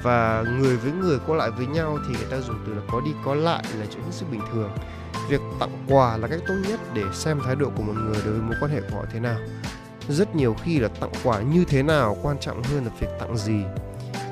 Và 0.02 0.44
người 0.58 0.76
với 0.76 0.92
người 0.92 1.18
qua 1.26 1.36
lại 1.36 1.50
với 1.50 1.66
nhau 1.66 1.98
thì 2.08 2.14
người 2.14 2.30
ta 2.30 2.40
dùng 2.40 2.56
từ 2.66 2.74
là 2.74 2.82
có 2.92 3.00
đi 3.00 3.10
có 3.24 3.34
lại 3.34 3.64
là 3.78 3.86
chuyện 3.90 4.04
hết 4.04 4.10
sức 4.10 4.26
bình 4.30 4.40
thường. 4.52 4.70
Việc 5.28 5.40
tặng 5.60 5.84
quà 5.88 6.16
là 6.16 6.28
cách 6.28 6.40
tốt 6.46 6.54
nhất 6.68 6.80
để 6.94 7.02
xem 7.12 7.40
thái 7.44 7.56
độ 7.56 7.70
của 7.76 7.82
một 7.82 7.92
người 7.96 8.16
đối 8.24 8.32
với 8.32 8.42
mối 8.42 8.54
quan 8.60 8.70
hệ 8.70 8.80
của 8.80 8.96
họ 8.96 9.04
thế 9.12 9.20
nào. 9.20 9.38
Rất 10.08 10.36
nhiều 10.36 10.56
khi 10.62 10.78
là 10.78 10.88
tặng 11.00 11.12
quà 11.24 11.40
như 11.40 11.64
thế 11.68 11.82
nào 11.82 12.16
quan 12.22 12.36
trọng 12.40 12.62
hơn 12.62 12.84
là 12.84 12.90
việc 13.00 13.08
tặng 13.20 13.36
gì. 13.36 13.62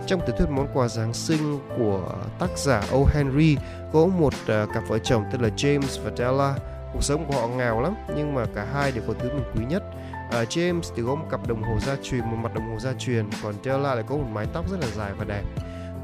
Trong 0.06 0.20
tiểu 0.20 0.36
thuyết 0.38 0.48
món 0.50 0.68
quà 0.74 0.88
Giáng 0.88 1.14
sinh 1.14 1.58
của 1.78 2.14
tác 2.38 2.50
giả 2.56 2.82
O. 2.92 2.98
Henry 3.14 3.56
có 3.92 4.06
một 4.06 4.34
uh, 4.34 4.68
cặp 4.74 4.88
vợ 4.88 4.98
chồng 4.98 5.24
tên 5.32 5.40
là 5.40 5.48
James 5.48 6.04
và 6.04 6.10
Della 6.16 6.54
cuộc 6.92 7.02
sống 7.02 7.24
của 7.28 7.40
họ 7.40 7.48
nghèo 7.48 7.80
lắm 7.80 7.94
nhưng 8.16 8.34
mà 8.34 8.44
cả 8.54 8.66
hai 8.72 8.92
đều 8.92 9.04
có 9.08 9.14
thứ 9.18 9.28
mình 9.28 9.44
quý 9.56 9.64
nhất. 9.68 9.82
Uh, 10.28 10.48
James 10.48 10.80
thì 10.96 11.02
có 11.06 11.14
một 11.14 11.26
cặp 11.30 11.46
đồng 11.46 11.62
hồ 11.62 11.78
gia 11.80 11.96
truyền 12.02 12.20
một 12.20 12.36
mặt 12.36 12.54
đồng 12.54 12.72
hồ 12.72 12.78
gia 12.78 12.92
truyền 12.98 13.26
còn 13.42 13.54
Della 13.64 13.94
lại 13.94 14.04
có 14.08 14.14
một 14.16 14.26
mái 14.32 14.46
tóc 14.52 14.70
rất 14.70 14.80
là 14.80 14.86
dài 14.86 15.12
và 15.18 15.24
đẹp. 15.24 15.42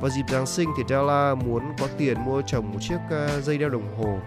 Vào 0.00 0.10
dịp 0.10 0.22
Giáng 0.28 0.46
sinh 0.46 0.68
thì 0.76 0.82
Della 0.88 1.34
muốn 1.34 1.62
có 1.80 1.86
tiền 1.98 2.20
mua 2.24 2.42
chồng 2.46 2.72
một 2.72 2.78
chiếc 2.80 2.98
uh, 3.06 3.44
dây 3.44 3.58
đeo 3.58 3.68
đồng 3.68 3.96
hồ 3.98 4.18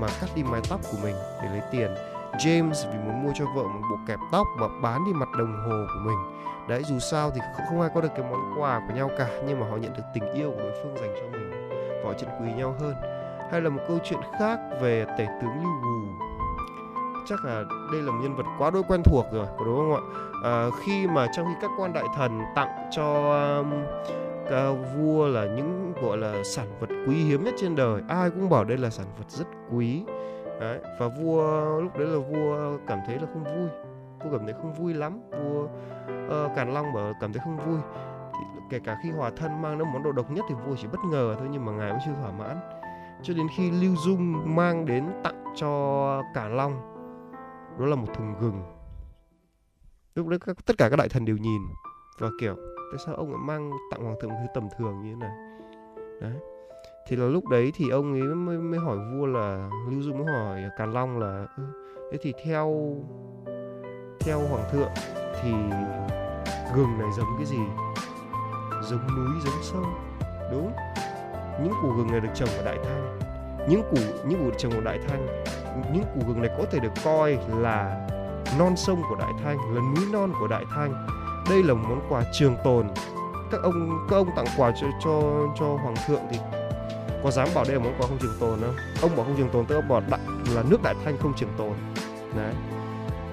mà 0.00 0.08
cắt 0.20 0.26
đi 0.34 0.42
mái 0.42 0.60
tóc 0.70 0.80
của 0.92 0.98
mình 1.02 1.14
để 1.42 1.48
lấy 1.50 1.60
tiền. 1.72 1.94
James 2.32 2.92
vì 2.92 2.98
muốn 2.98 3.24
mua 3.24 3.32
cho 3.34 3.44
vợ 3.44 3.62
một 3.62 3.80
bộ 3.90 3.96
kẹp 4.08 4.18
tóc 4.32 4.46
và 4.58 4.68
bán 4.82 5.04
đi 5.06 5.12
mặt 5.12 5.28
đồng 5.38 5.56
hồ 5.66 5.86
của 5.94 6.00
mình. 6.10 6.18
Đấy 6.68 6.82
dù 6.88 6.98
sao 6.98 7.30
thì 7.30 7.40
không 7.68 7.80
ai 7.80 7.90
có 7.94 8.00
được 8.00 8.08
cái 8.16 8.24
món 8.30 8.60
quà 8.60 8.80
của 8.88 8.94
nhau 8.94 9.10
cả 9.18 9.28
nhưng 9.46 9.60
mà 9.60 9.66
họ 9.70 9.76
nhận 9.76 9.92
được 9.92 10.02
tình 10.14 10.32
yêu 10.32 10.50
của 10.50 10.62
đối 10.62 10.72
phương 10.82 10.96
dành 10.96 11.14
cho 11.16 11.38
mình 11.38 11.50
và 11.72 12.04
họ 12.04 12.12
trân 12.14 12.30
quý 12.40 12.52
nhau 12.52 12.76
hơn 12.80 13.17
hay 13.50 13.60
là 13.60 13.70
một 13.70 13.80
câu 13.88 13.98
chuyện 14.04 14.20
khác 14.38 14.60
về 14.80 15.04
tể 15.18 15.26
tướng 15.40 15.62
lưu 15.62 15.72
bù? 15.82 16.24
Chắc 17.28 17.44
là 17.44 17.64
đây 17.92 18.02
là 18.02 18.12
một 18.12 18.18
nhân 18.22 18.36
vật 18.36 18.44
quá 18.58 18.70
đôi 18.70 18.82
quen 18.88 19.02
thuộc 19.02 19.26
rồi 19.32 19.46
đúng 19.58 19.76
không 19.76 19.94
ạ? 19.94 20.00
À, 20.44 20.66
khi 20.80 21.06
mà 21.06 21.26
trong 21.32 21.46
khi 21.46 21.54
các 21.60 21.70
quan 21.78 21.92
đại 21.92 22.04
thần 22.16 22.40
tặng 22.54 22.88
cho 22.90 23.32
um, 23.58 23.72
uh, 24.44 24.78
vua 24.96 25.28
là 25.28 25.44
những 25.44 25.92
gọi 26.02 26.18
là 26.18 26.42
sản 26.44 26.66
vật 26.80 26.88
quý 27.08 27.14
hiếm 27.14 27.44
nhất 27.44 27.54
trên 27.58 27.76
đời 27.76 28.02
ai 28.08 28.30
cũng 28.30 28.50
bảo 28.50 28.64
đây 28.64 28.78
là 28.78 28.90
sản 28.90 29.06
vật 29.18 29.24
rất 29.28 29.46
quý. 29.72 30.04
Đấy, 30.60 30.78
và 30.98 31.08
vua 31.08 31.80
lúc 31.80 31.98
đấy 31.98 32.08
là 32.08 32.18
vua 32.18 32.78
cảm 32.86 32.98
thấy 33.06 33.16
là 33.16 33.26
không 33.32 33.44
vui. 33.44 33.68
Vua 34.24 34.38
cảm 34.38 34.46
thấy 34.46 34.54
không 34.62 34.74
vui 34.74 34.94
lắm. 34.94 35.20
Vua 35.30 35.64
uh, 35.64 36.56
càn 36.56 36.74
long 36.74 36.92
bảo 36.92 37.12
cảm 37.20 37.32
thấy 37.32 37.42
không 37.44 37.58
vui. 37.58 37.78
Thì 38.32 38.60
kể 38.70 38.78
cả 38.78 38.98
khi 39.02 39.10
hòa 39.10 39.30
thân 39.36 39.62
mang 39.62 39.78
đến 39.78 39.88
món 39.92 40.02
đồ 40.02 40.12
độc 40.12 40.30
nhất 40.30 40.44
thì 40.48 40.54
vua 40.54 40.76
chỉ 40.76 40.88
bất 40.92 41.00
ngờ 41.10 41.36
thôi 41.38 41.48
nhưng 41.50 41.64
mà 41.64 41.72
ngài 41.72 41.90
vẫn 41.90 42.00
chưa 42.06 42.12
thỏa 42.22 42.30
mãn 42.30 42.56
cho 43.22 43.34
đến 43.34 43.46
khi 43.56 43.70
Lưu 43.70 43.96
Dung 43.96 44.56
mang 44.56 44.86
đến 44.86 45.04
tặng 45.24 45.44
cho 45.56 46.22
Cả 46.34 46.48
Long 46.48 46.80
đó 47.78 47.86
là 47.86 47.96
một 47.96 48.14
thùng 48.14 48.34
gừng. 48.40 48.62
Lúc 50.14 50.28
đấy 50.28 50.38
các, 50.46 50.56
tất 50.66 50.78
cả 50.78 50.88
các 50.88 50.96
đại 50.96 51.08
thần 51.08 51.24
đều 51.24 51.36
nhìn 51.36 51.62
và 52.18 52.28
kiểu 52.40 52.56
tại 52.92 52.98
sao 53.06 53.14
ông 53.14 53.30
lại 53.30 53.40
mang 53.44 53.70
tặng 53.90 54.04
hoàng 54.04 54.16
thượng 54.20 54.30
một 54.30 54.36
thứ 54.40 54.46
tầm 54.54 54.68
thường 54.78 55.02
như 55.02 55.10
thế 55.10 55.16
này? 55.16 55.30
Đấy. 56.20 56.34
Thì 57.06 57.16
là 57.16 57.26
lúc 57.26 57.48
đấy 57.48 57.72
thì 57.74 57.88
ông 57.88 58.12
ấy 58.12 58.22
mới, 58.22 58.58
mới 58.58 58.80
hỏi 58.80 58.98
vua 58.98 59.26
là 59.26 59.70
lưu 59.90 60.02
dung 60.02 60.18
mới 60.18 60.34
hỏi 60.34 60.62
càn 60.76 60.92
long 60.92 61.18
là 61.18 61.46
ừ, 61.56 61.62
thế 62.12 62.18
thì 62.22 62.32
theo 62.44 62.96
theo 64.20 64.38
hoàng 64.38 64.64
thượng 64.72 64.90
thì 65.42 65.52
gừng 66.74 66.98
này 66.98 67.08
giống 67.16 67.28
cái 67.36 67.46
gì? 67.46 67.60
Giống 68.82 69.06
núi 69.16 69.40
giống 69.44 69.62
sông. 69.62 69.84
Đúng 70.52 70.72
những 71.62 71.72
củ 71.82 71.92
gừng 71.92 72.10
này 72.10 72.20
được 72.20 72.28
trồng 72.34 72.48
ở 72.48 72.64
đại 72.64 72.78
thanh. 72.84 73.18
Những 73.68 73.82
củ 73.90 73.96
những 74.28 74.38
củ 74.38 74.50
được 74.50 74.56
trồng 74.58 74.72
ở 74.72 74.80
đại 74.80 74.98
thanh 75.08 75.44
những 75.92 76.04
củ 76.14 76.20
gừng 76.28 76.42
này 76.42 76.50
có 76.58 76.64
thể 76.70 76.78
được 76.78 76.92
coi 77.04 77.38
là 77.48 78.08
non 78.58 78.76
sông 78.76 79.02
của 79.08 79.16
đại 79.16 79.32
thanh 79.44 79.74
là 79.74 79.80
núi 79.80 80.04
non 80.12 80.32
của 80.40 80.46
đại 80.46 80.64
thanh. 80.74 81.06
Đây 81.50 81.62
là 81.62 81.74
một 81.74 81.86
món 81.88 82.00
quà 82.08 82.22
trường 82.32 82.56
tồn. 82.64 82.88
Các 83.50 83.62
ông 83.62 84.06
các 84.10 84.16
ông 84.16 84.28
tặng 84.36 84.46
quà 84.56 84.72
cho 84.80 84.86
cho 85.04 85.22
cho 85.58 85.66
hoàng 85.66 85.94
thượng 86.06 86.22
thì 86.30 86.38
có 87.24 87.30
dám 87.30 87.48
bảo 87.54 87.64
đây 87.64 87.74
là 87.74 87.80
món 87.84 87.94
quà 87.98 88.06
không 88.08 88.18
trường 88.18 88.36
tồn 88.40 88.60
không? 88.60 88.74
Ông 89.02 89.16
bảo 89.16 89.26
không 89.26 89.36
trường 89.36 89.50
tồn 89.50 89.66
tức 89.66 89.74
ông 89.74 89.88
bảo 89.88 90.02
đại, 90.10 90.20
là 90.54 90.62
nước 90.70 90.82
đại 90.82 90.94
thanh 91.04 91.18
không 91.18 91.32
trường 91.36 91.52
tồn. 91.58 91.72
Đấy. 92.36 92.54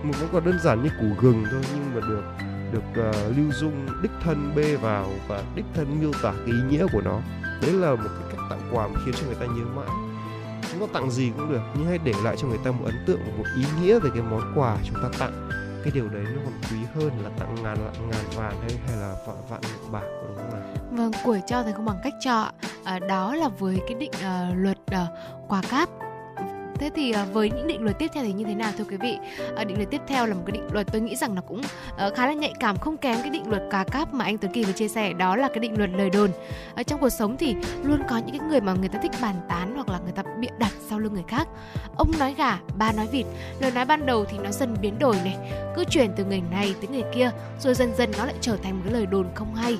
Một 0.04 0.14
món 0.22 0.30
quà 0.32 0.40
đơn 0.40 0.60
giản 0.64 0.84
như 0.84 0.90
củ 1.00 1.08
gừng 1.22 1.46
thôi 1.52 1.62
nhưng 1.74 1.96
mà 1.96 2.08
được 2.10 2.24
được 2.72 3.10
uh, 3.10 3.38
lưu 3.38 3.52
dung 3.52 3.88
đích 4.02 4.12
thân 4.24 4.52
bê 4.56 4.76
vào 4.76 5.06
và 5.28 5.44
đích 5.56 5.66
thân 5.74 6.00
miêu 6.02 6.12
tả 6.24 6.32
cái 6.32 6.46
ý 6.46 6.62
nghĩa 6.70 6.86
của 6.94 7.02
nó 7.02 7.20
đấy 7.62 7.74
là 7.74 7.96
một 7.96 8.10
cái 8.20 8.32
cách 8.32 8.46
tặng 8.50 8.70
quà 8.72 8.88
mà 8.88 9.00
khiến 9.06 9.14
cho 9.18 9.26
người 9.28 9.36
ta 9.36 9.46
nhớ 9.46 9.66
mãi 9.76 9.88
chúng 10.72 10.88
ta 10.88 10.94
tặng 10.94 11.12
gì 11.12 11.32
cũng 11.38 11.52
được 11.52 11.62
nhưng 11.78 11.88
hãy 11.88 11.98
để 12.04 12.14
lại 12.24 12.36
cho 12.38 12.48
người 12.48 12.60
ta 12.64 12.72
một 12.72 12.86
ấn 12.86 12.96
tượng 13.08 13.20
một 13.38 13.44
ý 13.58 13.64
nghĩa 13.82 14.00
về 14.00 14.10
cái 14.14 14.24
món 14.24 14.54
quà 14.56 14.78
chúng 14.86 15.04
ta 15.04 15.10
tặng 15.20 15.50
cái 15.84 15.92
điều 15.94 16.10
đấy 16.10 16.24
nó 16.36 16.42
còn 16.46 16.54
quý 16.72 16.78
hơn 16.96 17.12
là 17.24 17.30
tặng 17.40 17.56
ngàn 17.64 17.78
ngàn 18.10 18.26
vàng 18.36 18.62
hay 18.62 18.80
hay 18.88 18.98
là 18.98 19.16
vạn 19.28 19.36
vạn 19.50 19.62
lượng 19.64 19.92
bạc 19.92 20.04
đúng 20.28 20.38
không 20.38 20.52
nào 20.52 20.76
Vâng, 20.92 21.12
của 21.26 21.38
cho 21.48 21.64
thì 21.64 21.72
không 21.76 21.86
bằng 21.86 22.00
cách 22.04 22.14
cho. 22.20 22.52
À, 22.84 23.00
đó 23.00 23.36
là 23.36 23.48
với 23.48 23.82
cái 23.88 23.94
định 23.94 24.12
ờ, 24.22 24.46
luật 24.56 24.78
ờ, 24.92 25.06
quà 25.48 25.62
cáp. 25.70 25.90
Thế 26.80 26.90
thì 26.96 27.12
ờ, 27.12 27.26
với 27.34 27.52
những 27.52 27.68
định 27.68 27.84
luật 27.84 28.00
tiếp 28.00 28.08
theo 28.14 28.24
thì 28.24 28.34
như 28.34 28.46
thế 28.46 28.56
nào 28.56 28.72
thưa 28.78 28.84
quý 28.84 28.98
vị? 28.98 29.18
Ờ, 29.56 29.64
định 29.64 29.78
luật 29.78 29.90
tiếp 29.92 30.02
theo 30.08 30.26
là 30.26 30.34
một 30.34 30.42
cái 30.46 30.52
định 30.52 30.68
luật 30.72 30.88
tôi 30.92 31.02
nghĩ 31.02 31.16
rằng 31.16 31.36
nó 31.36 31.42
cũng 31.42 31.62
ờ, 31.98 32.12
khá 32.16 32.28
là 32.28 32.34
nhạy 32.34 32.54
cảm 32.60 32.78
không 32.78 32.98
kém 32.98 33.18
cái 33.22 33.30
định 33.30 33.50
luật 33.50 33.64
cá 33.72 33.84
cáp 33.84 34.14
mà 34.14 34.26
anh 34.26 34.38
Tuấn 34.38 34.52
Kỳ 34.52 34.64
vừa 34.64 34.74
chia 34.74 34.88
sẻ 34.88 35.14
đó 35.14 35.36
là 35.36 35.48
cái 35.48 35.60
định 35.60 35.78
luật 35.78 35.90
lời 35.98 36.10
đồn. 36.10 36.30
Ở 36.76 36.84
trong 36.84 37.00
cuộc 37.00 37.10
sống 37.10 37.38
thì 37.38 37.56
luôn 37.84 38.00
có 38.10 38.18
những 38.18 38.40
cái 38.40 38.48
người 38.50 38.62
mà 38.62 38.74
người 38.74 38.90
ta 38.90 39.00
thích 39.00 39.12
bàn 39.22 39.36
tán 39.50 39.76
hoặc 39.76 39.90
là 39.90 40.00
người 40.00 40.12
ta 40.12 40.24
bịa 40.40 40.48
đặt 40.58 40.72
sau 40.90 41.00
lưng 41.00 41.14
người 41.14 41.24
khác. 41.28 41.48
Ông 41.98 42.12
nói 42.20 42.34
gà, 42.38 42.60
ba 42.78 42.92
nói 42.92 43.08
vịt. 43.12 43.26
Lời 43.60 43.72
nói 43.72 43.86
ban 43.86 44.06
đầu 44.06 44.26
thì 44.26 44.38
nó 44.38 44.52
dần 44.52 44.76
biến 44.82 45.00
đổi 45.00 45.16
này, 45.24 45.38
cứ 45.76 45.84
chuyển 45.84 46.12
từ 46.18 46.26
người 46.26 46.42
này 46.52 46.76
tới 46.82 46.88
người 46.88 47.12
kia, 47.16 47.32
rồi 47.60 47.74
dần 47.74 47.96
dần 47.98 48.12
nó 48.18 48.26
lại 48.26 48.36
trở 48.42 48.58
thành 48.64 48.74
một 48.74 48.82
cái 48.86 48.94
lời 48.94 49.06
đồn 49.06 49.26
không 49.36 49.56
hay 49.56 49.78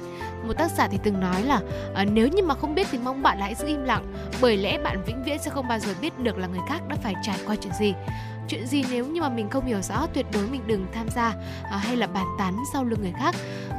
một 0.48 0.54
tác 0.58 0.72
giả 0.72 0.88
thì 0.88 1.00
từng 1.04 1.20
nói 1.20 1.44
là 1.44 1.62
à, 1.96 2.06
nếu 2.06 2.28
như 2.28 2.44
mà 2.44 2.56
không 2.56 2.76
biết 2.76 2.88
thì 2.92 2.98
mong 2.98 3.24
bạn 3.24 3.40
hãy 3.40 3.56
giữ 3.56 3.68
im 3.68 3.84
lặng 3.84 4.06
bởi 4.42 4.58
lẽ 4.58 4.78
bạn 4.78 5.04
vĩnh 5.06 5.24
viễn 5.24 5.40
sẽ 5.40 5.52
không 5.52 5.68
bao 5.68 5.80
giờ 5.80 5.94
biết 6.02 6.20
được 6.20 6.38
là 6.38 6.48
người 6.48 6.60
khác 6.70 6.88
đã 6.88 6.96
phải 7.04 7.14
trải 7.24 7.38
qua 7.46 7.56
chuyện 7.56 7.74
gì. 7.80 7.94
Chuyện 8.48 8.68
gì 8.68 8.84
nếu 8.92 9.06
như 9.06 9.22
mà 9.22 9.30
mình 9.30 9.50
không 9.50 9.66
hiểu 9.66 9.82
rõ 9.82 10.08
tuyệt 10.14 10.26
đối 10.34 10.48
mình 10.48 10.62
đừng 10.68 10.86
tham 10.94 11.10
gia 11.16 11.34
à, 11.72 11.78
hay 11.78 11.98
là 11.98 12.08
bàn 12.08 12.26
tán 12.38 12.58
sau 12.74 12.84
lưng 12.84 13.02
người 13.02 13.14
khác. 13.20 13.36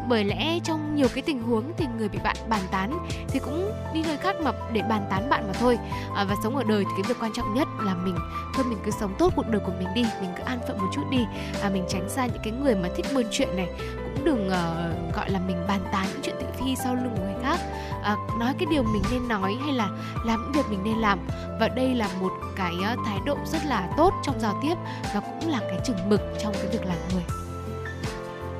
Bởi 0.08 0.24
lẽ 0.24 0.58
trong 0.64 0.94
nhiều 0.96 1.08
cái 1.14 1.22
tình 1.22 1.42
huống 1.42 1.72
thì 1.76 1.86
người 1.98 2.08
bị 2.08 2.18
bạn 2.24 2.36
bàn 2.48 2.60
tán 2.70 3.06
thì 3.28 3.38
cũng 3.38 3.72
đi 3.94 4.02
nơi 4.02 4.16
khác 4.16 4.36
mà 4.40 4.52
để 4.72 4.82
bàn 4.82 5.06
tán 5.10 5.28
bạn 5.28 5.44
mà 5.46 5.52
thôi. 5.52 5.78
À, 6.16 6.24
và 6.24 6.34
sống 6.42 6.56
ở 6.56 6.64
đời 6.64 6.84
thì 6.84 7.02
cái 7.02 7.08
việc 7.08 7.16
quan 7.20 7.32
trọng 7.36 7.54
nhất 7.54 7.68
là 7.86 7.94
mình. 7.94 8.16
Thôi 8.54 8.64
mình 8.68 8.78
cứ 8.84 8.90
sống 9.00 9.14
tốt 9.18 9.32
cuộc 9.36 9.48
đời 9.48 9.60
của 9.66 9.72
mình 9.78 9.88
đi 9.94 10.04
mình 10.20 10.30
cứ 10.36 10.42
an 10.42 10.58
phận 10.68 10.78
một 10.78 10.90
chút 10.94 11.04
đi. 11.10 11.26
À, 11.62 11.70
mình 11.70 11.84
tránh 11.88 12.08
xa 12.08 12.26
những 12.26 12.42
cái 12.42 12.52
người 12.52 12.74
mà 12.74 12.88
thích 12.96 13.06
buôn 13.14 13.24
chuyện 13.30 13.56
này. 13.56 13.68
Cũng 14.04 14.24
đừng 14.24 14.46
uh, 14.48 15.14
gọi 15.16 15.30
là 15.30 15.40
mình 15.46 15.56
bàn 15.68 15.80
tán 15.92 16.06
những 16.12 16.20
chuyện 16.22 16.36
thị 16.40 16.46
phi 16.58 16.76
sau 16.76 16.94
lưng 16.94 17.14
của 17.16 17.22
người 17.22 17.42
khác. 17.42 17.60
À, 18.02 18.16
nói 18.40 18.54
cái 18.58 18.66
điều 18.70 18.82
mình 18.82 19.02
nên 19.10 19.28
nói 19.28 19.56
hay 19.64 19.72
là 19.72 19.88
làm 20.24 20.42
những 20.42 20.52
việc 20.52 20.70
mình 20.70 20.84
nên 20.84 20.98
làm. 20.98 21.18
Và 21.60 21.68
đây 21.68 21.94
là 21.94 22.08
một 22.20 22.32
cái 22.56 22.74
uh, 22.92 22.98
thái 23.06 23.18
độ 23.26 23.36
rất 23.44 23.64
là 23.64 23.88
tốt 23.96 24.12
trong 24.22 24.40
giao 24.40 24.60
tiếp 24.62 24.74
và 25.14 25.20
cũng 25.20 25.50
là 25.50 25.60
cái 25.60 25.80
chừng 25.84 26.08
mực 26.08 26.20
trong 26.42 26.52
cái 26.52 26.66
việc 26.72 26.86
làm 26.86 26.98
người. 27.12 27.24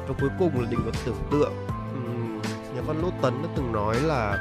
Và 0.09 0.15
cuối 0.21 0.31
cùng 0.39 0.61
là 0.61 0.71
định 0.71 0.81
luật 0.83 0.95
tưởng 1.05 1.23
tượng. 1.31 1.53
Uhm, 1.93 2.43
nhà 2.75 2.83
văn 2.87 3.03
Lỗ 3.03 3.11
Tấn 3.23 3.43
đã 3.43 3.49
từng 3.57 3.73
nói 3.73 4.01
là 4.01 4.39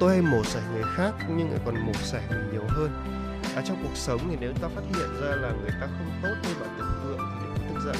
tôi 0.00 0.10
hay 0.10 0.22
mổ 0.22 0.44
xẻ 0.44 0.60
người 0.72 0.84
khác 0.96 1.14
nhưng 1.36 1.50
lại 1.50 1.60
còn 1.64 1.86
mổ 1.86 1.92
xẻ 1.92 2.20
mình 2.30 2.48
nhiều 2.52 2.62
hơn 2.68 2.90
ở 3.56 3.62
trong 3.64 3.76
cuộc 3.82 3.96
sống 3.96 4.20
thì 4.30 4.36
nếu 4.40 4.52
ta 4.52 4.68
phát 4.68 4.82
hiện 4.88 5.20
ra 5.20 5.36
là 5.36 5.52
người 5.60 5.70
ta 5.80 5.86
không 5.86 6.10
tốt 6.22 6.34
như 6.42 6.54
bạn 6.60 6.68
tưởng 6.78 7.00
tượng 7.04 7.18
thì 7.18 7.46
đừng 7.46 7.74
tức 7.74 7.80
giận. 7.84 7.96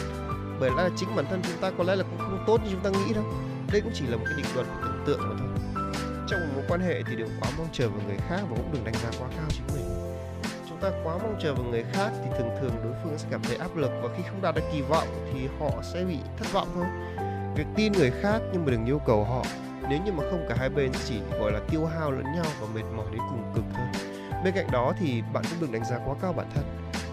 Bởi 0.60 0.70
lẽ 0.70 0.82
là 0.82 0.90
chính 0.96 1.16
bản 1.16 1.24
thân 1.30 1.40
chúng 1.42 1.60
ta 1.60 1.70
có 1.78 1.84
lẽ 1.84 1.96
là 1.96 2.04
cũng 2.10 2.18
không 2.18 2.44
tốt 2.46 2.60
như 2.64 2.70
chúng 2.70 2.80
ta 2.80 2.90
nghĩ 2.90 3.14
đâu. 3.14 3.24
Đây 3.72 3.80
cũng 3.80 3.92
chỉ 3.94 4.06
là 4.06 4.16
một 4.16 4.24
cái 4.26 4.34
định 4.36 4.46
luật 4.54 4.66
của 4.66 4.80
tưởng 4.82 5.04
tượng 5.06 5.20
mà 5.20 5.36
thôi. 5.38 5.82
Trong 6.28 6.40
một 6.40 6.46
mối 6.54 6.64
quan 6.68 6.80
hệ 6.80 7.02
thì 7.02 7.16
đừng 7.16 7.28
quá 7.40 7.50
mong 7.58 7.68
chờ 7.72 7.88
vào 7.88 8.00
người 8.06 8.16
khác 8.28 8.40
và 8.50 8.56
cũng 8.56 8.72
đừng 8.72 8.84
đánh 8.84 8.94
giá 8.94 9.10
quá 9.18 9.28
cao 9.36 9.46
chính 9.48 9.66
mình. 9.74 9.84
Chúng 10.68 10.78
ta 10.80 10.90
quá 11.04 11.18
mong 11.18 11.38
chờ 11.42 11.54
vào 11.54 11.64
người 11.64 11.84
khác 11.92 12.10
thì 12.24 12.30
thường 12.38 12.50
thường 12.60 12.72
đối 12.84 12.92
phương 13.04 13.18
sẽ 13.18 13.28
cảm 13.30 13.42
thấy 13.42 13.56
áp 13.56 13.76
lực 13.76 13.90
và 14.02 14.08
khi 14.16 14.22
không 14.30 14.42
đạt 14.42 14.54
được 14.54 14.62
kỳ 14.72 14.82
vọng 14.82 15.08
thì 15.32 15.48
họ 15.60 15.70
sẽ 15.82 16.04
bị 16.04 16.18
thất 16.38 16.52
vọng 16.52 16.68
thôi. 16.74 16.86
Việc 17.56 17.66
tin 17.76 17.92
người 17.92 18.10
khác 18.22 18.38
nhưng 18.52 18.64
mà 18.64 18.72
đừng 18.72 18.86
yêu 18.86 19.00
cầu 19.06 19.24
họ, 19.24 19.44
nếu 19.90 19.98
như 20.04 20.12
mà 20.12 20.24
không 20.30 20.46
cả 20.48 20.54
hai 20.58 20.68
bên 20.68 20.92
chỉ, 21.04 21.20
gọi 21.40 21.52
là, 21.52 21.60
tiêu 21.70 21.86
hao 21.86 22.10
lẫn 22.10 22.24
nhau 22.24 22.46
và 22.60 22.66
mệt 22.74 22.84
mỏi 22.96 23.06
đến 23.12 23.20
cùng 23.30 23.52
cực 23.54 23.64
thôi 23.74 24.05
bên 24.46 24.54
cạnh 24.54 24.70
đó 24.72 24.92
thì 24.98 25.22
bạn 25.32 25.44
cũng 25.50 25.60
đừng 25.60 25.72
đánh 25.72 25.84
giá 25.84 25.98
quá 26.06 26.14
cao 26.22 26.32
bản 26.32 26.46
thân. 26.54 26.64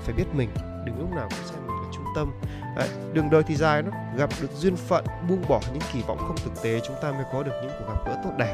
Phải 0.03 0.13
biết 0.15 0.25
mình 0.33 0.49
đừng 0.85 0.99
lúc 0.99 1.11
nào 1.15 1.27
cũng 1.29 1.45
xem 1.45 1.59
mình 1.67 1.75
là 1.75 1.89
trung 1.93 2.05
tâm. 2.15 2.31
Đấy, 2.77 2.89
đường 3.13 3.29
đời 3.29 3.43
thì 3.43 3.55
dài 3.55 3.83
lắm. 3.83 3.93
Gặp 4.17 4.29
được 4.41 4.51
duyên 4.51 4.75
phận 4.75 5.05
buông 5.29 5.41
bỏ 5.49 5.59
những 5.73 5.81
kỳ 5.93 6.01
vọng 6.07 6.17
không 6.17 6.35
thực 6.45 6.63
tế 6.63 6.79
chúng 6.79 6.95
ta 7.01 7.11
mới 7.11 7.23
có 7.33 7.43
được 7.43 7.51
những 7.61 7.71
cuộc 7.79 7.85
gặp 7.87 8.05
gỡ 8.05 8.21
tốt 8.23 8.29
đẹp. 8.37 8.53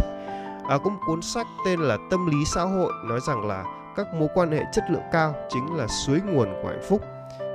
À, 0.69 0.77
có 0.83 0.89
một 0.89 0.99
cuốn 1.07 1.21
sách 1.21 1.47
tên 1.65 1.79
là 1.79 1.97
tâm 2.11 2.25
lý 2.25 2.37
xã 2.45 2.61
hội 2.61 2.91
nói 3.05 3.19
rằng 3.27 3.47
là 3.47 3.63
các 3.95 4.07
mối 4.13 4.27
quan 4.33 4.51
hệ 4.51 4.63
chất 4.71 4.83
lượng 4.89 5.03
cao 5.11 5.35
chính 5.49 5.75
là 5.75 5.87
suối 5.87 6.21
nguồn 6.25 6.49
của 6.63 6.69
hạnh 6.69 6.83
phúc. 6.89 7.01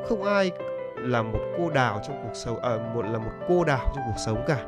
Không 0.08 0.24
ai 0.24 0.50
là 0.96 1.22
một 1.22 1.38
cô 1.58 1.70
đào 1.70 2.00
trong 2.06 2.22
cuộc 2.22 2.34
sống 2.34 2.62
à, 2.62 2.70
một 2.94 3.02
là 3.02 3.18
một 3.18 3.32
cô 3.48 3.64
đào 3.64 3.92
trong 3.94 4.04
cuộc 4.06 4.20
sống 4.26 4.44
cả. 4.46 4.58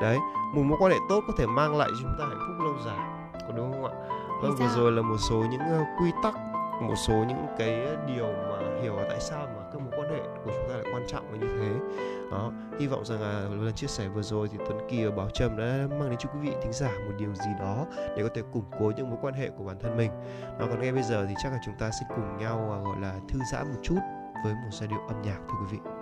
Đấy 0.00 0.18
một 0.54 0.62
mối 0.62 0.78
quan 0.80 0.92
hệ 0.92 0.98
tốt 1.08 1.20
có 1.26 1.32
thể 1.38 1.46
mang 1.46 1.76
lại 1.76 1.88
cho 1.90 1.96
chúng 2.02 2.16
ta 2.18 2.24
hạnh 2.28 2.38
phúc 2.48 2.64
lâu 2.64 2.74
dài 2.86 3.12
có 3.46 3.52
đúng 3.56 3.72
không 3.72 3.84
ạ? 3.84 4.11
Vâng 4.42 4.56
vừa 4.56 4.68
rồi 4.76 4.92
là 4.92 5.02
một 5.02 5.16
số 5.30 5.44
những 5.50 5.60
ờ, 5.60 5.84
quy 6.00 6.10
tắc 6.22 6.34
một 6.82 6.94
số 6.96 7.14
những 7.14 7.46
cái 7.58 7.86
điều 8.06 8.26
mà 8.26 8.80
hiểu 8.82 8.96
là 8.96 9.04
tại 9.08 9.20
sao 9.20 9.46
mà 9.56 9.62
các 9.72 9.82
mối 9.82 9.92
quan 9.96 10.10
hệ 10.10 10.20
của 10.44 10.52
chúng 10.52 10.68
ta 10.68 10.74
lại 10.74 10.84
quan 10.94 11.04
trọng 11.08 11.32
là 11.32 11.38
như 11.38 11.46
thế. 11.58 11.98
Đó 12.30 12.52
hy 12.78 12.86
vọng 12.86 13.04
rằng 13.04 13.20
là 13.20 13.48
lần 13.50 13.72
chia 13.72 13.86
sẻ 13.86 14.08
vừa 14.08 14.22
rồi 14.22 14.48
thì 14.52 14.58
Tuấn 14.58 14.86
Kỳ 14.88 15.04
và 15.04 15.16
Bảo 15.16 15.30
Trâm 15.30 15.56
đã 15.56 15.86
mang 15.90 16.10
đến 16.10 16.18
cho 16.18 16.28
quý 16.34 16.38
vị 16.48 16.52
thính 16.62 16.72
giả 16.72 16.90
một 17.06 17.12
điều 17.18 17.34
gì 17.34 17.50
đó 17.60 17.86
để 18.16 18.22
có 18.22 18.28
thể 18.34 18.42
củng 18.52 18.64
cố 18.78 18.92
những 18.96 19.10
mối 19.10 19.18
quan 19.22 19.34
hệ 19.34 19.50
của 19.50 19.64
bản 19.64 19.76
thân 19.80 19.96
mình. 19.96 20.10
Đó 20.58 20.66
còn 20.70 20.80
ngay 20.80 20.92
bây 20.92 21.02
giờ 21.02 21.26
thì 21.28 21.34
chắc 21.42 21.52
là 21.52 21.58
chúng 21.64 21.74
ta 21.78 21.90
sẽ 21.90 22.06
cùng 22.08 22.38
nhau 22.38 22.72
à, 22.72 22.78
gọi 22.84 23.00
là 23.00 23.14
thư 23.28 23.38
giãn 23.52 23.68
một 23.68 23.80
chút 23.82 23.98
với 24.44 24.54
một 24.54 24.70
giai 24.70 24.88
điệu 24.88 25.00
âm 25.08 25.22
nhạc 25.22 25.38
thưa 25.48 25.54
quý 25.60 25.76
vị 25.76 26.01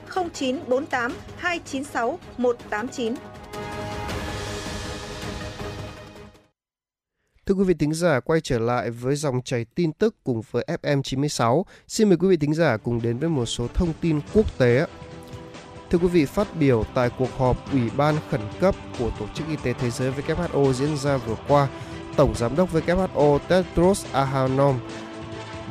0948 0.15 1.13
296 1.37 2.19
189. 2.37 3.13
Thưa 7.45 7.55
quý 7.55 7.63
vị 7.63 7.73
thính 7.73 7.93
giả, 7.93 8.19
quay 8.19 8.41
trở 8.41 8.59
lại 8.59 8.89
với 8.89 9.15
dòng 9.15 9.41
chảy 9.41 9.65
tin 9.75 9.93
tức 9.93 10.15
cùng 10.23 10.41
với 10.51 10.65
FM 10.81 11.01
96. 11.01 11.65
Xin 11.87 12.09
mời 12.09 12.17
quý 12.17 12.27
vị 12.27 12.37
thính 12.37 12.53
giả 12.53 12.77
cùng 12.77 13.01
đến 13.01 13.17
với 13.17 13.29
một 13.29 13.45
số 13.45 13.67
thông 13.73 13.93
tin 14.01 14.21
quốc 14.33 14.57
tế. 14.57 14.85
Thưa 15.89 15.97
quý 15.97 16.07
vị, 16.07 16.25
phát 16.25 16.47
biểu 16.55 16.83
tại 16.93 17.09
cuộc 17.17 17.37
họp 17.37 17.71
Ủy 17.71 17.81
ban 17.97 18.15
khẩn 18.29 18.41
cấp 18.59 18.75
của 18.99 19.11
Tổ 19.19 19.25
chức 19.35 19.47
Y 19.47 19.55
tế 19.63 19.73
Thế 19.73 19.89
giới 19.89 20.11
WHO 20.11 20.73
diễn 20.73 20.97
ra 20.97 21.17
vừa 21.17 21.35
qua, 21.47 21.67
Tổng 22.15 22.35
Giám 22.35 22.55
đốc 22.55 22.73
WHO 22.73 23.39
Tedros 23.39 24.05
Adhanom 24.11 24.79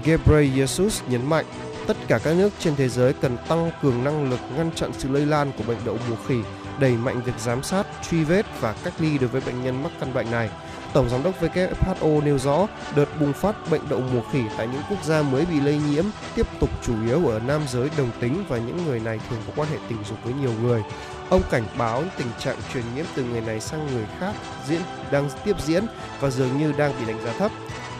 Ghebreyesus 0.04 1.02
nhấn 1.08 1.28
mạnh 1.28 1.44
tất 1.90 1.96
cả 2.08 2.18
các 2.18 2.36
nước 2.36 2.52
trên 2.58 2.76
thế 2.76 2.88
giới 2.88 3.12
cần 3.12 3.36
tăng 3.48 3.70
cường 3.82 4.04
năng 4.04 4.30
lực 4.30 4.40
ngăn 4.56 4.70
chặn 4.74 4.90
sự 4.98 5.08
lây 5.08 5.26
lan 5.26 5.52
của 5.58 5.64
bệnh 5.66 5.78
đậu 5.84 5.96
mùa 6.08 6.16
khỉ, 6.28 6.34
đẩy 6.80 6.92
mạnh 6.92 7.20
việc 7.24 7.32
giám 7.38 7.62
sát, 7.62 7.86
truy 8.10 8.24
vết 8.24 8.46
và 8.60 8.74
cách 8.84 8.92
ly 8.98 9.18
đối 9.18 9.28
với 9.28 9.40
bệnh 9.46 9.64
nhân 9.64 9.82
mắc 9.82 9.92
căn 10.00 10.14
bệnh 10.14 10.30
này. 10.30 10.50
Tổng 10.92 11.08
giám 11.08 11.22
đốc 11.22 11.42
WHO 11.42 12.24
nêu 12.24 12.38
rõ 12.38 12.66
đợt 12.96 13.20
bùng 13.20 13.32
phát 13.32 13.70
bệnh 13.70 13.80
đậu 13.88 14.00
mùa 14.00 14.20
khỉ 14.32 14.40
tại 14.56 14.66
những 14.66 14.82
quốc 14.90 15.04
gia 15.04 15.22
mới 15.22 15.46
bị 15.46 15.60
lây 15.60 15.80
nhiễm 15.90 16.04
tiếp 16.34 16.46
tục 16.60 16.70
chủ 16.82 16.92
yếu 17.06 17.26
ở 17.26 17.38
nam 17.38 17.60
giới 17.68 17.90
đồng 17.98 18.10
tính 18.20 18.44
và 18.48 18.58
những 18.58 18.84
người 18.86 19.00
này 19.00 19.20
thường 19.30 19.40
có 19.46 19.52
quan 19.56 19.68
hệ 19.68 19.78
tình 19.88 19.98
dục 20.08 20.18
với 20.24 20.32
nhiều 20.40 20.52
người. 20.62 20.82
Ông 21.30 21.42
cảnh 21.50 21.64
báo 21.78 22.02
tình 22.18 22.28
trạng 22.38 22.56
truyền 22.72 22.84
nhiễm 22.94 23.04
từ 23.14 23.24
người 23.24 23.40
này 23.40 23.60
sang 23.60 23.86
người 23.86 24.04
khác 24.20 24.32
diễn 24.68 24.80
đang 25.10 25.28
tiếp 25.44 25.56
diễn 25.66 25.84
và 26.20 26.30
dường 26.30 26.58
như 26.58 26.72
đang 26.72 26.92
bị 27.00 27.06
đánh 27.06 27.24
giá 27.24 27.32
thấp. 27.32 27.50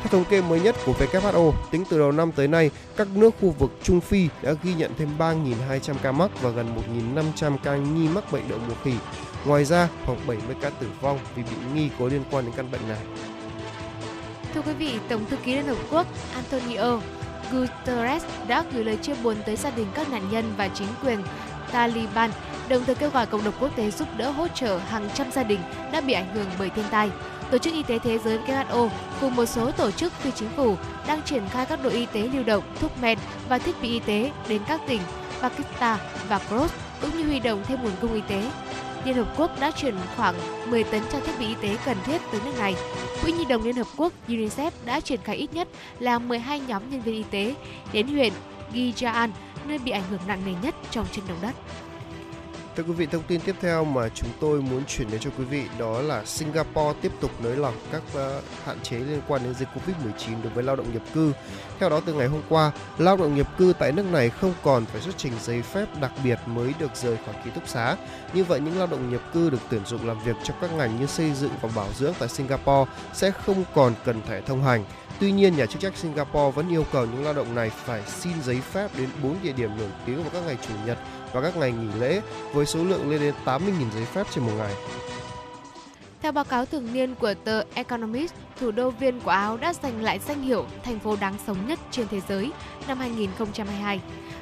Theo 0.01 0.09
thống 0.11 0.25
kê 0.25 0.41
mới 0.41 0.61
nhất 0.61 0.77
của 0.87 0.93
WHO, 0.93 1.53
tính 1.71 1.85
từ 1.91 1.99
đầu 1.99 2.13
năm 2.13 2.33
tới 2.33 2.49
nay, 2.49 2.71
các 2.97 3.09
nước 3.15 3.35
khu 3.41 3.55
vực 3.59 3.71
Trung 3.83 4.01
Phi 4.01 4.29
đã 4.43 4.53
ghi 4.63 4.75
nhận 4.75 4.91
thêm 4.99 5.09
3.200 5.19 5.95
ca 6.03 6.13
mắc 6.13 6.31
và 6.43 6.51
gần 6.51 6.67
1.500 7.15 7.57
ca 7.65 7.77
nghi 7.77 8.09
mắc 8.09 8.33
bệnh 8.33 8.49
đậu 8.49 8.59
mùa 8.69 8.75
khỉ. 8.85 8.93
Ngoài 9.45 9.65
ra, 9.65 9.89
khoảng 10.07 10.19
70 10.27 10.57
ca 10.61 10.71
tử 10.71 10.87
vong 11.01 11.19
vì 11.35 11.43
bị 11.43 11.57
nghi 11.75 11.91
có 11.99 12.09
liên 12.09 12.23
quan 12.31 12.45
đến 12.45 12.55
căn 12.57 12.71
bệnh 12.71 12.89
này. 12.89 12.99
Thưa 14.55 14.63
quý 14.63 14.73
vị, 14.73 14.99
Tổng 15.09 15.25
thư 15.31 15.37
ký 15.37 15.55
Liên 15.55 15.67
Hợp 15.67 15.79
Quốc 15.91 16.07
Antonio 16.35 17.01
Guterres 17.53 18.25
đã 18.49 18.65
gửi 18.73 18.85
lời 18.85 18.97
chia 18.97 19.15
buồn 19.23 19.37
tới 19.47 19.57
gia 19.57 19.71
đình 19.71 19.87
các 19.95 20.11
nạn 20.11 20.23
nhân 20.31 20.53
và 20.57 20.69
chính 20.69 20.89
quyền 21.05 21.23
Taliban, 21.73 22.31
đồng 22.69 22.85
thời 22.85 22.95
kêu 22.95 23.11
gọi 23.11 23.27
cộng 23.27 23.45
đồng 23.45 23.55
quốc 23.61 23.77
tế 23.77 23.91
giúp 23.91 24.09
đỡ 24.17 24.31
hỗ 24.31 24.49
trợ 24.49 24.79
hàng 24.79 25.09
trăm 25.15 25.33
gia 25.33 25.43
đình 25.43 25.61
đã 25.93 26.01
bị 26.01 26.13
ảnh 26.13 26.35
hưởng 26.35 26.47
bởi 26.59 26.71
thiên 26.71 26.85
tai. 26.91 27.11
Tổ 27.51 27.59
chức 27.59 27.75
Y 27.75 27.83
tế 27.83 27.99
Thế 27.99 28.19
giới 28.19 28.39
WHO 28.39 28.89
cùng 29.21 29.37
một 29.37 29.47
số 29.47 29.71
tổ 29.71 29.91
chức 29.91 30.13
phi 30.13 30.31
chính 30.31 30.49
phủ 30.57 30.77
đang 31.07 31.23
triển 31.23 31.43
khai 31.51 31.67
các 31.67 31.83
đội 31.83 31.93
y 31.93 32.07
tế 32.07 32.29
lưu 32.33 32.45
động, 32.45 32.65
thuốc 32.81 33.03
men 33.03 33.19
và 33.49 33.59
thiết 33.59 33.83
bị 33.83 33.89
y 33.89 33.99
tế 33.99 34.31
đến 34.49 34.63
các 34.69 34.81
tỉnh 34.89 35.01
Pakistan 35.41 35.99
và 36.29 36.39
Cross, 36.39 36.75
cũng 37.01 37.11
như 37.19 37.25
huy 37.25 37.41
động 37.41 37.63
thêm 37.67 37.83
nguồn 37.83 37.93
cung 38.01 38.15
y 38.15 38.21
tế. 38.29 38.51
Liên 39.05 39.15
Hợp 39.15 39.35
Quốc 39.37 39.61
đã 39.61 39.71
chuyển 39.71 39.95
khoảng 40.17 40.35
10 40.71 40.85
tấn 40.85 41.03
trang 41.13 41.23
thiết 41.27 41.33
bị 41.39 41.47
y 41.47 41.55
tế 41.63 41.77
cần 41.85 41.97
thiết 42.05 42.21
tới 42.33 42.41
nước 42.45 42.53
này. 42.59 42.75
Quỹ 43.23 43.33
Nhi 43.33 43.45
đồng 43.45 43.63
Liên 43.63 43.77
Hợp 43.77 43.87
Quốc 43.97 44.13
UNICEF 44.29 44.71
đã 44.85 45.01
triển 45.01 45.21
khai 45.25 45.37
ít 45.37 45.53
nhất 45.53 45.69
là 45.99 46.19
12 46.19 46.61
nhóm 46.61 46.91
nhân 46.91 47.01
viên 47.01 47.15
y 47.15 47.25
tế 47.31 47.55
đến 47.93 48.07
huyện 48.07 48.33
Gijaan, 48.75 49.29
nơi 49.67 49.79
bị 49.79 49.91
ảnh 49.91 50.05
hưởng 50.11 50.21
nặng 50.27 50.43
nề 50.47 50.53
nhất 50.63 50.75
trong 50.91 51.07
trận 51.13 51.25
động 51.29 51.39
đất. 51.43 51.55
Thưa 52.77 52.83
quý 52.83 52.93
vị, 52.93 53.07
thông 53.07 53.23
tin 53.23 53.41
tiếp 53.41 53.57
theo 53.61 53.85
mà 53.85 54.09
chúng 54.09 54.31
tôi 54.41 54.63
muốn 54.63 54.83
chuyển 54.87 55.11
đến 55.11 55.21
cho 55.21 55.31
quý 55.39 55.45
vị 55.45 55.65
đó 55.79 56.01
là 56.01 56.25
Singapore 56.25 56.99
tiếp 57.03 57.13
tục 57.21 57.31
nới 57.43 57.57
lỏng 57.57 57.75
các 57.93 58.03
uh, 58.17 58.45
hạn 58.65 58.81
chế 58.83 58.97
liên 58.97 59.21
quan 59.29 59.43
đến 59.45 59.55
dịch 59.55 59.69
Covid-19 59.75 60.43
đối 60.43 60.53
với 60.53 60.65
lao 60.65 60.77
động 60.77 60.93
nhập 60.93 61.03
cư. 61.15 61.33
Theo 61.79 61.89
đó, 61.89 62.01
từ 62.07 62.15
ngày 62.15 62.27
hôm 62.27 62.41
qua, 62.49 62.73
lao 62.99 63.17
động 63.17 63.37
nhập 63.37 63.59
cư 63.59 63.73
tại 63.79 63.93
nước 63.93 64.05
này 64.13 64.31
không 64.31 64.55
còn 64.63 64.87
phải 64.87 65.01
xuất 65.01 65.15
trình 65.19 65.33
giấy 65.43 65.63
phép 65.63 65.87
đặc 66.01 66.13
biệt 66.25 66.39
mới 66.47 66.75
được 66.79 66.97
rời 66.97 67.17
khỏi 67.27 67.35
ký 67.45 67.51
túc 67.51 67.69
xá. 67.69 67.97
Như 68.33 68.45
vậy, 68.45 68.61
những 68.61 68.79
lao 68.79 68.87
động 68.87 69.13
nhập 69.13 69.23
cư 69.33 69.51
được 69.51 69.61
tuyển 69.71 69.85
dụng 69.87 70.07
làm 70.07 70.25
việc 70.25 70.37
trong 70.45 70.57
các 70.61 70.73
ngành 70.73 71.01
như 71.01 71.07
xây 71.07 71.33
dựng 71.33 71.53
và 71.63 71.69
bảo 71.77 71.89
dưỡng 71.99 72.13
tại 72.19 72.29
Singapore 72.29 72.91
sẽ 73.13 73.31
không 73.31 73.65
còn 73.75 73.95
cần 74.05 74.23
thẻ 74.29 74.41
thông 74.41 74.65
hành. 74.65 74.85
Tuy 75.21 75.33
nhiên, 75.33 75.57
nhà 75.57 75.67
chức 75.67 75.83
trách 75.83 75.97
Singapore 75.97 76.51
vẫn 76.55 76.69
yêu 76.69 76.87
cầu 76.93 77.07
những 77.07 77.25
lao 77.25 77.35
động 77.35 77.55
này 77.55 77.71
phải 77.71 78.03
xin 78.07 78.33
giấy 78.43 78.61
phép 78.73 78.91
đến 78.99 79.09
4 79.23 79.37
địa 79.43 79.53
điểm 79.53 79.71
nổi 79.79 79.89
tiếng 80.07 80.23
vào 80.23 80.31
các 80.33 80.43
ngày 80.47 80.59
chủ 80.69 80.75
nhật 80.87 80.99
và 81.33 81.41
các 81.41 81.57
ngày 81.57 81.73
nghỉ 81.73 81.89
lễ 81.99 82.21
với 82.53 82.67
số 82.67 82.85
lượng 82.85 83.11
lên 83.11 83.21
đến 83.21 83.35
80.000 83.45 83.91
giấy 83.95 84.05
phép 84.05 84.27
trên 84.31 84.45
một 84.45 84.53
ngày. 84.59 84.75
Theo 86.23 86.33
báo 86.33 86.45
cáo 86.45 86.67
thường 86.67 86.93
niên 86.93 87.15
của 87.15 87.35
tờ 87.45 87.63
Economist, 87.75 88.35
thủ 88.61 88.71
đô 88.71 88.91
Viên 88.91 89.21
của 89.21 89.31
Áo 89.31 89.57
đã 89.57 89.73
giành 89.73 90.03
lại 90.03 90.21
danh 90.29 90.43
hiệu 90.43 90.67
thành 90.85 90.99
phố 90.99 91.17
đáng 91.17 91.35
sống 91.47 91.57
nhất 91.67 91.79
trên 91.91 92.09
thế 92.09 92.21
giới 92.29 92.53
năm 92.89 92.99
2022. 92.99 94.01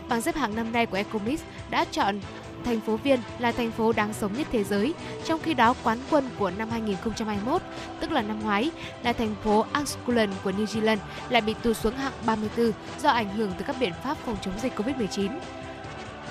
Bảng 0.08 0.22
xếp 0.22 0.36
hạng 0.36 0.54
năm 0.54 0.72
nay 0.72 0.86
của 0.86 0.96
Economist 0.96 1.42
đã 1.70 1.84
chọn 1.84 2.20
thành 2.64 2.80
phố 2.80 2.96
Viên 2.96 3.20
là 3.38 3.52
thành 3.52 3.70
phố 3.70 3.92
đáng 3.92 4.12
sống 4.12 4.32
nhất 4.38 4.46
thế 4.52 4.64
giới, 4.64 4.94
trong 5.24 5.40
khi 5.42 5.54
đó 5.54 5.74
quán 5.84 5.98
quân 6.10 6.28
của 6.38 6.50
năm 6.50 6.70
2021, 6.70 7.62
tức 8.00 8.12
là 8.12 8.22
năm 8.22 8.40
ngoái, 8.40 8.70
là 9.02 9.12
thành 9.12 9.34
phố 9.44 9.64
Auckland 9.72 10.32
của 10.44 10.50
New 10.50 10.64
Zealand 10.64 10.98
lại 11.28 11.40
bị 11.40 11.54
tụt 11.62 11.76
xuống 11.76 11.96
hạng 11.96 12.12
34 12.26 12.72
do 13.02 13.10
ảnh 13.10 13.36
hưởng 13.36 13.52
từ 13.58 13.64
các 13.64 13.76
biện 13.80 13.92
pháp 14.04 14.16
phòng 14.26 14.36
chống 14.42 14.54
dịch 14.62 14.72
Covid-19. 14.76 15.28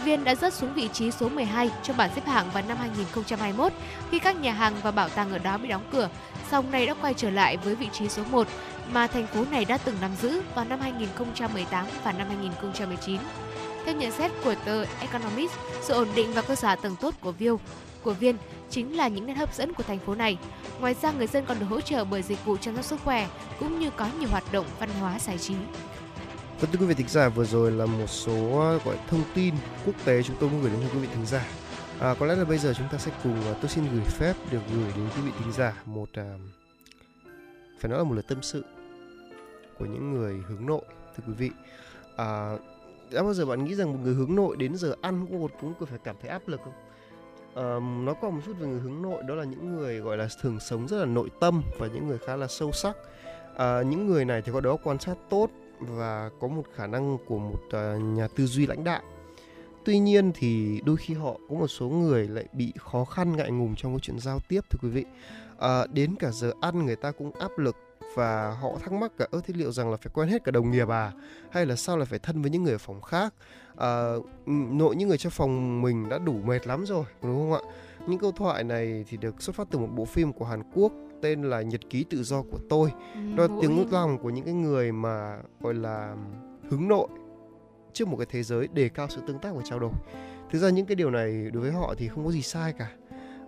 Viên 0.04 0.24
đã 0.24 0.36
rớt 0.36 0.54
xuống 0.54 0.74
vị 0.74 0.90
trí 0.94 1.12
số 1.12 1.30
12 1.30 1.70
trong 1.84 1.98
bảng 1.98 2.10
xếp 2.16 2.26
hạng 2.26 2.50
vào 2.54 2.64
năm 2.68 2.78
2021 2.78 3.74
khi 4.12 4.20
các 4.20 4.36
nhà 4.42 4.54
hàng 4.54 4.74
và 4.84 4.92
bảo 4.92 5.10
tàng 5.10 5.32
ở 5.32 5.38
đó 5.38 5.58
bị 5.58 5.68
đóng 5.70 5.84
cửa. 5.92 6.10
Song 6.52 6.72
nay 6.72 6.86
đã 6.86 6.94
quay 7.02 7.14
trở 7.14 7.30
lại 7.30 7.58
với 7.58 7.76
vị 7.76 7.88
trí 7.94 8.10
số 8.10 8.24
1 8.32 8.48
mà 8.92 9.08
thành 9.08 9.28
phố 9.28 9.46
này 9.52 9.66
đã 9.66 9.78
từng 9.78 9.96
nắm 10.02 10.12
giữ 10.22 10.42
vào 10.56 10.66
năm 10.66 10.80
2018 10.80 11.86
và 12.04 12.12
năm 12.12 12.28
2019. 12.28 13.22
Theo 13.86 13.96
nhận 13.96 14.12
xét 14.12 14.32
của 14.44 14.56
tờ 14.66 14.86
Economist, 15.00 15.54
sự 15.82 15.94
ổn 15.94 16.08
định 16.16 16.34
và 16.34 16.42
cơ 16.42 16.56
sở 16.56 16.76
tầng 16.76 16.96
tốt 17.02 17.16
của 17.22 17.34
View 17.40 17.58
của 18.04 18.14
Viên 18.14 18.38
chính 18.70 18.98
là 18.98 19.08
những 19.08 19.26
nét 19.26 19.34
hấp 19.34 19.56
dẫn 19.56 19.74
của 19.74 19.84
thành 19.84 20.00
phố 20.00 20.16
này. 20.16 20.38
Ngoài 20.80 20.96
ra, 21.02 21.12
người 21.12 21.28
dân 21.28 21.46
còn 21.46 21.60
được 21.60 21.66
hỗ 21.70 21.82
trợ 21.82 22.06
bởi 22.06 22.22
dịch 22.22 22.46
vụ 22.46 22.58
chăm 22.58 22.76
sóc 22.76 22.86
sức 22.86 23.00
khỏe 23.04 23.28
cũng 23.60 23.80
như 23.80 23.90
có 23.90 24.08
nhiều 24.20 24.30
hoạt 24.30 24.44
động 24.52 24.66
văn 24.80 24.90
hóa 25.00 25.20
giải 25.20 25.38
trí. 25.38 25.54
Vâng 26.60 26.72
thưa 26.72 26.80
quý 26.80 26.86
vị 26.86 26.94
thính 26.94 27.08
giả 27.08 27.30
vừa 27.30 27.46
rồi 27.46 27.72
là 27.72 27.86
một 27.86 28.08
số 28.08 28.60
ờ, 28.60 28.80
gọi 28.86 28.98
thông 29.08 29.24
tin 29.36 29.54
quốc 29.86 29.96
tế 30.06 30.24
chúng 30.24 30.36
tôi 30.40 30.50
muốn 30.50 30.62
gửi 30.62 30.72
đến 30.72 30.82
cho 30.84 30.94
quý 30.94 31.00
vị 31.00 31.08
thính 31.14 31.26
giả. 31.26 31.48
À, 32.00 32.16
có 32.20 32.26
lẽ 32.26 32.36
là 32.36 32.46
bây 32.46 32.58
giờ 32.58 32.74
chúng 32.78 32.88
ta 32.92 32.98
sẽ 32.98 33.12
cùng 33.24 33.42
ờ, 33.46 33.56
tôi 33.62 33.70
xin 33.70 33.84
gửi 33.94 34.02
phép 34.02 34.34
được 34.52 34.60
gửi 34.74 34.94
đến 34.96 35.08
quý 35.16 35.22
vị 35.26 35.32
thính 35.40 35.52
giả 35.52 35.74
một 35.86 36.10
à, 36.14 36.38
phải 37.80 37.90
nói 37.90 37.98
là 37.98 38.04
một 38.04 38.14
lời 38.14 38.24
tâm 38.28 38.42
sự 38.42 38.66
của 39.80 39.86
những 39.86 40.14
người 40.14 40.44
hướng 40.48 40.66
nội 40.66 40.82
thưa 41.18 41.24
quý 41.28 41.34
vị. 41.34 41.50
À, 42.16 42.58
đã 43.12 43.24
bao 43.24 43.34
giờ 43.34 43.46
bạn 43.46 43.66
nghĩ 43.66 43.76
rằng 43.76 43.94
một 43.94 44.00
người 44.04 44.14
hướng 44.14 44.36
nội 44.36 44.58
đến 44.58 44.76
giờ 44.76 44.96
ăn 45.02 45.28
cũng 45.28 45.48
cũng 45.62 45.74
có 45.80 45.86
phải 45.86 46.00
cảm 46.04 46.16
thấy 46.22 46.30
áp 46.30 46.48
lực 46.48 46.62
không? 46.64 46.74
À, 47.56 47.80
nói 48.06 48.16
qua 48.22 48.30
một 48.30 48.42
chút 48.46 48.54
về 48.60 48.68
người 48.68 48.80
hướng 48.80 49.02
nội 49.02 49.24
đó 49.24 49.36
là 49.36 49.44
những 49.44 49.76
người 49.76 50.00
gọi 50.00 50.18
là 50.18 50.28
thường 50.42 50.60
sống 50.60 50.88
rất 50.88 50.98
là 50.98 51.06
nội 51.06 51.30
tâm 51.40 51.62
và 51.78 51.88
những 51.88 52.08
người 52.08 52.18
khá 52.18 52.36
là 52.36 52.48
sâu 52.48 52.72
sắc. 52.72 52.98
À, 53.58 53.82
những 53.82 54.08
người 54.08 54.26
này 54.26 54.42
thì 54.42 54.52
có 54.52 54.62
đó 54.62 54.78
quan 54.84 55.00
sát 55.00 55.18
tốt 55.30 55.50
và 55.80 56.30
có 56.40 56.48
một 56.48 56.64
khả 56.76 56.88
năng 56.88 57.18
của 57.28 57.40
một 57.40 57.62
uh, 57.68 58.02
nhà 58.02 58.28
tư 58.28 58.46
duy 58.46 58.68
lãnh 58.68 58.84
đạo. 58.84 59.02
Tuy 59.86 60.00
nhiên 60.00 60.32
thì 60.36 60.82
đôi 60.86 60.98
khi 60.98 61.14
họ 61.14 61.40
có 61.50 61.56
một 61.56 61.68
số 61.68 61.90
người 61.90 62.28
lại 62.28 62.46
bị 62.54 62.74
khó 62.78 63.06
khăn 63.06 63.38
ngại 63.38 63.52
ngùng 63.52 63.76
trong 63.76 63.94
cái 63.94 64.00
chuyện 64.00 64.20
giao 64.20 64.40
tiếp 64.48 64.62
thưa 64.70 64.78
quý 64.82 64.90
vị. 64.90 65.06
À, 65.60 65.86
đến 65.94 66.16
cả 66.20 66.32
giờ 66.32 66.52
ăn 66.62 66.86
người 66.86 66.96
ta 66.96 67.12
cũng 67.12 67.32
áp 67.32 67.52
lực 67.58 67.76
và 68.16 68.58
họ 68.62 68.70
thắc 68.80 68.94
mắc 68.94 69.12
cả 69.18 69.28
ơ 69.32 69.42
thế 69.48 69.54
liệu 69.58 69.72
rằng 69.72 69.92
là 69.92 69.98
phải 69.98 70.12
quen 70.14 70.30
hết 70.30 70.44
cả 70.44 70.52
đồng 70.52 70.72
nghiệp 70.72 70.90
à? 70.90 71.12
Hay 71.52 71.66
là 71.66 71.76
sao 71.76 71.98
lại 71.98 72.06
phải 72.06 72.20
thân 72.20 72.42
với 72.42 72.52
những 72.52 72.64
người 72.64 72.74
ở 72.74 72.78
phòng 72.78 73.02
khác? 73.02 73.34
À, 73.78 74.14
nội 74.46 74.96
những 74.96 75.10
người 75.10 75.18
trong 75.18 75.32
phòng 75.32 75.82
mình 75.82 76.10
đã 76.10 76.18
đủ 76.18 76.34
mệt 76.34 76.68
lắm 76.68 76.86
rồi 76.86 77.06
đúng 77.22 77.52
không 77.52 77.54
ạ? 77.54 77.74
Những 78.08 78.20
câu 78.20 78.32
thoại 78.32 78.64
này 78.64 79.06
thì 79.10 79.18
được 79.18 79.42
xuất 79.42 79.56
phát 79.56 79.68
từ 79.72 79.80
một 79.80 79.90
bộ 79.96 80.06
phim 80.06 80.34
của 80.34 80.46
Hàn 80.46 80.62
Quốc 80.74 80.92
tên 81.22 81.44
là 81.44 81.62
Nhật 81.62 81.90
ký 81.90 82.04
tự 82.04 82.24
do 82.24 82.42
của 82.42 82.60
tôi. 82.70 82.92
Ừ, 83.14 83.20
Đó 83.36 83.48
là 83.48 83.56
tiếng 83.62 83.92
lòng 83.92 84.18
của 84.18 84.30
những 84.30 84.46
cái 84.46 84.54
người 84.54 84.92
mà 84.92 85.38
gọi 85.60 85.74
là 85.74 86.16
hướng 86.70 86.88
nội 86.88 87.08
trước 87.94 88.08
một 88.08 88.18
cái 88.18 88.28
thế 88.30 88.44
giới 88.44 88.68
đề 88.74 88.90
cao 88.90 89.08
sự 89.10 89.22
tương 89.28 89.40
tác 89.40 89.56
và 89.56 89.62
trao 89.66 89.80
đổi. 89.80 89.92
Thực 90.52 90.60
ra 90.60 90.70
những 90.70 90.86
cái 90.86 90.96
điều 90.96 91.12
này 91.12 91.50
đối 91.54 91.64
với 91.64 91.72
họ 91.72 91.96
thì 91.98 92.08
không 92.08 92.26
có 92.26 92.32
gì 92.32 92.42
sai 92.42 92.74
cả. 92.74 92.92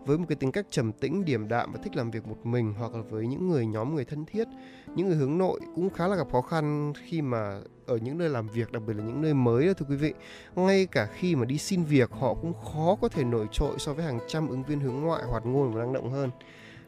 Với 0.05 0.17
một 0.17 0.25
cái 0.29 0.35
tính 0.35 0.51
cách 0.51 0.65
trầm 0.69 0.91
tĩnh, 0.91 1.25
điềm 1.25 1.47
đạm 1.47 1.71
và 1.71 1.79
thích 1.83 1.95
làm 1.95 2.11
việc 2.11 2.27
một 2.27 2.45
mình 2.45 2.73
hoặc 2.77 2.95
là 2.95 3.01
với 3.09 3.27
những 3.27 3.49
người 3.49 3.65
nhóm 3.65 3.95
người 3.95 4.05
thân 4.05 4.25
thiết, 4.25 4.47
những 4.95 5.07
người 5.07 5.15
hướng 5.15 5.37
nội 5.37 5.59
cũng 5.75 5.89
khá 5.89 6.07
là 6.07 6.15
gặp 6.15 6.27
khó 6.31 6.41
khăn 6.41 6.93
khi 7.03 7.21
mà 7.21 7.59
ở 7.85 7.97
những 7.97 8.17
nơi 8.17 8.29
làm 8.29 8.47
việc, 8.47 8.71
đặc 8.71 8.83
biệt 8.87 8.93
là 8.93 9.03
những 9.03 9.21
nơi 9.21 9.33
mới 9.33 9.67
đó 9.67 9.73
thưa 9.73 9.85
quý 9.89 9.95
vị. 9.95 10.13
Ngay 10.55 10.85
cả 10.85 11.05
khi 11.05 11.35
mà 11.35 11.45
đi 11.45 11.57
xin 11.57 11.83
việc 11.83 12.11
họ 12.11 12.33
cũng 12.33 12.53
khó 12.53 12.97
có 13.01 13.09
thể 13.09 13.23
nổi 13.23 13.47
trội 13.51 13.75
so 13.77 13.93
với 13.93 14.05
hàng 14.05 14.19
trăm 14.27 14.47
ứng 14.47 14.63
viên 14.63 14.79
hướng 14.79 14.95
ngoại 14.95 15.23
hoạt 15.23 15.45
ngôn 15.45 15.71
và 15.71 15.79
năng 15.79 15.93
động 15.93 16.11
hơn 16.11 16.29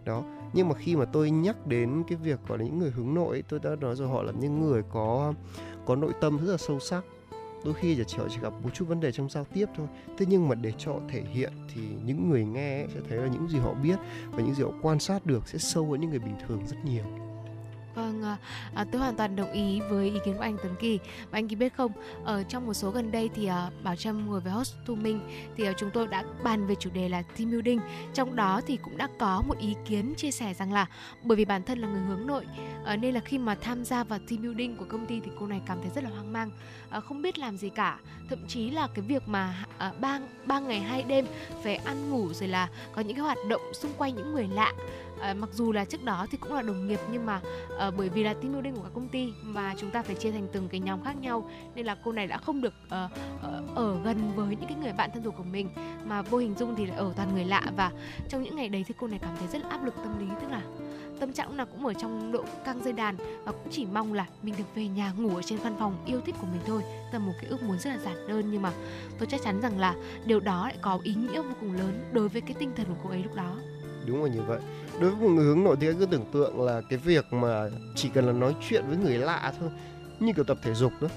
đó, 0.05 0.23
nhưng 0.53 0.69
mà 0.69 0.75
khi 0.75 0.95
mà 0.95 1.05
tôi 1.05 1.31
nhắc 1.31 1.67
đến 1.67 2.03
cái 2.07 2.17
việc, 2.17 2.39
gọi 2.47 2.57
là, 2.57 2.65
những 2.65 2.79
người 2.79 2.91
hướng 2.91 3.13
nội 3.13 3.43
tôi 3.49 3.59
đã 3.63 3.69
nói 3.81 3.95
rồi, 3.95 4.07
họ 4.07 4.23
là 4.23 4.31
những 4.39 4.61
người 4.61 4.83
có 4.89 5.33
có 5.85 5.95
nội 5.95 6.11
tâm 6.21 6.37
rất 6.37 6.51
là 6.51 6.57
sâu 6.57 6.79
sắc. 6.79 7.05
Đôi 7.65 7.73
khi 7.73 8.03
chỉ 8.07 8.17
họ 8.17 8.25
chỉ 8.29 8.37
gặp 8.41 8.53
một 8.63 8.69
chút 8.73 8.85
vấn 8.87 8.99
đề 8.99 9.11
trong 9.11 9.29
giao 9.29 9.45
tiếp 9.53 9.65
thôi. 9.75 9.87
Thế 10.17 10.25
nhưng 10.29 10.49
mà 10.49 10.55
để 10.55 10.73
cho 10.77 10.93
họ 10.93 10.99
thể 11.09 11.23
hiện 11.31 11.53
thì 11.73 11.81
những 12.05 12.29
người 12.29 12.45
nghe 12.45 12.85
sẽ 12.93 12.99
thấy 13.09 13.17
là 13.17 13.27
những 13.27 13.47
gì 13.47 13.59
họ 13.59 13.73
biết 13.73 13.99
và 14.31 14.43
những 14.43 14.55
gì 14.55 14.63
họ 14.63 14.69
quan 14.81 14.99
sát 14.99 15.25
được 15.25 15.47
sẽ 15.47 15.57
sâu 15.57 15.91
hơn 15.91 16.01
những 16.01 16.09
người 16.09 16.19
bình 16.19 16.35
thường 16.47 16.61
rất 16.67 16.77
nhiều. 16.85 17.03
Vâng, 17.95 18.23
ờ, 18.23 18.35
à, 18.73 18.85
tôi 18.91 19.01
hoàn 19.01 19.15
toàn 19.15 19.35
đồng 19.35 19.51
ý 19.51 19.81
với 19.89 20.09
ý 20.09 20.19
kiến 20.25 20.35
của 20.37 20.43
anh 20.43 20.57
Tuấn 20.63 20.75
Kỳ. 20.79 20.99
Và 21.31 21.37
anh 21.37 21.47
Kỳ 21.47 21.55
biết 21.55 21.73
không, 21.77 21.91
ở 22.23 22.43
trong 22.43 22.65
một 22.65 22.73
số 22.73 22.91
gần 22.91 23.11
đây 23.11 23.29
thì 23.35 23.45
à, 23.45 23.69
Bảo 23.83 23.95
Trâm 23.95 24.27
ngồi 24.27 24.39
với 24.39 24.53
host 24.53 24.75
thu 24.85 24.95
Minh 24.95 25.21
thì 25.57 25.65
à, 25.65 25.73
chúng 25.77 25.89
tôi 25.93 26.07
đã 26.07 26.23
bàn 26.43 26.67
về 26.67 26.75
chủ 26.75 26.89
đề 26.93 27.09
là 27.09 27.21
team 27.21 27.51
building. 27.51 27.79
Trong 28.13 28.35
đó 28.35 28.61
thì 28.67 28.77
cũng 28.77 28.97
đã 28.97 29.07
có 29.19 29.43
một 29.47 29.57
ý 29.59 29.75
kiến 29.85 30.13
chia 30.17 30.31
sẻ 30.31 30.53
rằng 30.53 30.73
là 30.73 30.85
bởi 31.23 31.35
vì 31.35 31.45
bản 31.45 31.63
thân 31.63 31.79
là 31.79 31.87
người 31.87 32.01
hướng 32.01 32.27
nội 32.27 32.45
à, 32.85 32.95
nên 32.95 33.13
là 33.13 33.19
khi 33.19 33.37
mà 33.37 33.55
tham 33.55 33.85
gia 33.85 34.03
vào 34.03 34.19
team 34.29 34.41
building 34.41 34.77
của 34.77 34.85
công 34.89 35.05
ty 35.05 35.19
thì 35.19 35.31
cô 35.39 35.47
này 35.47 35.61
cảm 35.67 35.81
thấy 35.81 35.91
rất 35.95 36.03
là 36.03 36.09
hoang 36.09 36.33
mang, 36.33 36.51
à, 36.89 36.99
không 36.99 37.21
biết 37.21 37.39
làm 37.39 37.57
gì 37.57 37.69
cả. 37.69 37.99
Thậm 38.29 38.47
chí 38.47 38.69
là 38.69 38.87
cái 38.93 39.05
việc 39.07 39.23
mà 39.27 39.65
à, 39.77 39.93
ba 40.01 40.19
ba 40.45 40.59
ngày 40.59 40.79
hai 40.79 41.03
đêm 41.03 41.25
phải 41.63 41.75
ăn 41.75 42.09
ngủ 42.09 42.33
rồi 42.33 42.49
là 42.49 42.69
có 42.95 43.01
những 43.01 43.15
cái 43.15 43.23
hoạt 43.23 43.37
động 43.49 43.61
xung 43.73 43.91
quanh 43.97 44.15
những 44.15 44.33
người 44.33 44.47
lạ 44.47 44.73
à, 45.21 45.33
mặc 45.33 45.49
dù 45.53 45.71
là 45.71 45.85
trước 45.85 46.03
đó 46.03 46.27
thì 46.31 46.37
cũng 46.37 46.53
là 46.53 46.61
đồng 46.61 46.87
nghiệp 46.87 46.99
nhưng 47.11 47.25
mà 47.25 47.41
à, 47.79 47.91
bởi 47.97 48.09
vì 48.09 48.23
là 48.23 48.33
team 48.33 48.53
building 48.53 48.75
của 48.75 48.81
các 48.81 48.91
công 48.93 49.09
ty 49.09 49.33
và 49.43 49.75
chúng 49.77 49.91
ta 49.91 50.01
phải 50.01 50.15
chia 50.15 50.31
thành 50.31 50.47
từng 50.53 50.69
cái 50.69 50.79
nhóm 50.79 51.03
khác 51.03 51.17
nhau 51.21 51.49
nên 51.75 51.85
là 51.85 51.97
cô 52.03 52.11
này 52.11 52.27
đã 52.27 52.37
không 52.37 52.61
được 52.61 52.73
à, 52.89 53.09
ở 53.75 53.99
gần 54.03 54.31
với 54.35 54.55
những 54.55 54.69
cái 54.69 54.77
người 54.81 54.93
bạn 54.93 55.09
thân 55.13 55.23
thuộc 55.23 55.33
của 55.37 55.43
mình. 55.43 55.69
Mà 56.05 56.21
vô 56.21 56.37
hình 56.37 56.55
dung 56.57 56.75
thì 56.75 56.85
lại 56.85 56.97
ở 56.97 57.13
toàn 57.15 57.33
người 57.33 57.45
lạ 57.45 57.63
và 57.77 57.91
trong 58.29 58.43
những 58.43 58.55
ngày 58.55 58.69
đấy 58.69 58.85
thì 58.87 58.93
cô 58.97 59.07
này 59.07 59.19
cảm 59.21 59.35
thấy 59.39 59.47
rất 59.47 59.63
là 59.63 59.69
áp 59.69 59.85
lực 59.85 59.95
tâm 59.95 60.19
lý 60.19 60.25
tức 60.41 60.47
là 60.51 60.61
tâm 61.19 61.33
trạng 61.33 61.57
là 61.57 61.65
cũng 61.65 61.85
ở 61.85 61.93
trong 61.93 62.31
độ 62.31 62.43
căng 62.65 62.83
dây 62.83 62.93
đàn 62.93 63.15
và 63.43 63.51
cũng 63.51 63.67
chỉ 63.71 63.85
mong 63.93 64.13
là 64.13 64.25
mình 64.43 64.55
được 64.57 64.75
về 64.75 64.87
nhà 64.87 65.13
ngủ 65.17 65.35
ở 65.35 65.41
trên 65.41 65.59
văn 65.59 65.75
phòng 65.79 66.03
yêu 66.05 66.21
thích 66.21 66.35
của 66.41 66.47
mình 66.51 66.61
thôi. 66.65 66.81
Là 67.13 67.19
một 67.19 67.33
cái 67.41 67.49
ước 67.49 67.63
muốn 67.63 67.79
rất 67.79 67.89
là 67.89 67.97
giản 67.97 68.27
đơn 68.27 68.51
nhưng 68.51 68.61
mà 68.61 68.71
tôi 69.19 69.27
chắc 69.31 69.41
chắn 69.43 69.61
rằng 69.61 69.79
là 69.79 69.95
điều 70.25 70.39
đó 70.39 70.67
lại 70.67 70.77
có 70.81 70.99
ý 71.03 71.13
nghĩa 71.13 71.41
vô 71.41 71.51
cùng 71.59 71.73
lớn 71.73 72.09
đối 72.11 72.29
với 72.29 72.41
cái 72.41 72.53
tinh 72.59 72.71
thần 72.75 72.85
của 72.85 72.99
cô 73.03 73.09
ấy 73.09 73.23
lúc 73.23 73.35
đó. 73.35 73.55
Đúng 74.05 74.23
là 74.23 74.29
như 74.29 74.41
vậy 74.41 74.59
đối 74.99 75.11
với 75.11 75.19
một 75.19 75.29
người 75.35 75.45
hướng 75.45 75.63
nội 75.63 75.77
thì 75.79 75.87
cứ 75.99 76.05
tưởng 76.05 76.25
tượng 76.31 76.61
là 76.61 76.81
cái 76.89 76.99
việc 76.99 77.33
mà 77.33 77.69
chỉ 77.95 78.09
cần 78.09 78.25
là 78.25 78.31
nói 78.33 78.55
chuyện 78.69 78.83
với 78.87 78.97
người 78.97 79.17
lạ 79.17 79.53
thôi 79.59 79.69
như 80.19 80.33
kiểu 80.33 80.43
tập 80.43 80.57
thể 80.63 80.73
dục 80.73 80.91
đó. 81.01 81.07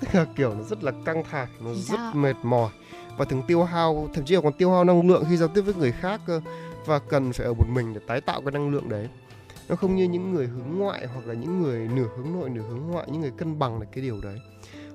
Tức 0.00 0.08
là 0.12 0.26
kiểu 0.36 0.54
nó 0.54 0.62
rất 0.62 0.84
là 0.84 0.92
căng 1.04 1.24
thẳng 1.30 1.48
nó 1.60 1.74
rất 1.74 1.96
Sao? 1.96 2.14
mệt 2.14 2.36
mỏi 2.42 2.70
và 3.16 3.24
thường 3.24 3.42
tiêu 3.46 3.64
hao 3.64 4.08
thậm 4.14 4.24
chí 4.24 4.34
là 4.34 4.40
còn 4.40 4.52
tiêu 4.52 4.70
hao 4.70 4.84
năng 4.84 5.08
lượng 5.08 5.24
khi 5.30 5.36
giao 5.36 5.48
tiếp 5.48 5.60
với 5.60 5.74
người 5.74 5.92
khác 5.92 6.20
cơ 6.26 6.40
và 6.86 6.98
cần 6.98 7.32
phải 7.32 7.46
ở 7.46 7.54
một 7.54 7.66
mình 7.68 7.94
để 7.94 8.00
tái 8.06 8.20
tạo 8.20 8.40
cái 8.40 8.52
năng 8.52 8.70
lượng 8.70 8.88
đấy. 8.88 9.08
Nó 9.68 9.76
không 9.76 9.96
như 9.96 10.04
những 10.04 10.34
người 10.34 10.46
hướng 10.46 10.78
ngoại 10.78 11.06
hoặc 11.06 11.26
là 11.26 11.34
những 11.34 11.62
người 11.62 11.88
nửa 11.94 12.06
hướng 12.16 12.32
nội 12.40 12.50
nửa 12.50 12.62
hướng 12.62 12.86
ngoại 12.90 13.06
những 13.12 13.20
người 13.20 13.32
cân 13.36 13.58
bằng 13.58 13.80
là 13.80 13.86
cái 13.92 14.04
điều 14.04 14.20
đấy. 14.20 14.38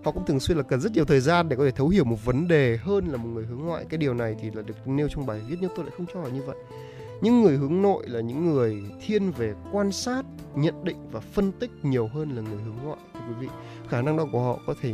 Họ 0.03 0.11
cũng 0.11 0.25
thường 0.25 0.39
xuyên 0.39 0.57
là 0.57 0.63
cần 0.63 0.81
rất 0.81 0.91
nhiều 0.91 1.05
thời 1.05 1.19
gian 1.19 1.49
để 1.49 1.55
có 1.55 1.65
thể 1.65 1.71
thấu 1.71 1.89
hiểu 1.89 2.03
một 2.03 2.25
vấn 2.25 2.47
đề 2.47 2.77
hơn 2.77 3.07
là 3.07 3.17
một 3.17 3.29
người 3.33 3.45
hướng 3.45 3.59
ngoại. 3.59 3.85
Cái 3.89 3.97
điều 3.97 4.13
này 4.13 4.35
thì 4.41 4.51
là 4.53 4.61
được 4.61 4.87
nêu 4.87 5.07
trong 5.09 5.25
bài 5.25 5.41
viết 5.47 5.57
nhưng 5.61 5.71
tôi 5.75 5.85
lại 5.85 5.93
không 5.97 6.05
cho 6.13 6.21
là 6.21 6.29
như 6.29 6.41
vậy 6.41 6.55
những 7.21 7.41
người 7.41 7.57
hướng 7.57 7.81
nội 7.81 8.07
là 8.07 8.19
những 8.19 8.45
người 8.45 8.83
thiên 9.05 9.31
về 9.31 9.53
quan 9.71 9.91
sát 9.91 10.25
nhận 10.55 10.83
định 10.83 10.97
và 11.11 11.19
phân 11.19 11.51
tích 11.51 11.71
nhiều 11.83 12.07
hơn 12.07 12.35
là 12.35 12.41
người 12.41 12.63
hướng 12.63 12.75
ngoại 12.83 12.99
thưa 13.13 13.19
quý 13.19 13.33
vị. 13.39 13.47
Khả 13.89 14.01
năng 14.01 14.17
đó 14.17 14.25
của 14.31 14.41
họ 14.41 14.59
có 14.67 14.75
thể 14.81 14.93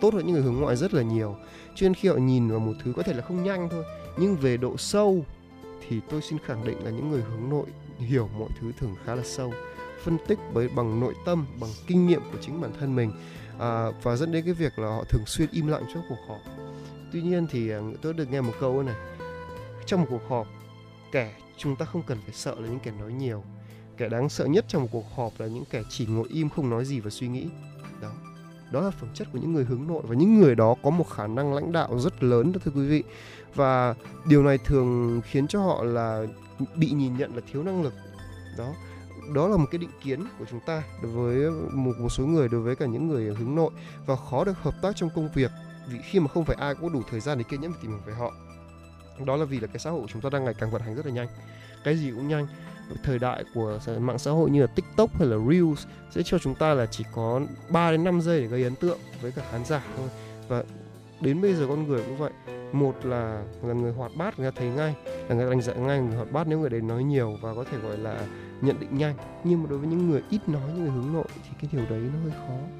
tốt 0.00 0.14
hơn 0.14 0.26
những 0.26 0.34
người 0.34 0.42
hướng 0.42 0.60
ngoại 0.60 0.76
rất 0.76 0.94
là 0.94 1.02
nhiều. 1.02 1.36
Cho 1.74 1.84
nên 1.84 1.94
khi 1.94 2.08
họ 2.08 2.16
nhìn 2.16 2.48
vào 2.48 2.58
một 2.58 2.72
thứ 2.84 2.92
có 2.96 3.02
thể 3.02 3.12
là 3.12 3.22
không 3.22 3.44
nhanh 3.44 3.68
thôi 3.70 3.84
nhưng 4.18 4.36
về 4.36 4.56
độ 4.56 4.76
sâu 4.76 5.24
thì 5.88 6.00
tôi 6.10 6.22
xin 6.22 6.38
khẳng 6.38 6.64
định 6.64 6.84
là 6.84 6.90
những 6.90 7.10
người 7.10 7.22
hướng 7.22 7.50
nội 7.50 7.66
hiểu 7.98 8.28
mọi 8.38 8.48
thứ 8.60 8.72
thường 8.78 8.94
khá 9.04 9.14
là 9.14 9.22
sâu 9.24 9.52
phân 10.02 10.18
tích 10.26 10.38
bởi 10.52 10.68
bằng 10.68 11.00
nội 11.00 11.14
tâm 11.26 11.46
bằng 11.60 11.70
kinh 11.86 12.06
nghiệm 12.06 12.20
của 12.32 12.38
chính 12.40 12.60
bản 12.60 12.70
thân 12.80 12.96
mình 12.96 13.12
à, 13.58 13.86
và 14.02 14.16
dẫn 14.16 14.32
đến 14.32 14.44
cái 14.44 14.54
việc 14.54 14.78
là 14.78 14.88
họ 14.88 15.04
thường 15.04 15.26
xuyên 15.26 15.48
im 15.52 15.66
lặng 15.66 15.82
trong 15.94 16.02
cuộc 16.08 16.18
họp. 16.28 16.38
Tuy 17.12 17.22
nhiên 17.22 17.46
thì 17.50 17.70
à, 17.70 17.80
tôi 18.02 18.14
được 18.14 18.30
nghe 18.30 18.40
một 18.40 18.52
câu 18.60 18.82
này 18.82 18.94
trong 19.86 20.00
một 20.00 20.06
cuộc 20.10 20.28
họp 20.28 20.46
kẻ 21.12 21.34
chúng 21.56 21.76
ta 21.76 21.84
không 21.84 22.02
cần 22.02 22.18
phải 22.24 22.34
sợ 22.34 22.54
là 22.58 22.68
những 22.68 22.80
kẻ 22.80 22.90
nói 22.90 23.12
nhiều. 23.12 23.44
Kẻ 23.96 24.08
đáng 24.08 24.28
sợ 24.28 24.44
nhất 24.46 24.64
trong 24.68 24.82
một 24.82 24.88
cuộc 24.92 25.04
họp 25.16 25.32
là 25.38 25.46
những 25.46 25.64
kẻ 25.70 25.82
chỉ 25.88 26.06
ngồi 26.06 26.28
im 26.28 26.48
không 26.48 26.70
nói 26.70 26.84
gì 26.84 27.00
và 27.00 27.10
suy 27.10 27.28
nghĩ. 27.28 27.48
Đó 28.00 28.12
đó 28.72 28.80
là 28.80 28.90
phẩm 28.90 29.10
chất 29.14 29.28
của 29.32 29.38
những 29.38 29.52
người 29.52 29.64
hướng 29.64 29.86
nội 29.86 30.02
và 30.06 30.14
những 30.14 30.40
người 30.40 30.54
đó 30.54 30.74
có 30.82 30.90
một 30.90 31.08
khả 31.10 31.26
năng 31.26 31.54
lãnh 31.54 31.72
đạo 31.72 31.98
rất 31.98 32.22
lớn 32.22 32.52
đó, 32.52 32.60
thưa 32.64 32.70
quý 32.74 32.88
vị. 32.88 33.02
Và 33.54 33.94
điều 34.26 34.42
này 34.42 34.58
thường 34.58 35.20
khiến 35.24 35.46
cho 35.46 35.60
họ 35.60 35.82
là 35.82 36.26
bị 36.76 36.90
nhìn 36.90 37.16
nhận 37.16 37.34
là 37.34 37.42
thiếu 37.52 37.62
năng 37.62 37.82
lực. 37.82 37.92
Đó 38.58 38.74
đó 39.34 39.48
là 39.48 39.56
một 39.56 39.66
cái 39.70 39.78
định 39.78 39.90
kiến 40.04 40.24
của 40.38 40.44
chúng 40.50 40.60
ta 40.66 40.82
đối 41.02 41.12
với 41.12 41.50
một 41.72 41.92
một 41.98 42.08
số 42.08 42.26
người, 42.26 42.48
đối 42.48 42.60
với 42.60 42.76
cả 42.76 42.86
những 42.86 43.08
người 43.08 43.34
hướng 43.34 43.54
nội. 43.54 43.70
Và 44.06 44.16
khó 44.16 44.44
được 44.44 44.62
hợp 44.62 44.74
tác 44.82 44.96
trong 44.96 45.10
công 45.14 45.28
việc 45.34 45.50
vì 45.88 45.98
khi 46.02 46.20
mà 46.20 46.28
không 46.28 46.44
phải 46.44 46.56
ai 46.60 46.74
cũng 46.74 46.82
có 46.82 46.94
đủ 46.94 47.02
thời 47.10 47.20
gian 47.20 47.38
để 47.38 47.44
kiên 47.48 47.60
nhẫn 47.60 47.72
và 47.72 47.78
tìm 47.82 47.90
hiểu 47.90 48.00
về 48.06 48.14
họ 48.14 48.32
đó 49.24 49.36
là 49.36 49.44
vì 49.44 49.60
là 49.60 49.66
cái 49.66 49.78
xã 49.78 49.90
hội 49.90 50.06
chúng 50.12 50.22
ta 50.22 50.30
đang 50.30 50.44
ngày 50.44 50.54
càng 50.54 50.70
vận 50.70 50.82
hành 50.82 50.94
rất 50.94 51.06
là 51.06 51.12
nhanh. 51.12 51.28
Cái 51.84 51.96
gì 51.96 52.10
cũng 52.10 52.28
nhanh. 52.28 52.46
Thời 53.02 53.18
đại 53.18 53.44
của 53.54 53.78
mạng 53.98 54.18
xã 54.18 54.30
hội 54.30 54.50
như 54.50 54.60
là 54.60 54.66
TikTok 54.66 55.18
hay 55.18 55.28
là 55.28 55.36
Reels 55.50 55.86
sẽ 56.10 56.22
cho 56.24 56.38
chúng 56.38 56.54
ta 56.54 56.74
là 56.74 56.86
chỉ 56.86 57.04
có 57.14 57.40
3 57.70 57.90
đến 57.90 58.04
5 58.04 58.20
giây 58.20 58.40
để 58.40 58.46
gây 58.46 58.64
ấn 58.64 58.74
tượng 58.74 58.98
với 59.20 59.32
cả 59.32 59.42
khán 59.50 59.64
giả 59.64 59.82
thôi. 59.96 60.08
Và 60.48 60.64
đến 61.20 61.40
bây 61.40 61.54
giờ 61.54 61.66
con 61.68 61.88
người 61.88 62.02
cũng 62.06 62.16
vậy. 62.16 62.30
Một 62.72 63.04
là 63.04 63.44
là 63.62 63.74
người 63.74 63.92
hoạt 63.92 64.12
bát 64.16 64.38
người 64.38 64.50
ta 64.50 64.56
thấy 64.60 64.68
ngay, 64.68 64.94
là 65.28 65.34
người 65.34 65.44
ta 65.44 65.50
đánh 65.50 65.62
giá 65.62 65.74
ngay 65.74 66.00
người 66.00 66.16
hoạt 66.16 66.32
bát, 66.32 66.46
nếu 66.46 66.58
người 66.58 66.70
đấy 66.70 66.80
nói 66.80 67.04
nhiều 67.04 67.36
và 67.42 67.54
có 67.54 67.64
thể 67.70 67.78
gọi 67.78 67.98
là 67.98 68.26
nhận 68.60 68.80
định 68.80 68.98
nhanh. 68.98 69.14
Nhưng 69.44 69.62
mà 69.62 69.70
đối 69.70 69.78
với 69.78 69.88
những 69.88 70.10
người 70.10 70.22
ít 70.30 70.48
nói, 70.48 70.62
những 70.66 70.84
người 70.84 70.92
hướng 70.92 71.12
nội 71.12 71.24
thì 71.44 71.50
cái 71.60 71.70
điều 71.72 71.84
đấy 71.90 72.10
nó 72.12 72.20
hơi 72.22 72.32
khó. 72.46 72.79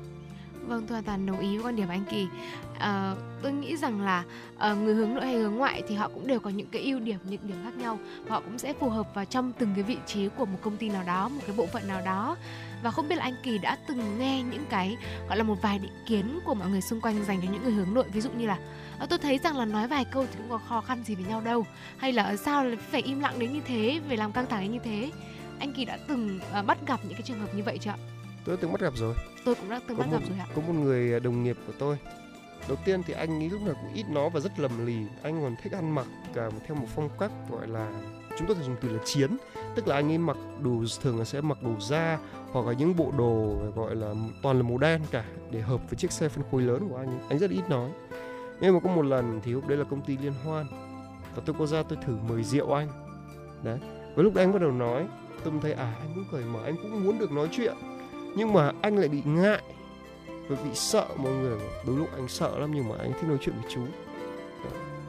Vâng, 0.71 0.87
tôi 0.87 0.95
hoàn 0.95 1.05
toàn 1.05 1.27
đồng 1.27 1.41
ý 1.41 1.57
với 1.57 1.66
quan 1.66 1.77
điểm 1.77 1.89
anh 1.89 2.05
Kỳ. 2.11 2.27
À, 2.79 3.14
tôi 3.43 3.53
nghĩ 3.53 3.77
rằng 3.77 4.01
là 4.01 4.25
à, 4.59 4.75
người 4.75 4.95
hướng 4.95 5.14
nội 5.14 5.27
hay 5.27 5.35
hướng 5.35 5.55
ngoại 5.55 5.83
thì 5.89 5.95
họ 5.95 6.09
cũng 6.14 6.27
đều 6.27 6.41
có 6.41 6.51
những 6.51 6.66
cái 6.66 6.83
ưu 6.83 7.01
điểm, 7.01 7.18
những 7.25 7.41
điểm 7.43 7.57
khác 7.64 7.77
nhau. 7.77 7.99
Và 8.25 8.35
họ 8.35 8.41
cũng 8.41 8.59
sẽ 8.59 8.73
phù 8.73 8.89
hợp 8.89 9.14
vào 9.14 9.25
trong 9.25 9.53
từng 9.53 9.71
cái 9.75 9.83
vị 9.83 9.97
trí 10.07 10.29
của 10.29 10.47
một 10.47 10.59
công 10.62 10.77
ty 10.77 10.89
nào 10.89 11.03
đó, 11.07 11.29
một 11.29 11.41
cái 11.47 11.57
bộ 11.57 11.66
phận 11.66 11.89
nào 11.89 12.01
đó. 12.05 12.37
Và 12.83 12.91
không 12.91 13.09
biết 13.09 13.16
là 13.16 13.23
anh 13.23 13.35
Kỳ 13.43 13.59
đã 13.59 13.79
từng 13.89 14.18
nghe 14.18 14.43
những 14.43 14.64
cái 14.71 14.97
gọi 15.29 15.37
là 15.37 15.43
một 15.43 15.62
vài 15.62 15.79
định 15.79 15.93
kiến 16.07 16.41
của 16.45 16.55
mọi 16.55 16.68
người 16.68 16.81
xung 16.81 17.01
quanh 17.01 17.25
dành 17.25 17.41
cho 17.43 17.53
những 17.53 17.62
người 17.62 17.73
hướng 17.73 17.95
nội. 17.95 18.05
Ví 18.12 18.21
dụ 18.21 18.31
như 18.31 18.47
là 18.47 18.59
à, 18.99 19.07
tôi 19.07 19.18
thấy 19.18 19.39
rằng 19.39 19.57
là 19.57 19.64
nói 19.64 19.89
vài 19.89 20.05
câu 20.05 20.27
thì 20.31 20.39
cũng 20.39 20.51
có 20.51 20.59
khó 20.59 20.81
khăn 20.81 21.03
gì 21.05 21.14
với 21.14 21.25
nhau 21.25 21.41
đâu. 21.41 21.66
Hay 21.97 22.12
là 22.12 22.37
sao 22.37 22.64
là 22.64 22.77
phải 22.91 23.03
im 23.03 23.21
lặng 23.21 23.39
đến 23.39 23.53
như 23.53 23.61
thế, 23.66 24.01
về 24.09 24.16
làm 24.16 24.33
căng 24.33 24.47
thẳng 24.47 24.61
đến 24.61 24.73
như 24.73 24.81
thế. 24.85 25.11
Anh 25.59 25.73
Kỳ 25.73 25.85
đã 25.85 25.99
từng 26.09 26.41
à, 26.53 26.62
bắt 26.62 26.79
gặp 26.87 27.01
những 27.03 27.14
cái 27.14 27.23
trường 27.23 27.41
hợp 27.41 27.55
như 27.55 27.62
vậy 27.62 27.79
chưa 27.79 27.91
ạ? 27.91 27.97
Tôi 28.45 28.57
đã 28.57 28.61
từng 28.62 28.72
bắt 28.72 28.80
gặp 28.80 28.93
rồi. 28.97 29.14
Tôi 29.45 29.55
cũng 29.55 29.70
đã 29.70 29.80
từng 29.88 29.99
có 29.99 30.05
bắt 30.05 30.11
một, 30.11 30.18
gặp 30.18 30.28
rồi 30.28 30.38
ạ. 30.38 30.47
có 30.55 30.62
một 30.62 30.72
người 30.72 31.20
đồng 31.20 31.43
nghiệp 31.43 31.57
của 31.66 31.72
tôi. 31.78 31.99
Đầu 32.68 32.78
tiên 32.84 33.03
thì 33.03 33.14
anh 33.14 33.38
nghĩ 33.38 33.49
lúc 33.49 33.62
nào 33.62 33.74
cũng 33.82 33.95
ít 33.95 34.05
nói 34.11 34.30
và 34.30 34.41
rất 34.41 34.61
lầm 34.61 34.86
lì. 34.86 34.97
Anh 35.22 35.43
còn 35.43 35.57
thích 35.62 35.72
ăn 35.72 35.95
mặc 35.95 36.07
cả 36.34 36.51
theo 36.66 36.76
một 36.76 36.86
phong 36.95 37.09
cách 37.18 37.30
gọi 37.51 37.68
là 37.68 37.91
chúng 38.38 38.47
tôi 38.47 38.57
thường 38.57 38.64
dùng 38.64 38.76
từ 38.80 38.88
là 38.88 39.03
chiến. 39.05 39.36
Tức 39.74 39.88
là 39.88 39.95
anh 39.95 40.11
ấy 40.12 40.18
mặc 40.18 40.36
đồ 40.62 40.84
thường 41.03 41.18
là 41.18 41.24
sẽ 41.24 41.41
mặc 41.41 41.62
đồ 41.62 41.70
da 41.80 42.18
hoặc 42.53 42.66
là 42.66 42.72
những 42.72 42.97
bộ 42.97 43.12
đồ 43.18 43.57
gọi 43.74 43.97
là 43.97 44.14
toàn 44.43 44.57
là 44.57 44.62
màu 44.62 44.78
đen 44.78 45.03
cả 45.11 45.24
để 45.51 45.61
hợp 45.61 45.91
với 45.91 45.97
chiếc 45.97 46.12
xe 46.12 46.28
phân 46.28 46.45
khối 46.51 46.62
lớn 46.62 46.88
của 46.88 46.97
anh 46.97 47.07
ấy. 47.07 47.20
anh 47.28 47.38
rất 47.38 47.51
ít 47.51 47.62
nói. 47.68 47.91
Nhưng 48.61 48.74
mà 48.74 48.80
có 48.80 48.91
một 48.91 49.03
lần 49.03 49.41
thì 49.45 49.53
lúc 49.53 49.68
đấy 49.68 49.78
là 49.78 49.84
công 49.84 50.03
ty 50.03 50.16
liên 50.16 50.32
hoan 50.45 50.66
và 51.34 51.43
tôi 51.47 51.57
có 51.59 51.66
ra 51.66 51.82
tôi 51.82 51.99
thử 52.07 52.16
mời 52.28 52.43
rượu 52.43 52.72
anh. 52.72 52.88
Đấy. 53.62 53.78
Và 54.16 54.22
lúc 54.22 54.34
đấy 54.34 54.45
anh 54.45 54.53
bắt 54.53 54.62
đầu 54.62 54.72
nói 54.72 55.07
tôi 55.45 55.53
thấy 55.62 55.72
à 55.72 55.95
anh 56.01 56.12
cũng 56.14 56.24
cởi 56.32 56.45
mở 56.45 56.61
anh 56.64 56.76
cũng 56.82 57.05
muốn 57.05 57.18
được 57.18 57.32
nói 57.32 57.49
chuyện 57.53 57.74
nhưng 58.37 58.53
mà 58.53 58.72
anh 58.83 58.97
lại 58.97 59.09
bị 59.09 59.22
ngại 59.24 59.62
và 60.49 60.57
bị 60.64 60.70
sợ 60.74 61.07
mọi 61.16 61.33
người 61.33 61.59
đôi 61.87 61.97
lúc 61.97 62.09
anh 62.12 62.28
sợ 62.28 62.59
lắm 62.59 62.70
nhưng 62.74 62.89
mà 62.89 62.95
anh 62.99 63.12
thích 63.12 63.28
nói 63.28 63.39
chuyện 63.41 63.55
với 63.62 63.70
chú. 63.74 63.81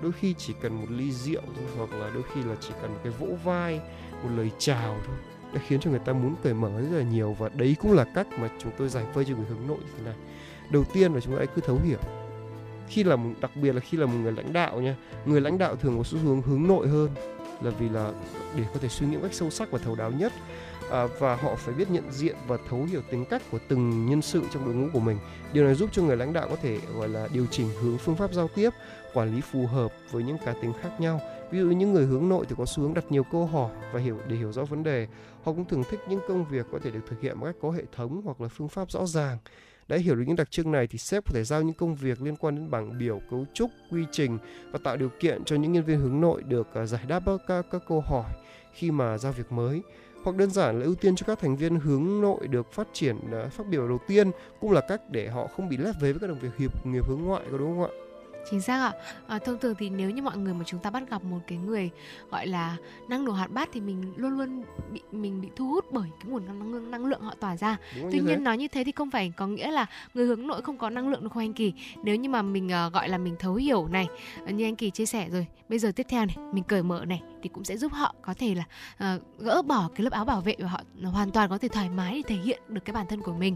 Đôi 0.01 0.11
khi 0.11 0.35
chỉ 0.37 0.53
cần 0.61 0.73
một 0.73 0.87
ly 0.89 1.11
rượu 1.11 1.41
thôi 1.55 1.65
hoặc 1.77 1.99
là 1.99 2.09
đôi 2.13 2.23
khi 2.33 2.43
là 2.43 2.55
chỉ 2.61 2.69
cần 2.81 2.91
một 2.93 2.99
cái 3.03 3.13
vỗ 3.19 3.27
vai 3.43 3.79
một 4.23 4.29
lời 4.35 4.51
chào 4.57 4.97
thôi 5.05 5.15
đã 5.53 5.61
khiến 5.67 5.79
cho 5.79 5.89
người 5.89 5.99
ta 5.99 6.13
muốn 6.13 6.35
cởi 6.43 6.53
mở 6.53 6.81
rất 6.81 6.97
là 6.97 7.03
nhiều 7.03 7.35
và 7.39 7.49
đấy 7.49 7.75
cũng 7.81 7.93
là 7.93 8.05
cách 8.15 8.27
mà 8.39 8.49
chúng 8.59 8.71
tôi 8.77 8.89
giải 8.89 9.05
vây 9.13 9.25
cho 9.25 9.35
người 9.35 9.45
hướng 9.45 9.67
nội 9.67 9.77
như 9.77 9.91
thế 9.97 10.03
này. 10.05 10.15
Đầu 10.71 10.83
tiên 10.93 11.13
là 11.13 11.19
chúng 11.19 11.37
ta 11.37 11.45
cứ 11.45 11.61
thấu 11.61 11.79
hiểu. 11.83 11.99
Khi 12.87 13.03
là 13.03 13.15
một, 13.15 13.29
đặc 13.41 13.51
biệt 13.55 13.73
là 13.75 13.79
khi 13.79 13.97
là 13.97 14.05
một 14.05 14.17
người 14.23 14.31
lãnh 14.31 14.53
đạo 14.53 14.81
nha 14.81 14.95
người 15.25 15.41
lãnh 15.41 15.57
đạo 15.57 15.75
thường 15.75 15.97
có 15.97 16.03
xu 16.03 16.17
hướng 16.17 16.41
hướng 16.41 16.67
nội 16.67 16.87
hơn 16.87 17.09
là 17.61 17.71
vì 17.71 17.89
là 17.89 18.11
để 18.55 18.63
có 18.73 18.79
thể 18.79 18.87
suy 18.89 19.07
nghĩ 19.07 19.15
một 19.15 19.23
cách 19.23 19.33
sâu 19.33 19.49
sắc 19.49 19.71
và 19.71 19.79
thấu 19.79 19.95
đáo 19.95 20.11
nhất. 20.11 20.33
À, 20.91 21.07
và 21.19 21.35
họ 21.35 21.55
phải 21.55 21.73
biết 21.73 21.89
nhận 21.89 22.11
diện 22.11 22.35
và 22.47 22.57
thấu 22.69 22.83
hiểu 22.83 23.01
tính 23.11 23.25
cách 23.25 23.41
của 23.51 23.59
từng 23.67 24.05
nhân 24.05 24.21
sự 24.21 24.43
trong 24.53 24.65
đội 24.65 24.73
ngũ 24.73 24.87
của 24.93 24.99
mình. 24.99 25.17
Điều 25.53 25.65
này 25.65 25.75
giúp 25.75 25.89
cho 25.93 26.01
người 26.01 26.17
lãnh 26.17 26.33
đạo 26.33 26.47
có 26.49 26.55
thể 26.55 26.79
gọi 26.95 27.09
là 27.09 27.27
điều 27.33 27.45
chỉnh 27.51 27.69
hướng 27.81 27.97
phương 27.97 28.15
pháp 28.15 28.33
giao 28.33 28.47
tiếp 28.47 28.69
quản 29.13 29.35
lý 29.35 29.41
phù 29.41 29.67
hợp 29.67 29.93
với 30.11 30.23
những 30.23 30.37
cá 30.45 30.53
tính 30.53 30.73
khác 30.81 30.89
nhau. 30.99 31.21
Ví 31.51 31.59
dụ 31.59 31.65
những 31.65 31.93
người 31.93 32.05
hướng 32.05 32.29
nội 32.29 32.45
thì 32.49 32.55
có 32.57 32.65
xu 32.65 32.83
hướng 32.83 32.93
đặt 32.93 33.03
nhiều 33.09 33.23
câu 33.23 33.45
hỏi 33.45 33.71
và 33.93 33.99
hiểu 33.99 34.17
để 34.27 34.35
hiểu 34.35 34.51
rõ 34.51 34.63
vấn 34.63 34.83
đề. 34.83 35.07
Họ 35.43 35.53
cũng 35.53 35.65
thường 35.65 35.83
thích 35.89 35.99
những 36.07 36.19
công 36.27 36.45
việc 36.45 36.65
có 36.71 36.79
thể 36.83 36.91
được 36.91 36.99
thực 37.09 37.21
hiện 37.21 37.39
một 37.39 37.45
cách 37.45 37.55
có 37.61 37.71
hệ 37.71 37.83
thống 37.95 38.21
hoặc 38.25 38.41
là 38.41 38.47
phương 38.47 38.69
pháp 38.69 38.91
rõ 38.91 39.05
ràng 39.05 39.37
đã 39.91 39.97
hiểu 39.97 40.15
được 40.15 40.23
những 40.27 40.35
đặc 40.35 40.51
trưng 40.51 40.71
này 40.71 40.87
thì 40.87 40.97
sếp 40.97 41.25
có 41.25 41.31
thể 41.33 41.43
giao 41.43 41.61
những 41.61 41.73
công 41.73 41.95
việc 41.95 42.21
liên 42.21 42.35
quan 42.35 42.55
đến 42.55 42.71
bảng 42.71 42.97
biểu 42.99 43.21
cấu 43.31 43.45
trúc 43.53 43.71
quy 43.91 44.03
trình 44.11 44.37
và 44.71 44.79
tạo 44.83 44.97
điều 44.97 45.09
kiện 45.19 45.43
cho 45.43 45.55
những 45.55 45.71
nhân 45.71 45.83
viên 45.83 45.99
hướng 45.99 46.21
nội 46.21 46.43
được 46.43 46.67
à, 46.73 46.85
giải 46.85 47.01
đáp 47.07 47.23
các, 47.47 47.65
các 47.71 47.81
câu 47.87 48.01
hỏi 48.01 48.31
khi 48.73 48.91
mà 48.91 49.17
giao 49.17 49.31
việc 49.31 49.51
mới 49.51 49.81
hoặc 50.23 50.35
đơn 50.35 50.51
giản 50.51 50.79
là 50.79 50.85
ưu 50.85 50.95
tiên 50.95 51.15
cho 51.15 51.23
các 51.27 51.39
thành 51.39 51.55
viên 51.55 51.79
hướng 51.79 52.21
nội 52.21 52.47
được 52.47 52.73
phát 52.73 52.87
triển 52.93 53.15
à, 53.31 53.45
phát 53.51 53.67
biểu 53.67 53.87
đầu 53.87 53.99
tiên 54.07 54.31
cũng 54.59 54.71
là 54.71 54.81
cách 54.81 55.01
để 55.09 55.27
họ 55.27 55.47
không 55.47 55.69
bị 55.69 55.77
lép 55.77 55.95
vế 56.01 56.11
với 56.11 56.19
các 56.19 56.27
đồng 56.27 56.39
việc 56.39 56.57
hiệp 56.57 56.85
nghiệp 56.85 57.07
hướng 57.07 57.21
ngoại 57.21 57.43
có 57.51 57.57
đúng 57.57 57.75
không 57.75 57.83
ạ? 57.83 58.10
Chính 58.49 58.61
xác 58.61 58.79
ạ. 58.81 58.93
À, 59.27 59.39
thông 59.39 59.59
thường 59.59 59.75
thì 59.79 59.89
nếu 59.89 60.09
như 60.09 60.21
mọi 60.21 60.37
người 60.37 60.53
mà 60.53 60.63
chúng 60.65 60.79
ta 60.79 60.89
bắt 60.89 61.03
gặp 61.09 61.23
một 61.23 61.39
cái 61.47 61.57
người 61.57 61.89
gọi 62.31 62.47
là 62.47 62.77
năng 63.07 63.25
nổ 63.25 63.31
hoạt 63.31 63.51
bát 63.51 63.69
thì 63.73 63.81
mình 63.81 64.13
luôn 64.15 64.37
luôn 64.37 64.63
bị 64.91 65.01
mình 65.11 65.41
bị 65.41 65.49
thu 65.55 65.67
hút 65.67 65.85
bởi 65.91 66.09
cái 66.19 66.31
nguồn 66.31 66.45
năng 66.45 66.73
lượng 66.73 66.91
năng 66.91 67.05
lượng 67.05 67.21
họ 67.21 67.35
tỏa 67.39 67.57
ra. 67.57 67.77
Đúng 67.95 68.09
tuy 68.11 68.19
nhiên 68.19 68.27
thế. 68.27 68.37
nói 68.37 68.57
như 68.57 68.67
thế 68.67 68.83
thì 68.83 68.91
không 68.91 69.11
phải 69.11 69.33
có 69.37 69.47
nghĩa 69.47 69.71
là 69.71 69.85
người 70.13 70.25
hướng 70.25 70.47
nội 70.47 70.61
không 70.61 70.77
có 70.77 70.89
năng 70.89 71.09
lượng 71.09 71.23
được 71.23 71.29
anh 71.35 71.53
kỳ? 71.53 71.73
Nếu 72.03 72.15
như 72.15 72.29
mà 72.29 72.41
mình 72.41 72.69
uh, 72.87 72.93
gọi 72.93 73.09
là 73.09 73.17
mình 73.17 73.35
thấu 73.39 73.55
hiểu 73.55 73.87
này 73.87 74.07
uh, 74.43 74.51
như 74.51 74.65
anh 74.65 74.75
kỳ 74.75 74.89
chia 74.89 75.05
sẻ 75.05 75.29
rồi 75.29 75.47
bây 75.69 75.79
giờ 75.79 75.91
tiếp 75.95 76.05
theo 76.09 76.25
này 76.25 76.35
mình 76.53 76.63
cởi 76.63 76.83
mở 76.83 77.05
này 77.05 77.21
thì 77.43 77.49
cũng 77.49 77.63
sẽ 77.63 77.77
giúp 77.77 77.93
họ 77.93 78.15
có 78.21 78.33
thể 78.33 78.55
là 78.55 78.63
uh, 79.15 79.21
gỡ 79.39 79.61
bỏ 79.61 79.89
cái 79.95 80.03
lớp 80.03 80.13
áo 80.13 80.25
bảo 80.25 80.41
vệ 80.41 80.55
và 80.59 80.67
họ 80.67 80.81
hoàn 81.03 81.31
toàn 81.31 81.49
có 81.49 81.57
thể 81.57 81.67
thoải 81.67 81.89
mái 81.89 82.13
để 82.13 82.21
thể 82.27 82.35
hiện 82.35 82.61
được 82.67 82.81
cái 82.85 82.93
bản 82.93 83.05
thân 83.09 83.21
của 83.21 83.33
mình. 83.33 83.55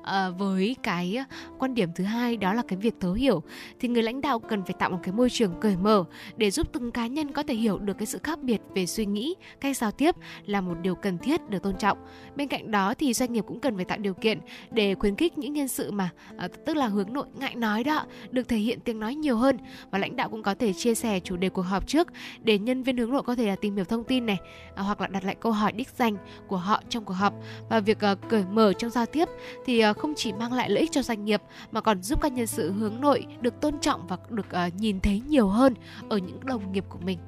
Uh, 0.00 0.38
với 0.38 0.76
cái 0.82 1.24
quan 1.58 1.74
điểm 1.74 1.90
thứ 1.94 2.04
hai 2.04 2.36
đó 2.36 2.52
là 2.52 2.62
cái 2.68 2.78
việc 2.78 2.94
thấu 3.00 3.12
hiểu 3.12 3.42
thì 3.80 3.88
người 3.88 4.02
lãnh 4.02 4.20
đạo 4.20 4.25
cần 4.48 4.64
phải 4.64 4.74
tạo 4.78 4.90
một 4.90 4.98
cái 5.02 5.12
môi 5.12 5.30
trường 5.30 5.60
cởi 5.60 5.76
mở 5.76 6.04
để 6.36 6.50
giúp 6.50 6.66
từng 6.72 6.90
cá 6.90 7.06
nhân 7.06 7.32
có 7.32 7.42
thể 7.42 7.54
hiểu 7.54 7.78
được 7.78 7.98
cái 7.98 8.06
sự 8.06 8.18
khác 8.22 8.38
biệt 8.42 8.60
về 8.74 8.86
suy 8.86 9.06
nghĩ, 9.06 9.34
cách 9.60 9.76
giao 9.76 9.90
tiếp 9.90 10.14
là 10.46 10.60
một 10.60 10.74
điều 10.82 10.94
cần 10.94 11.18
thiết 11.18 11.50
được 11.50 11.62
tôn 11.62 11.76
trọng. 11.76 11.98
Bên 12.36 12.48
cạnh 12.48 12.70
đó 12.70 12.94
thì 12.94 13.14
doanh 13.14 13.32
nghiệp 13.32 13.44
cũng 13.46 13.60
cần 13.60 13.76
phải 13.76 13.84
tạo 13.84 13.98
điều 13.98 14.14
kiện 14.14 14.40
để 14.70 14.94
khuyến 14.94 15.16
khích 15.16 15.38
những 15.38 15.52
nhân 15.52 15.68
sự 15.68 15.90
mà 15.90 16.10
à, 16.36 16.48
tức 16.66 16.76
là 16.76 16.86
hướng 16.86 17.12
nội 17.12 17.26
ngại 17.34 17.54
nói 17.54 17.84
đó 17.84 18.06
được 18.30 18.48
thể 18.48 18.56
hiện 18.56 18.80
tiếng 18.80 19.00
nói 19.00 19.14
nhiều 19.14 19.36
hơn 19.36 19.58
và 19.90 19.98
lãnh 19.98 20.16
đạo 20.16 20.28
cũng 20.28 20.42
có 20.42 20.54
thể 20.54 20.72
chia 20.72 20.94
sẻ 20.94 21.20
chủ 21.20 21.36
đề 21.36 21.48
cuộc 21.48 21.62
họp 21.62 21.86
trước 21.86 22.08
để 22.42 22.58
nhân 22.58 22.82
viên 22.82 22.96
hướng 22.96 23.10
nội 23.10 23.22
có 23.22 23.34
thể 23.34 23.46
là 23.46 23.56
tìm 23.56 23.76
hiểu 23.76 23.84
thông 23.84 24.04
tin 24.04 24.26
này 24.26 24.36
à, 24.74 24.82
hoặc 24.82 25.00
là 25.00 25.06
đặt 25.06 25.24
lại 25.24 25.34
câu 25.40 25.52
hỏi 25.52 25.72
đích 25.72 25.88
danh 25.88 26.16
của 26.48 26.56
họ 26.56 26.82
trong 26.88 27.04
cuộc 27.04 27.14
họp 27.14 27.34
và 27.70 27.80
việc 27.80 28.00
à, 28.00 28.14
cởi 28.14 28.44
mở 28.50 28.72
trong 28.72 28.90
giao 28.90 29.06
tiếp 29.06 29.28
thì 29.64 29.80
à, 29.80 29.92
không 29.92 30.14
chỉ 30.16 30.32
mang 30.32 30.52
lại 30.52 30.70
lợi 30.70 30.80
ích 30.80 30.92
cho 30.92 31.02
doanh 31.02 31.24
nghiệp 31.24 31.42
mà 31.72 31.80
còn 31.80 32.02
giúp 32.02 32.22
các 32.22 32.32
nhân 32.32 32.46
sự 32.46 32.72
hướng 32.72 33.00
nội 33.00 33.26
được 33.40 33.60
tôn 33.60 33.80
trọng 33.80 34.06
và 34.06 34.15
được 34.30 34.46
uh, 34.66 34.74
nhìn 34.74 35.00
thấy 35.00 35.22
nhiều 35.28 35.48
hơn 35.48 35.74
ở 36.08 36.18
những 36.18 36.40
đồng 36.44 36.72
nghiệp 36.72 36.84
của 36.88 36.98
mình. 36.98 37.18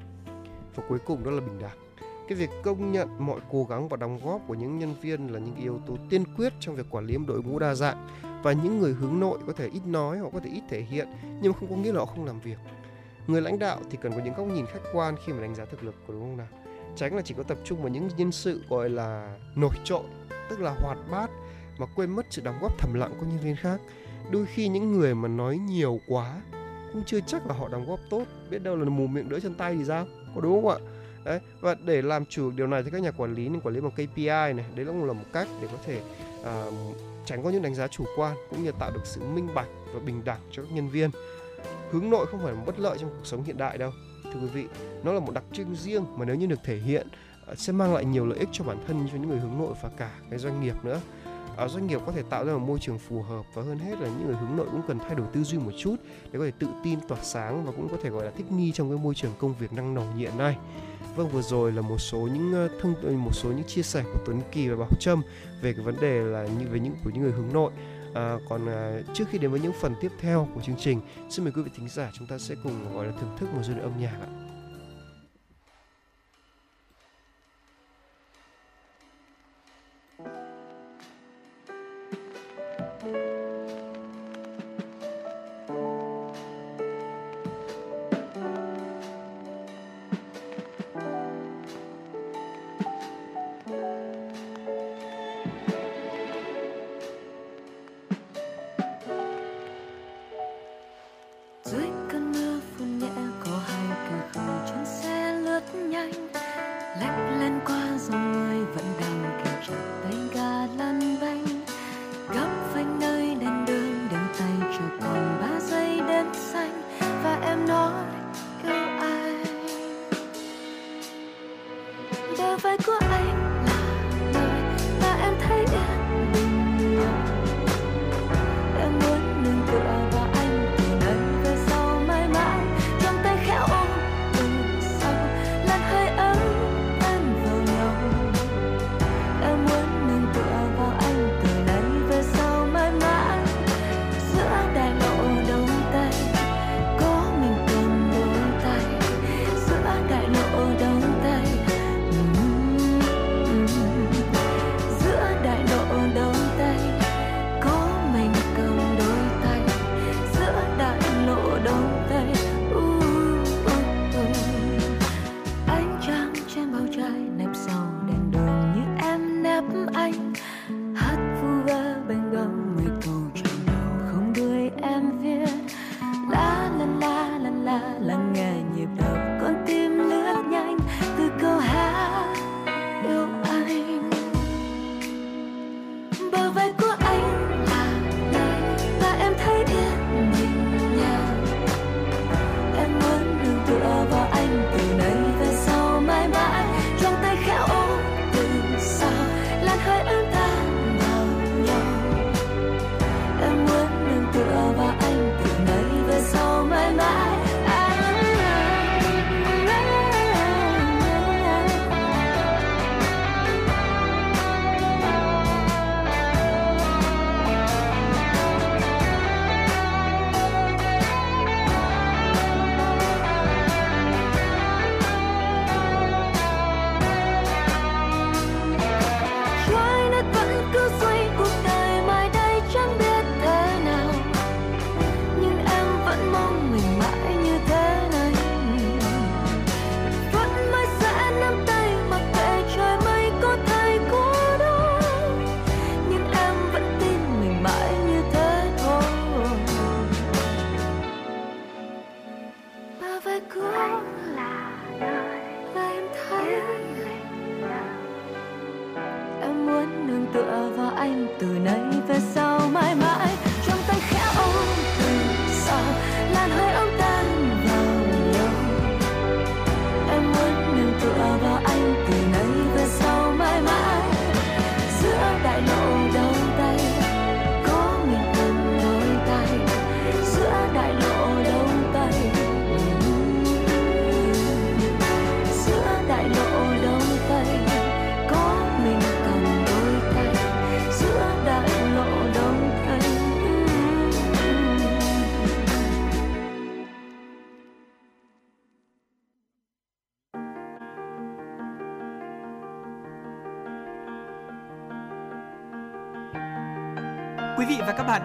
Và 0.75 0.83
cuối 0.89 0.99
cùng 1.05 1.23
đó 1.23 1.31
là 1.31 1.41
bình 1.41 1.59
đẳng. 1.61 1.77
Cái 2.27 2.37
việc 2.37 2.49
công 2.63 2.91
nhận 2.91 3.07
mọi 3.19 3.39
cố 3.51 3.63
gắng 3.63 3.89
và 3.89 3.97
đóng 3.97 4.19
góp 4.23 4.41
của 4.47 4.53
những 4.53 4.79
nhân 4.79 4.95
viên 5.01 5.33
là 5.33 5.39
những 5.39 5.55
yếu 5.55 5.79
tố 5.87 5.97
tiên 6.09 6.23
quyết 6.37 6.53
trong 6.59 6.75
việc 6.75 6.85
quản 6.89 7.05
lý 7.05 7.17
một 7.17 7.25
đội 7.27 7.43
ngũ 7.43 7.59
đa 7.59 7.75
dạng 7.75 8.07
và 8.43 8.51
những 8.51 8.79
người 8.79 8.93
hướng 8.93 9.19
nội 9.19 9.39
có 9.47 9.53
thể 9.53 9.67
ít 9.67 9.81
nói, 9.85 10.17
họ 10.17 10.29
có 10.33 10.39
thể 10.39 10.49
ít 10.49 10.61
thể 10.69 10.81
hiện 10.81 11.07
nhưng 11.41 11.53
không 11.53 11.69
có 11.69 11.75
nghĩa 11.75 11.91
là 11.91 11.99
họ 11.99 12.05
không 12.05 12.25
làm 12.25 12.39
việc. 12.39 12.57
Người 13.27 13.41
lãnh 13.41 13.59
đạo 13.59 13.79
thì 13.89 13.97
cần 14.01 14.11
có 14.11 14.19
những 14.23 14.33
góc 14.33 14.47
nhìn 14.47 14.65
khách 14.65 14.83
quan 14.93 15.15
khi 15.25 15.33
mà 15.33 15.41
đánh 15.41 15.55
giá 15.55 15.65
thực 15.65 15.83
lực 15.83 15.95
của 16.07 16.13
đúng 16.13 16.21
không 16.21 16.37
nào? 16.37 16.47
tránh 16.95 17.15
là 17.15 17.21
chỉ 17.21 17.33
có 17.37 17.43
tập 17.43 17.57
trung 17.63 17.81
vào 17.81 17.89
những 17.89 18.09
nhân 18.17 18.31
sự 18.31 18.63
gọi 18.69 18.89
là 18.89 19.37
nổi 19.55 19.73
trội 19.83 20.03
tức 20.49 20.59
là 20.59 20.75
hoạt 20.79 20.97
bát 21.11 21.29
mà 21.77 21.85
quên 21.95 22.09
mất 22.09 22.25
sự 22.29 22.41
đóng 22.45 22.55
góp 22.61 22.79
thầm 22.79 22.93
lặng 22.93 23.13
của 23.19 23.25
nhân 23.25 23.39
viên 23.39 23.55
khác 23.55 23.81
đôi 24.31 24.45
khi 24.45 24.67
những 24.67 24.91
người 24.91 25.15
mà 25.15 25.27
nói 25.27 25.57
nhiều 25.57 25.99
quá 26.07 26.41
cũng 26.93 27.03
chưa 27.05 27.19
chắc 27.27 27.47
là 27.47 27.53
họ 27.53 27.67
đóng 27.67 27.85
góp 27.87 27.99
tốt. 28.09 28.23
Biết 28.49 28.63
đâu 28.63 28.75
là 28.75 28.85
mù 28.85 29.07
miệng 29.07 29.29
đỡ 29.29 29.39
chân 29.39 29.53
tay 29.53 29.75
thì 29.75 29.85
sao? 29.85 30.07
Có 30.35 30.41
đúng 30.41 30.63
không 30.63 30.71
ạ? 30.71 30.77
Đấy 31.25 31.39
và 31.61 31.75
để 31.85 32.01
làm 32.01 32.25
chủ 32.25 32.51
điều 32.51 32.67
này 32.67 32.83
thì 32.83 32.89
các 32.91 33.01
nhà 33.01 33.11
quản 33.11 33.33
lý 33.33 33.49
nên 33.49 33.61
quản 33.61 33.75
lý 33.75 33.81
bằng 33.81 33.91
KPI 33.91 34.25
này. 34.25 34.65
Đấy 34.75 34.85
cũng 34.85 35.05
là 35.05 35.13
một 35.13 35.25
cách 35.33 35.47
để 35.61 35.67
có 35.71 35.77
thể 35.85 36.01
à, 36.45 36.65
tránh 37.25 37.43
có 37.43 37.49
những 37.49 37.61
đánh 37.61 37.75
giá 37.75 37.87
chủ 37.87 38.05
quan 38.17 38.35
cũng 38.49 38.63
như 38.63 38.71
tạo 38.79 38.91
được 38.91 39.01
sự 39.03 39.21
minh 39.21 39.47
bạch 39.55 39.67
và 39.93 39.99
bình 39.99 40.21
đẳng 40.25 40.39
cho 40.51 40.63
các 40.63 40.71
nhân 40.71 40.89
viên. 40.89 41.09
Hướng 41.91 42.09
nội 42.09 42.25
không 42.25 42.39
phải 42.43 42.53
là 42.53 42.59
một 42.59 42.63
bất 42.65 42.79
lợi 42.79 42.97
trong 43.01 43.09
cuộc 43.09 43.25
sống 43.25 43.43
hiện 43.43 43.57
đại 43.57 43.77
đâu. 43.77 43.91
Thưa 44.23 44.39
quý 44.41 44.47
vị 44.53 44.65
nó 45.03 45.13
là 45.13 45.19
một 45.19 45.33
đặc 45.33 45.43
trưng 45.53 45.75
riêng 45.75 46.05
mà 46.17 46.25
nếu 46.25 46.35
như 46.35 46.45
được 46.45 46.59
thể 46.63 46.77
hiện 46.77 47.07
à, 47.47 47.55
sẽ 47.55 47.73
mang 47.73 47.93
lại 47.93 48.05
nhiều 48.05 48.25
lợi 48.25 48.39
ích 48.39 48.49
cho 48.51 48.63
bản 48.63 48.77
thân 48.87 49.07
cho 49.11 49.17
những 49.17 49.29
người 49.29 49.39
hướng 49.39 49.57
nội 49.57 49.73
và 49.81 49.89
cả 49.97 50.11
cái 50.29 50.39
doanh 50.39 50.61
nghiệp 50.61 50.75
nữa. 50.83 51.01
Ờ, 51.59 51.67
doanh 51.67 51.87
nghiệp 51.87 52.01
có 52.05 52.11
thể 52.11 52.23
tạo 52.29 52.45
ra 52.45 52.53
một 52.53 52.67
môi 52.67 52.79
trường 52.79 52.99
phù 52.99 53.21
hợp 53.21 53.45
và 53.53 53.63
hơn 53.63 53.79
hết 53.79 53.99
là 53.99 54.07
những 54.07 54.27
người 54.27 54.35
hướng 54.35 54.57
nội 54.57 54.67
cũng 54.71 54.81
cần 54.87 54.99
thay 54.99 55.15
đổi 55.15 55.27
tư 55.33 55.43
duy 55.43 55.57
một 55.57 55.71
chút 55.77 55.95
để 56.31 56.39
có 56.39 56.45
thể 56.45 56.51
tự 56.59 56.67
tin 56.83 56.99
tỏa 57.07 57.17
sáng 57.23 57.65
và 57.65 57.71
cũng 57.71 57.89
có 57.89 57.97
thể 58.03 58.09
gọi 58.09 58.25
là 58.25 58.31
thích 58.31 58.51
nghi 58.51 58.71
trong 58.71 58.89
cái 58.89 58.99
môi 59.03 59.15
trường 59.15 59.31
công 59.39 59.53
việc 59.59 59.73
năng 59.73 59.93
nổ 59.93 60.03
hiện 60.17 60.37
nay 60.37 60.57
vâng 61.15 61.29
vừa 61.29 61.41
rồi 61.41 61.71
là 61.71 61.81
một 61.81 61.97
số 61.97 62.17
những 62.17 62.69
thông 62.81 62.95
ờ, 63.03 63.11
một 63.11 63.33
số 63.33 63.49
những 63.49 63.67
chia 63.67 63.81
sẻ 63.81 64.03
của 64.13 64.19
Tuấn 64.25 64.41
Kỳ 64.51 64.67
và 64.67 64.75
Bảo 64.75 64.89
Trâm 64.99 65.21
về 65.61 65.73
cái 65.73 65.85
vấn 65.85 65.95
đề 66.01 66.21
là 66.21 66.47
như 66.59 66.67
về 66.71 66.79
những 66.79 66.95
của 67.03 67.09
những 67.13 67.23
người 67.23 67.31
hướng 67.31 67.53
nội 67.53 67.71
À, 68.13 68.37
còn 68.49 68.65
à, 68.65 69.01
trước 69.13 69.25
khi 69.31 69.37
đến 69.37 69.51
với 69.51 69.59
những 69.59 69.73
phần 69.81 69.95
tiếp 70.01 70.11
theo 70.19 70.47
của 70.55 70.61
chương 70.61 70.75
trình, 70.79 71.01
xin 71.29 71.45
mời 71.45 71.53
quý 71.55 71.61
vị 71.61 71.71
thính 71.77 71.89
giả 71.89 72.11
chúng 72.13 72.27
ta 72.27 72.37
sẽ 72.37 72.55
cùng 72.63 72.93
gọi 72.93 73.05
là 73.05 73.11
thưởng 73.11 73.37
thức 73.39 73.49
một 73.53 73.61
giai 73.63 73.75
điệu 73.75 73.83
âm 73.83 73.99
nhạc 73.99 74.17
ạ. 74.21 74.48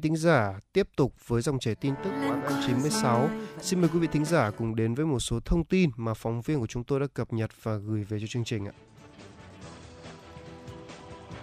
thính 0.00 0.16
giả, 0.16 0.58
tiếp 0.72 0.88
tục 0.96 1.14
với 1.26 1.42
dòng 1.42 1.58
chảy 1.58 1.74
tin 1.74 1.94
tức 2.04 2.10
của 2.10 2.36
FM96. 2.48 3.28
Xin 3.60 3.80
mời 3.80 3.90
quý 3.92 3.98
vị 3.98 4.08
thính 4.12 4.24
giả 4.24 4.50
cùng 4.50 4.76
đến 4.76 4.94
với 4.94 5.06
một 5.06 5.18
số 5.18 5.40
thông 5.44 5.64
tin 5.64 5.90
mà 5.96 6.14
phóng 6.14 6.40
viên 6.42 6.60
của 6.60 6.66
chúng 6.66 6.84
tôi 6.84 7.00
đã 7.00 7.06
cập 7.14 7.32
nhật 7.32 7.50
và 7.62 7.76
gửi 7.76 8.04
về 8.04 8.20
cho 8.20 8.26
chương 8.26 8.44
trình 8.44 8.66
ạ. 8.66 8.72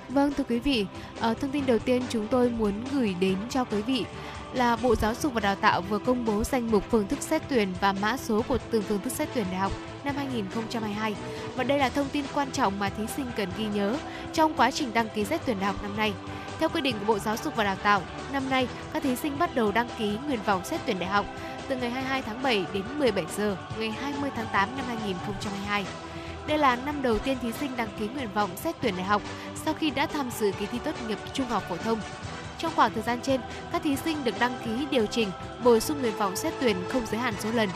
Vâng 0.09 0.33
thưa 0.37 0.43
quý 0.43 0.59
vị, 0.59 0.85
ờ, 1.19 1.33
thông 1.33 1.51
tin 1.51 1.65
đầu 1.65 1.79
tiên 1.79 2.01
chúng 2.09 2.27
tôi 2.27 2.49
muốn 2.49 2.73
gửi 2.93 3.15
đến 3.19 3.37
cho 3.49 3.63
quý 3.63 3.81
vị 3.81 4.05
là 4.53 4.75
Bộ 4.75 4.95
Giáo 4.95 5.13
dục 5.21 5.33
và 5.33 5.39
Đào 5.39 5.55
tạo 5.55 5.81
vừa 5.81 5.99
công 5.99 6.25
bố 6.25 6.43
danh 6.43 6.71
mục 6.71 6.83
phương 6.89 7.07
thức 7.07 7.21
xét 7.21 7.41
tuyển 7.49 7.73
và 7.81 7.93
mã 7.93 8.17
số 8.17 8.41
của 8.47 8.57
từng 8.71 8.83
phương 8.83 8.99
thức 9.01 9.13
xét 9.13 9.29
tuyển 9.33 9.45
đại 9.51 9.59
học 9.59 9.71
năm 10.03 10.15
2022. 10.15 11.15
Và 11.55 11.63
đây 11.63 11.79
là 11.79 11.89
thông 11.89 12.09
tin 12.09 12.25
quan 12.33 12.51
trọng 12.51 12.79
mà 12.79 12.89
thí 12.89 13.03
sinh 13.07 13.25
cần 13.37 13.49
ghi 13.57 13.65
nhớ 13.65 13.97
trong 14.33 14.53
quá 14.53 14.71
trình 14.71 14.93
đăng 14.93 15.09
ký 15.09 15.25
xét 15.25 15.41
tuyển 15.45 15.59
đại 15.59 15.67
học 15.67 15.83
năm 15.83 15.97
nay. 15.97 16.13
Theo 16.59 16.69
quy 16.69 16.81
định 16.81 16.95
của 16.99 17.05
Bộ 17.05 17.19
Giáo 17.19 17.37
dục 17.43 17.55
và 17.55 17.63
Đào 17.63 17.75
tạo, 17.75 18.01
năm 18.33 18.49
nay 18.49 18.67
các 18.93 19.03
thí 19.03 19.15
sinh 19.15 19.39
bắt 19.39 19.55
đầu 19.55 19.71
đăng 19.71 19.89
ký 19.97 20.17
nguyện 20.27 20.39
vọng 20.45 20.65
xét 20.65 20.81
tuyển 20.85 20.99
đại 20.99 21.09
học 21.09 21.25
từ 21.67 21.75
ngày 21.75 21.89
22 21.89 22.21
tháng 22.21 22.43
7 22.43 22.65
đến 22.73 22.83
17 22.99 23.25
giờ 23.37 23.57
ngày 23.79 23.89
20 23.89 24.29
tháng 24.35 24.47
8 24.51 24.69
năm 24.77 24.85
2022. 24.87 25.85
Đây 26.47 26.57
là 26.57 26.75
năm 26.75 27.01
đầu 27.01 27.19
tiên 27.19 27.37
thí 27.41 27.51
sinh 27.51 27.71
đăng 27.77 27.89
ký 27.99 28.07
nguyện 28.07 28.29
vọng 28.33 28.49
xét 28.55 28.75
tuyển 28.81 28.93
đại 28.97 29.05
học 29.05 29.21
sau 29.65 29.73
khi 29.73 29.89
đã 29.89 30.05
tham 30.05 30.29
dự 30.39 30.51
kỳ 30.59 30.65
thi 30.65 30.79
tốt 30.83 30.91
nghiệp 31.07 31.17
trung 31.33 31.47
học 31.47 31.63
phổ 31.69 31.77
thông. 31.77 31.99
Trong 32.59 32.71
khoảng 32.75 32.93
thời 32.93 33.03
gian 33.03 33.19
trên, 33.21 33.41
các 33.71 33.81
thí 33.83 33.95
sinh 33.95 34.23
được 34.23 34.39
đăng 34.39 34.59
ký 34.65 34.87
điều 34.91 35.05
chỉnh, 35.05 35.29
bổ 35.63 35.79
sung 35.79 36.01
nguyện 36.01 36.17
vọng 36.17 36.35
xét 36.35 36.53
tuyển 36.59 36.77
không 36.89 37.05
giới 37.05 37.19
hạn 37.19 37.33
số 37.39 37.51
lần. 37.51 37.69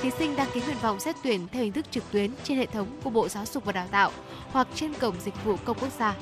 Thí 0.00 0.10
sinh 0.10 0.36
đăng 0.36 0.48
ký 0.54 0.60
nguyện 0.60 0.76
vọng 0.82 1.00
xét 1.00 1.16
tuyển 1.22 1.48
theo 1.52 1.62
hình 1.62 1.72
thức 1.72 1.86
trực 1.90 2.04
tuyến 2.12 2.30
trên 2.44 2.58
hệ 2.58 2.66
thống 2.66 2.86
của 3.04 3.10
Bộ 3.10 3.28
Giáo 3.28 3.44
dục 3.46 3.64
và 3.64 3.72
Đào 3.72 3.86
tạo 3.90 4.10
hoặc 4.52 4.68
trên 4.74 4.94
cổng 4.94 5.14
dịch 5.24 5.44
vụ 5.44 5.56
công 5.64 5.78
quốc 5.80 5.92
gia. 5.98 6.14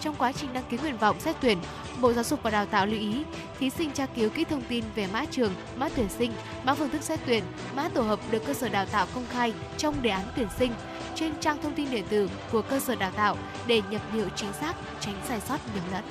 Trong 0.00 0.14
quá 0.14 0.32
trình 0.32 0.52
đăng 0.52 0.64
ký 0.70 0.76
nguyện 0.76 0.98
vọng 0.98 1.20
xét 1.20 1.36
tuyển, 1.40 1.58
Bộ 2.00 2.12
Giáo 2.12 2.24
dục 2.24 2.40
và 2.42 2.50
Đào 2.50 2.66
tạo 2.66 2.86
lưu 2.86 3.00
ý 3.00 3.24
thí 3.58 3.70
sinh 3.70 3.90
tra 3.90 4.06
cứu 4.06 4.30
kỹ 4.30 4.44
thông 4.44 4.62
tin 4.68 4.84
về 4.94 5.06
mã 5.12 5.24
trường, 5.30 5.52
mã 5.76 5.88
tuyển 5.88 6.08
sinh, 6.18 6.32
mã 6.64 6.74
phương 6.74 6.90
thức 6.90 7.02
xét 7.02 7.20
tuyển, 7.26 7.44
mã 7.76 7.88
tổ 7.88 8.02
hợp 8.02 8.20
được 8.30 8.46
cơ 8.46 8.54
sở 8.54 8.68
đào 8.68 8.86
tạo 8.86 9.06
công 9.14 9.24
khai 9.30 9.52
trong 9.76 10.02
đề 10.02 10.10
án 10.10 10.24
tuyển 10.36 10.48
sinh 10.58 10.72
trên 11.14 11.32
trang 11.40 11.62
thông 11.62 11.74
tin 11.74 11.90
điện 11.90 12.04
tử 12.08 12.30
của 12.52 12.62
cơ 12.62 12.80
sở 12.80 12.94
đào 12.94 13.10
tạo 13.10 13.36
để 13.66 13.82
nhập 13.90 14.02
liệu 14.12 14.28
chính 14.36 14.52
xác, 14.52 14.74
tránh 15.00 15.20
sai 15.28 15.40
sót 15.40 15.58
nhầm 15.74 15.84
lẫn. 15.92 16.04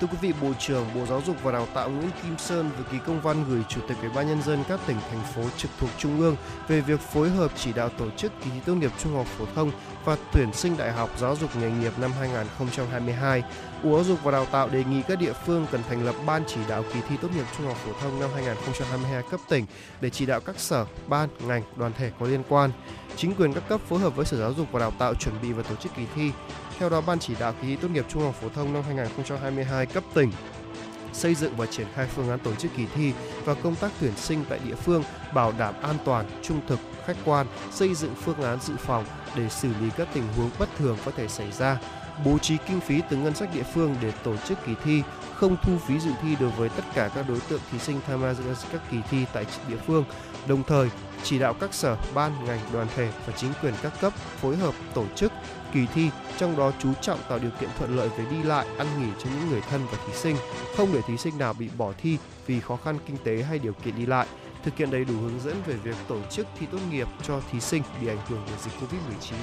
Thưa 0.00 0.06
quý 0.06 0.18
vị, 0.20 0.32
Bộ 0.42 0.52
trưởng 0.58 0.86
Bộ 0.94 1.06
Giáo 1.06 1.22
dục 1.26 1.36
và 1.42 1.52
Đào 1.52 1.66
tạo 1.74 1.90
Nguyễn 1.90 2.10
Kim 2.22 2.38
Sơn 2.38 2.70
vừa 2.78 2.84
ký 2.92 2.98
công 3.06 3.20
văn 3.20 3.44
gửi 3.48 3.62
Chủ 3.68 3.80
tịch 3.88 3.96
Ủy 4.00 4.10
ban 4.14 4.28
nhân 4.28 4.42
dân 4.42 4.64
các 4.68 4.80
tỉnh 4.86 4.96
thành 5.10 5.22
phố 5.34 5.42
trực 5.56 5.70
thuộc 5.80 5.90
trung 5.98 6.20
ương 6.20 6.36
về 6.68 6.80
việc 6.80 7.00
phối 7.00 7.30
hợp 7.30 7.50
chỉ 7.56 7.72
đạo 7.72 7.88
tổ 7.88 8.10
chức 8.10 8.32
kỳ 8.44 8.50
thi 8.50 8.60
tốt 8.66 8.74
nghiệp 8.74 8.90
trung 9.02 9.14
học 9.14 9.26
phổ 9.26 9.44
thông 9.54 9.70
và 10.04 10.16
tuyển 10.32 10.52
sinh 10.52 10.76
đại 10.76 10.92
học 10.92 11.10
giáo 11.18 11.36
dục 11.36 11.56
nghề 11.56 11.70
nghiệp 11.70 11.92
năm 11.98 12.10
2022. 12.18 13.42
Bộ 13.82 13.96
Giáo 13.96 14.04
dục 14.04 14.18
và 14.22 14.32
Đào 14.32 14.46
tạo 14.46 14.68
đề 14.68 14.84
nghị 14.84 15.02
các 15.02 15.18
địa 15.18 15.32
phương 15.46 15.66
cần 15.72 15.80
thành 15.88 16.04
lập 16.04 16.14
ban 16.26 16.42
chỉ 16.46 16.60
đạo 16.68 16.84
kỳ 16.94 17.00
thi 17.08 17.16
tốt 17.22 17.28
nghiệp 17.36 17.46
trung 17.56 17.66
học 17.66 17.76
phổ 17.76 17.92
thông 18.00 18.20
năm 18.20 18.30
2022 18.34 19.22
cấp 19.30 19.40
tỉnh 19.48 19.66
để 20.00 20.10
chỉ 20.10 20.26
đạo 20.26 20.40
các 20.40 20.58
sở, 20.58 20.86
ban, 21.08 21.28
ngành, 21.40 21.62
đoàn 21.76 21.92
thể 21.98 22.10
có 22.20 22.26
liên 22.26 22.42
quan. 22.48 22.70
Chính 23.16 23.34
quyền 23.34 23.52
các 23.52 23.68
cấp 23.68 23.80
phối 23.88 24.00
hợp 24.00 24.16
với 24.16 24.26
Sở 24.26 24.36
Giáo 24.36 24.54
dục 24.54 24.66
và 24.72 24.80
Đào 24.80 24.92
tạo 24.98 25.14
chuẩn 25.14 25.34
bị 25.42 25.52
và 25.52 25.62
tổ 25.62 25.74
chức 25.74 25.94
kỳ 25.96 26.02
thi. 26.14 26.30
Theo 26.80 26.88
đó, 26.88 27.00
ban 27.00 27.18
chỉ 27.18 27.34
đạo 27.40 27.54
kỳ 27.62 27.68
thi 27.68 27.76
tốt 27.76 27.88
nghiệp 27.90 28.04
trung 28.08 28.22
học 28.22 28.34
phổ 28.40 28.48
thông 28.48 28.72
năm 28.72 28.82
2022 28.86 29.86
cấp 29.86 30.04
tỉnh 30.14 30.30
xây 31.12 31.34
dựng 31.34 31.56
và 31.56 31.66
triển 31.66 31.86
khai 31.94 32.06
phương 32.06 32.30
án 32.30 32.38
tổ 32.38 32.54
chức 32.54 32.70
kỳ 32.76 32.86
thi 32.94 33.12
và 33.44 33.54
công 33.54 33.76
tác 33.76 33.92
tuyển 34.00 34.16
sinh 34.16 34.44
tại 34.48 34.58
địa 34.64 34.74
phương 34.74 35.02
bảo 35.34 35.52
đảm 35.58 35.74
an 35.82 35.96
toàn, 36.04 36.26
trung 36.42 36.60
thực, 36.66 36.78
khách 37.06 37.16
quan, 37.24 37.46
xây 37.70 37.94
dựng 37.94 38.14
phương 38.14 38.42
án 38.42 38.58
dự 38.60 38.74
phòng 38.78 39.04
để 39.36 39.48
xử 39.48 39.68
lý 39.80 39.90
các 39.96 40.08
tình 40.14 40.24
huống 40.36 40.50
bất 40.58 40.68
thường 40.78 40.96
có 41.04 41.10
thể 41.16 41.28
xảy 41.28 41.52
ra, 41.52 41.78
bố 42.24 42.38
trí 42.38 42.56
kinh 42.68 42.80
phí 42.80 43.02
từ 43.10 43.16
ngân 43.16 43.34
sách 43.34 43.54
địa 43.54 43.62
phương 43.74 43.94
để 44.02 44.12
tổ 44.24 44.36
chức 44.36 44.58
kỳ 44.66 44.72
thi, 44.84 45.02
không 45.34 45.56
thu 45.62 45.78
phí 45.78 45.98
dự 45.98 46.10
thi 46.22 46.36
đối 46.40 46.50
với 46.50 46.68
tất 46.68 46.84
cả 46.94 47.10
các 47.14 47.28
đối 47.28 47.40
tượng 47.40 47.60
thí 47.72 47.78
sinh 47.78 48.00
tham 48.06 48.20
gia 48.22 48.32
các 48.72 48.82
kỳ 48.90 48.96
thi 49.10 49.24
tại 49.32 49.46
địa 49.68 49.76
phương, 49.86 50.04
đồng 50.46 50.62
thời 50.62 50.90
chỉ 51.22 51.38
đạo 51.38 51.54
các 51.60 51.74
sở, 51.74 51.96
ban, 52.14 52.44
ngành, 52.44 52.60
đoàn 52.72 52.86
thể 52.96 53.08
và 53.26 53.32
chính 53.36 53.52
quyền 53.62 53.74
các 53.82 53.92
cấp 54.00 54.12
phối 54.12 54.56
hợp 54.56 54.74
tổ 54.94 55.04
chức 55.14 55.32
kỳ 55.72 55.86
thi, 55.94 56.10
trong 56.38 56.56
đó 56.56 56.72
chú 56.78 56.92
trọng 57.00 57.18
tạo 57.28 57.38
điều 57.38 57.50
kiện 57.60 57.70
thuận 57.78 57.96
lợi 57.96 58.08
về 58.08 58.24
đi 58.30 58.42
lại, 58.42 58.66
ăn 58.78 58.86
nghỉ 59.00 59.12
cho 59.18 59.30
những 59.30 59.50
người 59.50 59.60
thân 59.60 59.86
và 59.92 59.98
thí 60.06 60.12
sinh, 60.12 60.36
không 60.76 60.88
để 60.92 61.00
thí 61.06 61.16
sinh 61.16 61.38
nào 61.38 61.52
bị 61.52 61.68
bỏ 61.78 61.92
thi 61.98 62.18
vì 62.46 62.60
khó 62.60 62.76
khăn 62.76 62.98
kinh 63.06 63.16
tế 63.24 63.42
hay 63.42 63.58
điều 63.58 63.72
kiện 63.72 63.96
đi 63.96 64.06
lại. 64.06 64.26
Thực 64.64 64.76
hiện 64.76 64.90
đầy 64.90 65.04
đủ 65.04 65.14
hướng 65.14 65.40
dẫn 65.40 65.56
về 65.66 65.74
việc 65.74 65.96
tổ 66.08 66.18
chức 66.30 66.46
thi 66.58 66.66
tốt 66.72 66.78
nghiệp 66.90 67.08
cho 67.22 67.40
thí 67.52 67.60
sinh 67.60 67.82
bị 68.00 68.08
ảnh 68.08 68.18
hưởng 68.28 68.42
bởi 68.46 68.56
dịch 68.64 68.72
Covid-19. 68.80 69.34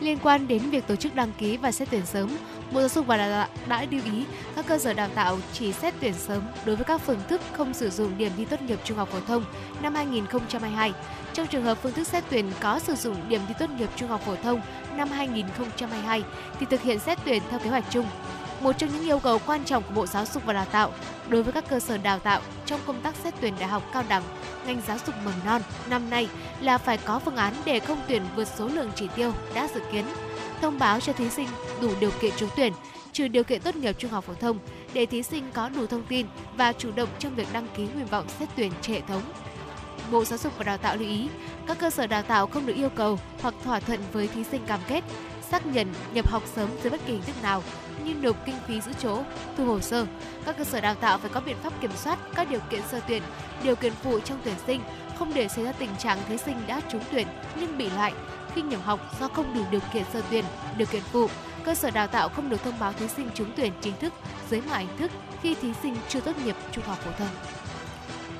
Liên 0.00 0.18
quan 0.22 0.48
đến 0.48 0.70
việc 0.70 0.86
tổ 0.86 0.96
chức 0.96 1.14
đăng 1.14 1.32
ký 1.38 1.56
và 1.56 1.72
xét 1.72 1.88
tuyển 1.90 2.06
sớm, 2.06 2.30
Bộ 2.72 2.80
Giáo 2.80 2.88
dục 2.88 3.06
và 3.06 3.16
Đào 3.16 3.30
tạo 3.30 3.48
đã 3.68 3.86
lưu 3.90 4.00
ý 4.04 4.24
các 4.56 4.66
cơ 4.66 4.78
sở 4.78 4.92
đào 4.92 5.08
tạo 5.14 5.38
chỉ 5.52 5.72
xét 5.72 5.94
tuyển 6.00 6.14
sớm 6.14 6.42
đối 6.64 6.76
với 6.76 6.84
các 6.84 7.00
phương 7.00 7.20
thức 7.28 7.40
không 7.52 7.74
sử 7.74 7.90
dụng 7.90 8.18
điểm 8.18 8.32
thi 8.36 8.44
tốt 8.44 8.62
nghiệp 8.62 8.78
trung 8.84 8.98
học 8.98 9.08
phổ 9.12 9.20
thông 9.20 9.44
năm 9.82 9.94
2022. 9.94 10.92
Trong 11.32 11.46
trường 11.46 11.64
hợp 11.64 11.78
phương 11.82 11.92
thức 11.92 12.06
xét 12.06 12.24
tuyển 12.30 12.50
có 12.60 12.78
sử 12.78 12.94
dụng 12.94 13.16
điểm 13.28 13.40
thi 13.48 13.54
tốt 13.58 13.70
nghiệp 13.70 13.88
trung 13.96 14.08
học 14.08 14.20
phổ 14.26 14.36
thông 14.36 14.60
năm 14.96 15.08
2022 15.08 16.22
thì 16.60 16.66
thực 16.70 16.82
hiện 16.82 16.98
xét 16.98 17.18
tuyển 17.24 17.42
theo 17.50 17.58
kế 17.58 17.70
hoạch 17.70 17.84
chung. 17.90 18.06
Một 18.60 18.72
trong 18.78 18.90
những 18.92 19.04
yêu 19.04 19.18
cầu 19.18 19.40
quan 19.46 19.64
trọng 19.64 19.82
của 19.82 19.94
Bộ 19.94 20.06
Giáo 20.06 20.24
dục 20.26 20.42
và 20.46 20.52
Đào 20.52 20.64
tạo 20.64 20.92
đối 21.28 21.42
với 21.42 21.52
các 21.52 21.64
cơ 21.68 21.80
sở 21.80 21.98
đào 21.98 22.18
tạo 22.18 22.40
trong 22.66 22.80
công 22.86 23.00
tác 23.00 23.14
xét 23.16 23.34
tuyển 23.40 23.54
đại 23.58 23.68
học 23.68 23.82
cao 23.92 24.04
đẳng, 24.08 24.22
ngành 24.66 24.82
giáo 24.86 24.98
dục 25.06 25.14
mầm 25.24 25.34
non 25.44 25.62
năm 25.90 26.10
nay 26.10 26.28
là 26.60 26.78
phải 26.78 26.98
có 26.98 27.18
phương 27.18 27.36
án 27.36 27.54
để 27.64 27.80
không 27.80 27.98
tuyển 28.08 28.22
vượt 28.36 28.48
số 28.56 28.68
lượng 28.68 28.90
chỉ 28.94 29.08
tiêu 29.16 29.32
đã 29.54 29.68
dự 29.74 29.80
kiến, 29.92 30.04
thông 30.60 30.78
báo 30.78 31.00
cho 31.00 31.12
thí 31.12 31.30
sinh 31.30 31.48
đủ 31.80 31.90
điều 32.00 32.10
kiện 32.20 32.32
trúng 32.36 32.50
tuyển, 32.56 32.72
trừ 33.12 33.28
điều 33.28 33.44
kiện 33.44 33.60
tốt 33.60 33.76
nghiệp 33.76 33.96
trung 33.98 34.10
học 34.10 34.24
phổ 34.24 34.34
thông 34.34 34.58
để 34.92 35.06
thí 35.06 35.22
sinh 35.22 35.44
có 35.52 35.68
đủ 35.68 35.86
thông 35.86 36.06
tin 36.08 36.26
và 36.56 36.72
chủ 36.72 36.90
động 36.96 37.08
trong 37.18 37.34
việc 37.34 37.48
đăng 37.52 37.68
ký 37.76 37.86
nguyện 37.94 38.06
vọng 38.06 38.26
xét 38.38 38.48
tuyển 38.56 38.72
trên 38.82 38.96
hệ 38.96 39.02
thống. 39.08 39.22
Bộ 40.10 40.24
Giáo 40.24 40.38
dục 40.38 40.52
và 40.58 40.64
Đào 40.64 40.78
tạo 40.78 40.96
lưu 40.96 41.08
ý, 41.08 41.28
các 41.66 41.78
cơ 41.78 41.90
sở 41.90 42.06
đào 42.06 42.22
tạo 42.22 42.46
không 42.46 42.66
được 42.66 42.74
yêu 42.76 42.88
cầu 42.88 43.18
hoặc 43.42 43.54
thỏa 43.64 43.80
thuận 43.80 44.00
với 44.12 44.28
thí 44.28 44.44
sinh 44.44 44.64
cam 44.66 44.80
kết 44.88 45.04
xác 45.50 45.66
nhận 45.66 45.86
nhập 46.14 46.28
học 46.28 46.42
sớm 46.54 46.68
dưới 46.82 46.90
bất 46.90 47.00
kỳ 47.06 47.12
hình 47.12 47.22
thức 47.22 47.42
nào 47.42 47.62
như 48.04 48.14
nộp 48.14 48.46
kinh 48.46 48.56
phí 48.66 48.80
giữ 48.80 48.92
chỗ, 48.98 49.22
thu 49.56 49.64
hồ 49.64 49.80
sơ. 49.80 50.06
Các 50.44 50.58
cơ 50.58 50.64
sở 50.64 50.80
đào 50.80 50.94
tạo 50.94 51.18
phải 51.18 51.30
có 51.34 51.40
biện 51.40 51.56
pháp 51.62 51.80
kiểm 51.80 51.90
soát 51.96 52.18
các 52.34 52.50
điều 52.50 52.60
kiện 52.70 52.80
sơ 52.90 53.00
tuyển, 53.08 53.22
điều 53.62 53.76
kiện 53.76 53.92
phụ 54.02 54.20
trong 54.20 54.38
tuyển 54.44 54.54
sinh, 54.66 54.80
không 55.18 55.34
để 55.34 55.48
xảy 55.48 55.64
ra 55.64 55.72
tình 55.72 55.90
trạng 55.98 56.18
thí 56.28 56.38
sinh 56.38 56.56
đã 56.66 56.80
trúng 56.92 57.02
tuyển 57.10 57.26
nhưng 57.60 57.78
bị 57.78 57.90
loại 57.90 58.12
khi 58.54 58.62
nhập 58.62 58.80
học 58.84 59.00
do 59.20 59.28
không 59.28 59.54
đủ 59.54 59.64
điều 59.70 59.80
kiện 59.92 60.02
sơ 60.12 60.22
tuyển, 60.30 60.44
điều 60.76 60.86
kiện 60.86 61.02
phụ. 61.12 61.28
Cơ 61.64 61.74
sở 61.74 61.90
đào 61.90 62.06
tạo 62.06 62.28
không 62.28 62.50
được 62.50 62.62
thông 62.64 62.78
báo 62.78 62.92
thí 62.92 63.08
sinh 63.08 63.28
trúng 63.34 63.52
tuyển 63.56 63.72
chính 63.80 63.96
thức 63.96 64.12
dưới 64.50 64.60
mọi 64.68 64.78
hình 64.78 64.96
thức 64.98 65.10
khi 65.42 65.54
thí 65.54 65.72
sinh 65.82 65.96
chưa 66.08 66.20
tốt 66.20 66.32
nghiệp 66.44 66.56
trung 66.72 66.84
học 66.84 66.98
phổ 67.04 67.10
thông. 67.18 67.55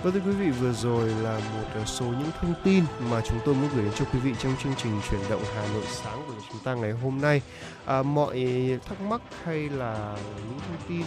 Vâng 0.06 0.14
thưa 0.14 0.30
quý 0.30 0.36
vị, 0.36 0.50
vừa 0.50 0.72
rồi 0.72 1.08
là 1.22 1.38
một 1.38 1.68
ờ, 1.74 1.84
số 1.84 2.04
những 2.04 2.30
thông 2.40 2.54
tin 2.64 2.84
mà 3.10 3.20
chúng 3.20 3.38
tôi 3.44 3.54
muốn 3.54 3.68
gửi 3.74 3.84
đến 3.84 3.92
cho 3.96 4.04
quý 4.12 4.18
vị 4.18 4.32
trong 4.38 4.54
chương 4.62 4.74
trình 4.82 4.92
chuyển 5.10 5.20
động 5.30 5.42
Hà 5.54 5.68
Nội 5.74 5.82
sáng 5.86 6.22
của 6.26 6.34
chúng 6.50 6.58
ta 6.64 6.74
ngày 6.74 6.92
hôm 6.92 7.20
nay. 7.20 7.42
À, 7.86 8.02
mọi 8.02 8.36
thắc 8.88 9.00
mắc 9.00 9.20
hay 9.44 9.68
là 9.68 10.16
những 10.48 10.58
thông 10.58 10.88
tin 10.88 11.02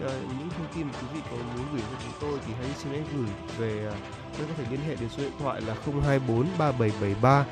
à, 0.00 0.12
những 0.38 0.48
thông 0.58 0.66
tin 0.74 0.86
mà 0.86 0.92
quý 1.00 1.06
vị 1.14 1.20
có 1.30 1.36
muốn 1.36 1.66
gửi 1.72 1.82
cho 1.90 1.96
chúng 2.04 2.12
tôi 2.20 2.38
thì 2.46 2.52
hãy 2.58 2.68
xin 2.78 2.92
hãy 2.92 3.02
gửi 3.16 3.26
về 3.58 3.88
uh, 3.88 3.94
tôi 4.38 4.46
có 4.46 4.54
thể 4.56 4.64
liên 4.70 4.80
hệ 4.88 4.96
đến 4.96 5.08
số 5.16 5.22
điện 5.22 5.32
thoại 5.38 5.60
là 5.60 5.74
024 6.04 6.46
3773 6.58 7.44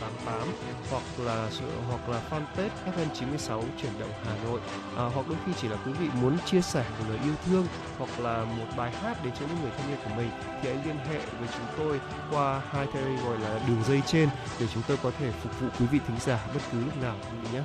88 0.00 0.48
hoặc 0.90 1.02
là 1.18 1.48
sự 1.50 1.64
hoặc 1.88 2.08
là 2.08 2.22
fanpage 2.30 2.92
FM96 2.96 3.62
chuyển 3.82 3.92
động 3.98 4.10
Hà 4.24 4.34
Nội. 4.44 4.60
À, 4.96 5.04
hoặc 5.14 5.28
đôi 5.28 5.38
khi 5.46 5.52
chỉ 5.60 5.68
là 5.68 5.76
quý 5.86 5.92
vị 5.92 6.08
muốn 6.20 6.36
chia 6.46 6.60
sẻ 6.60 6.84
một 6.98 7.04
lời 7.08 7.18
yêu 7.24 7.34
thương 7.46 7.66
hoặc 7.98 8.20
là 8.20 8.44
một 8.44 8.66
bài 8.76 8.92
hát 9.02 9.24
đến 9.24 9.32
cho 9.40 9.46
những 9.46 9.62
người 9.62 9.70
thân 9.76 9.88
yêu 9.88 9.96
của 10.04 10.10
mình 10.16 10.30
thì 10.62 10.68
hãy 10.68 10.84
liên 10.84 10.96
hệ 10.96 11.18
với 11.18 11.48
chúng 11.52 11.66
tôi 11.78 12.00
qua 12.30 12.62
hai 12.70 12.86
cái 12.94 13.02
gọi 13.02 13.38
là 13.38 13.60
đường 13.68 13.82
dây 13.88 14.02
trên 14.06 14.28
để 14.60 14.66
chúng 14.74 14.82
tôi 14.88 14.96
có 15.02 15.10
thể 15.18 15.32
phục 15.42 15.60
vụ 15.60 15.68
quý 15.78 15.86
vị 15.86 15.98
thính 16.06 16.16
giả 16.20 16.46
bất 16.54 16.60
cứ 16.72 16.84
lúc 16.84 17.02
nào 17.02 17.16
quý 17.22 17.38
vị 17.42 17.48
nhé 17.52 17.62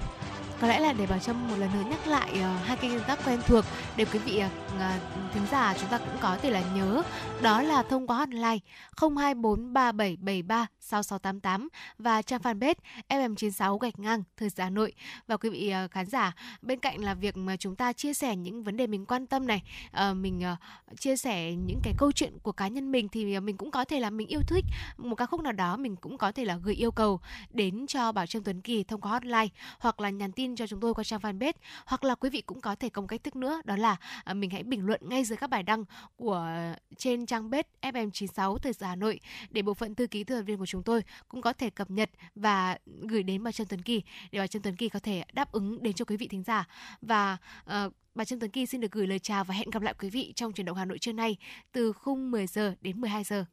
có 0.61 0.67
lẽ 0.67 0.79
là 0.79 0.93
để 0.93 1.05
bảo 1.05 1.19
trâm 1.19 1.47
một 1.47 1.55
lần 1.57 1.69
nữa 1.73 1.83
nhắc 1.89 2.07
lại 2.07 2.31
uh, 2.31 2.37
hai 2.65 2.77
kênh 2.77 2.91
tương 2.91 3.03
tác 3.03 3.19
quen 3.25 3.41
thuộc 3.47 3.65
để 3.97 4.05
quý 4.05 4.19
vị 4.19 4.43
uh, 4.45 4.51
thính 5.33 5.45
giả 5.51 5.73
chúng 5.79 5.89
ta 5.89 5.97
cũng 5.97 6.17
có 6.21 6.37
thể 6.41 6.49
là 6.49 6.63
nhớ. 6.75 7.03
Đó 7.41 7.61
là 7.61 7.83
thông 7.83 8.07
qua 8.07 8.17
hotline 8.17 8.57
02437736688 8.95 11.67
và 11.97 12.21
trang 12.21 12.41
fanpage 12.41 12.75
FM96 13.09 13.77
gạch 13.77 13.99
ngang 13.99 14.23
thời 14.37 14.49
gian 14.49 14.65
Hà 14.65 14.69
Nội. 14.69 14.93
Và 15.27 15.37
quý 15.37 15.49
vị 15.49 15.73
uh, 15.85 15.91
khán 15.91 16.05
giả 16.05 16.35
bên 16.61 16.79
cạnh 16.79 17.03
là 17.03 17.13
việc 17.13 17.37
mà 17.37 17.57
chúng 17.57 17.75
ta 17.75 17.93
chia 17.93 18.13
sẻ 18.13 18.35
những 18.35 18.63
vấn 18.63 18.77
đề 18.77 18.87
mình 18.87 19.05
quan 19.05 19.27
tâm 19.27 19.47
này 19.47 19.63
uh, 19.87 19.97
mình 20.17 20.43
uh, 20.53 20.57
chia 20.99 21.17
sẻ 21.17 21.51
những 21.51 21.79
cái 21.83 21.93
câu 21.97 22.11
chuyện 22.11 22.37
của 22.43 22.51
cá 22.51 22.67
nhân 22.67 22.91
mình 22.91 23.09
thì 23.09 23.39
mình 23.39 23.57
cũng 23.57 23.71
có 23.71 23.85
thể 23.85 23.99
là 23.99 24.09
mình 24.09 24.27
yêu 24.27 24.41
thích. 24.47 24.65
Một 24.97 25.15
ca 25.15 25.25
khúc 25.25 25.41
nào 25.41 25.53
đó 25.53 25.77
mình 25.77 25.95
cũng 25.95 26.17
có 26.17 26.31
thể 26.31 26.45
là 26.45 26.57
gửi 26.63 26.75
yêu 26.75 26.91
cầu 26.91 27.19
đến 27.49 27.87
cho 27.87 28.11
Bảo 28.11 28.25
Trâm 28.25 28.43
Tuấn 28.43 28.61
Kỳ 28.61 28.83
thông 28.83 29.01
qua 29.01 29.11
hotline 29.11 29.47
hoặc 29.79 29.99
là 29.99 30.09
nhắn 30.09 30.31
tin 30.31 30.44
tin 30.45 30.55
cho 30.55 30.67
chúng 30.67 30.79
tôi 30.79 30.93
qua 30.93 31.03
trang 31.03 31.19
fanpage 31.19 31.53
hoặc 31.85 32.03
là 32.03 32.15
quý 32.15 32.29
vị 32.29 32.41
cũng 32.41 32.61
có 32.61 32.75
thể 32.75 32.89
có 32.89 33.01
một 33.01 33.07
cách 33.07 33.23
thức 33.23 33.35
nữa 33.35 33.61
đó 33.65 33.75
là 33.75 33.95
à, 34.23 34.33
mình 34.33 34.49
hãy 34.49 34.63
bình 34.63 34.85
luận 34.85 35.01
ngay 35.03 35.23
dưới 35.23 35.37
các 35.37 35.49
bài 35.49 35.63
đăng 35.63 35.85
của 36.15 36.33
à, 36.33 36.75
trên 36.97 37.25
trang 37.25 37.49
bếp 37.49 37.67
FM96 37.81 38.57
Thời 38.57 38.73
sự 38.73 38.85
Hà 38.85 38.95
Nội 38.95 39.19
để 39.49 39.61
bộ 39.61 39.73
phận 39.73 39.95
thư 39.95 40.07
ký 40.07 40.23
thư 40.23 40.43
viên 40.43 40.57
của 40.57 40.65
chúng 40.65 40.83
tôi 40.83 41.03
cũng 41.27 41.41
có 41.41 41.53
thể 41.53 41.69
cập 41.69 41.91
nhật 41.91 42.09
và 42.35 42.77
gửi 42.85 43.23
đến 43.23 43.43
bà 43.43 43.51
Trần 43.51 43.67
Tuấn 43.67 43.81
Kỳ 43.81 44.03
để 44.31 44.39
bà 44.39 44.47
Trần 44.47 44.61
Tuấn 44.61 44.75
Kỳ 44.75 44.89
có 44.89 44.99
thể 44.99 45.23
đáp 45.33 45.51
ứng 45.51 45.83
đến 45.83 45.93
cho 45.93 46.05
quý 46.05 46.17
vị 46.17 46.27
thính 46.27 46.43
giả 46.43 46.67
và 47.01 47.37
uh, 47.63 47.93
bà 48.15 48.25
Trần 48.25 48.39
Tuấn 48.39 48.51
Kỳ 48.51 48.65
xin 48.65 48.81
được 48.81 48.91
gửi 48.91 49.07
lời 49.07 49.19
chào 49.19 49.43
và 49.43 49.53
hẹn 49.53 49.69
gặp 49.69 49.81
lại 49.81 49.93
quý 49.99 50.09
vị 50.09 50.33
trong 50.35 50.53
chuyển 50.53 50.65
động 50.65 50.77
Hà 50.77 50.85
Nội 50.85 50.99
trưa 50.99 51.11
nay 51.11 51.37
từ 51.71 51.93
khung 51.93 52.31
10 52.31 52.47
giờ 52.47 52.75
đến 52.81 53.01
12 53.01 53.23
giờ. 53.23 53.45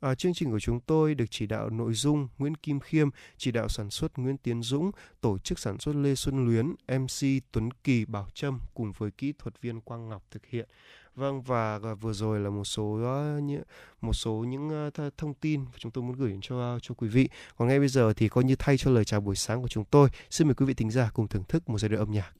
À, 0.00 0.14
chương 0.14 0.34
trình 0.34 0.50
của 0.50 0.60
chúng 0.60 0.80
tôi 0.80 1.14
được 1.14 1.24
chỉ 1.30 1.46
đạo 1.46 1.70
nội 1.70 1.94
dung 1.94 2.28
Nguyễn 2.38 2.54
Kim 2.54 2.80
Khiêm, 2.80 3.08
chỉ 3.36 3.50
đạo 3.50 3.68
sản 3.68 3.90
xuất 3.90 4.18
Nguyễn 4.18 4.36
Tiến 4.36 4.62
Dũng, 4.62 4.90
tổ 5.20 5.38
chức 5.38 5.58
sản 5.58 5.78
xuất 5.78 5.96
Lê 5.96 6.14
Xuân 6.14 6.46
Luyến, 6.46 6.66
MC 6.98 7.42
Tuấn 7.52 7.70
Kỳ 7.84 8.04
Bảo 8.04 8.28
Trâm 8.34 8.58
cùng 8.74 8.92
với 8.98 9.10
kỹ 9.10 9.32
thuật 9.38 9.60
viên 9.60 9.80
Quang 9.80 10.08
Ngọc 10.08 10.22
thực 10.30 10.46
hiện. 10.46 10.68
Vâng 11.14 11.42
và 11.42 11.78
vừa 12.00 12.12
rồi 12.12 12.40
là 12.40 12.50
một 12.50 12.64
số 12.64 13.00
à, 13.04 13.40
những 13.40 13.62
một 14.00 14.12
số 14.12 14.32
những 14.32 14.90
à, 14.94 15.10
thông 15.18 15.34
tin 15.34 15.64
chúng 15.78 15.92
tôi 15.92 16.04
muốn 16.04 16.16
gửi 16.16 16.30
đến 16.30 16.40
cho 16.42 16.78
cho 16.82 16.94
quý 16.94 17.08
vị. 17.08 17.28
Còn 17.56 17.68
ngay 17.68 17.78
bây 17.78 17.88
giờ 17.88 18.12
thì 18.12 18.28
coi 18.28 18.44
như 18.44 18.56
thay 18.58 18.76
cho 18.78 18.90
lời 18.90 19.04
chào 19.04 19.20
buổi 19.20 19.36
sáng 19.36 19.62
của 19.62 19.68
chúng 19.68 19.84
tôi, 19.84 20.08
xin 20.30 20.46
mời 20.46 20.54
quý 20.54 20.66
vị 20.66 20.74
thính 20.74 20.90
giả 20.90 21.10
cùng 21.14 21.28
thưởng 21.28 21.44
thức 21.48 21.68
một 21.68 21.78
giai 21.78 21.88
đoạn 21.88 22.02
âm 22.02 22.10
nhạc. 22.10 22.39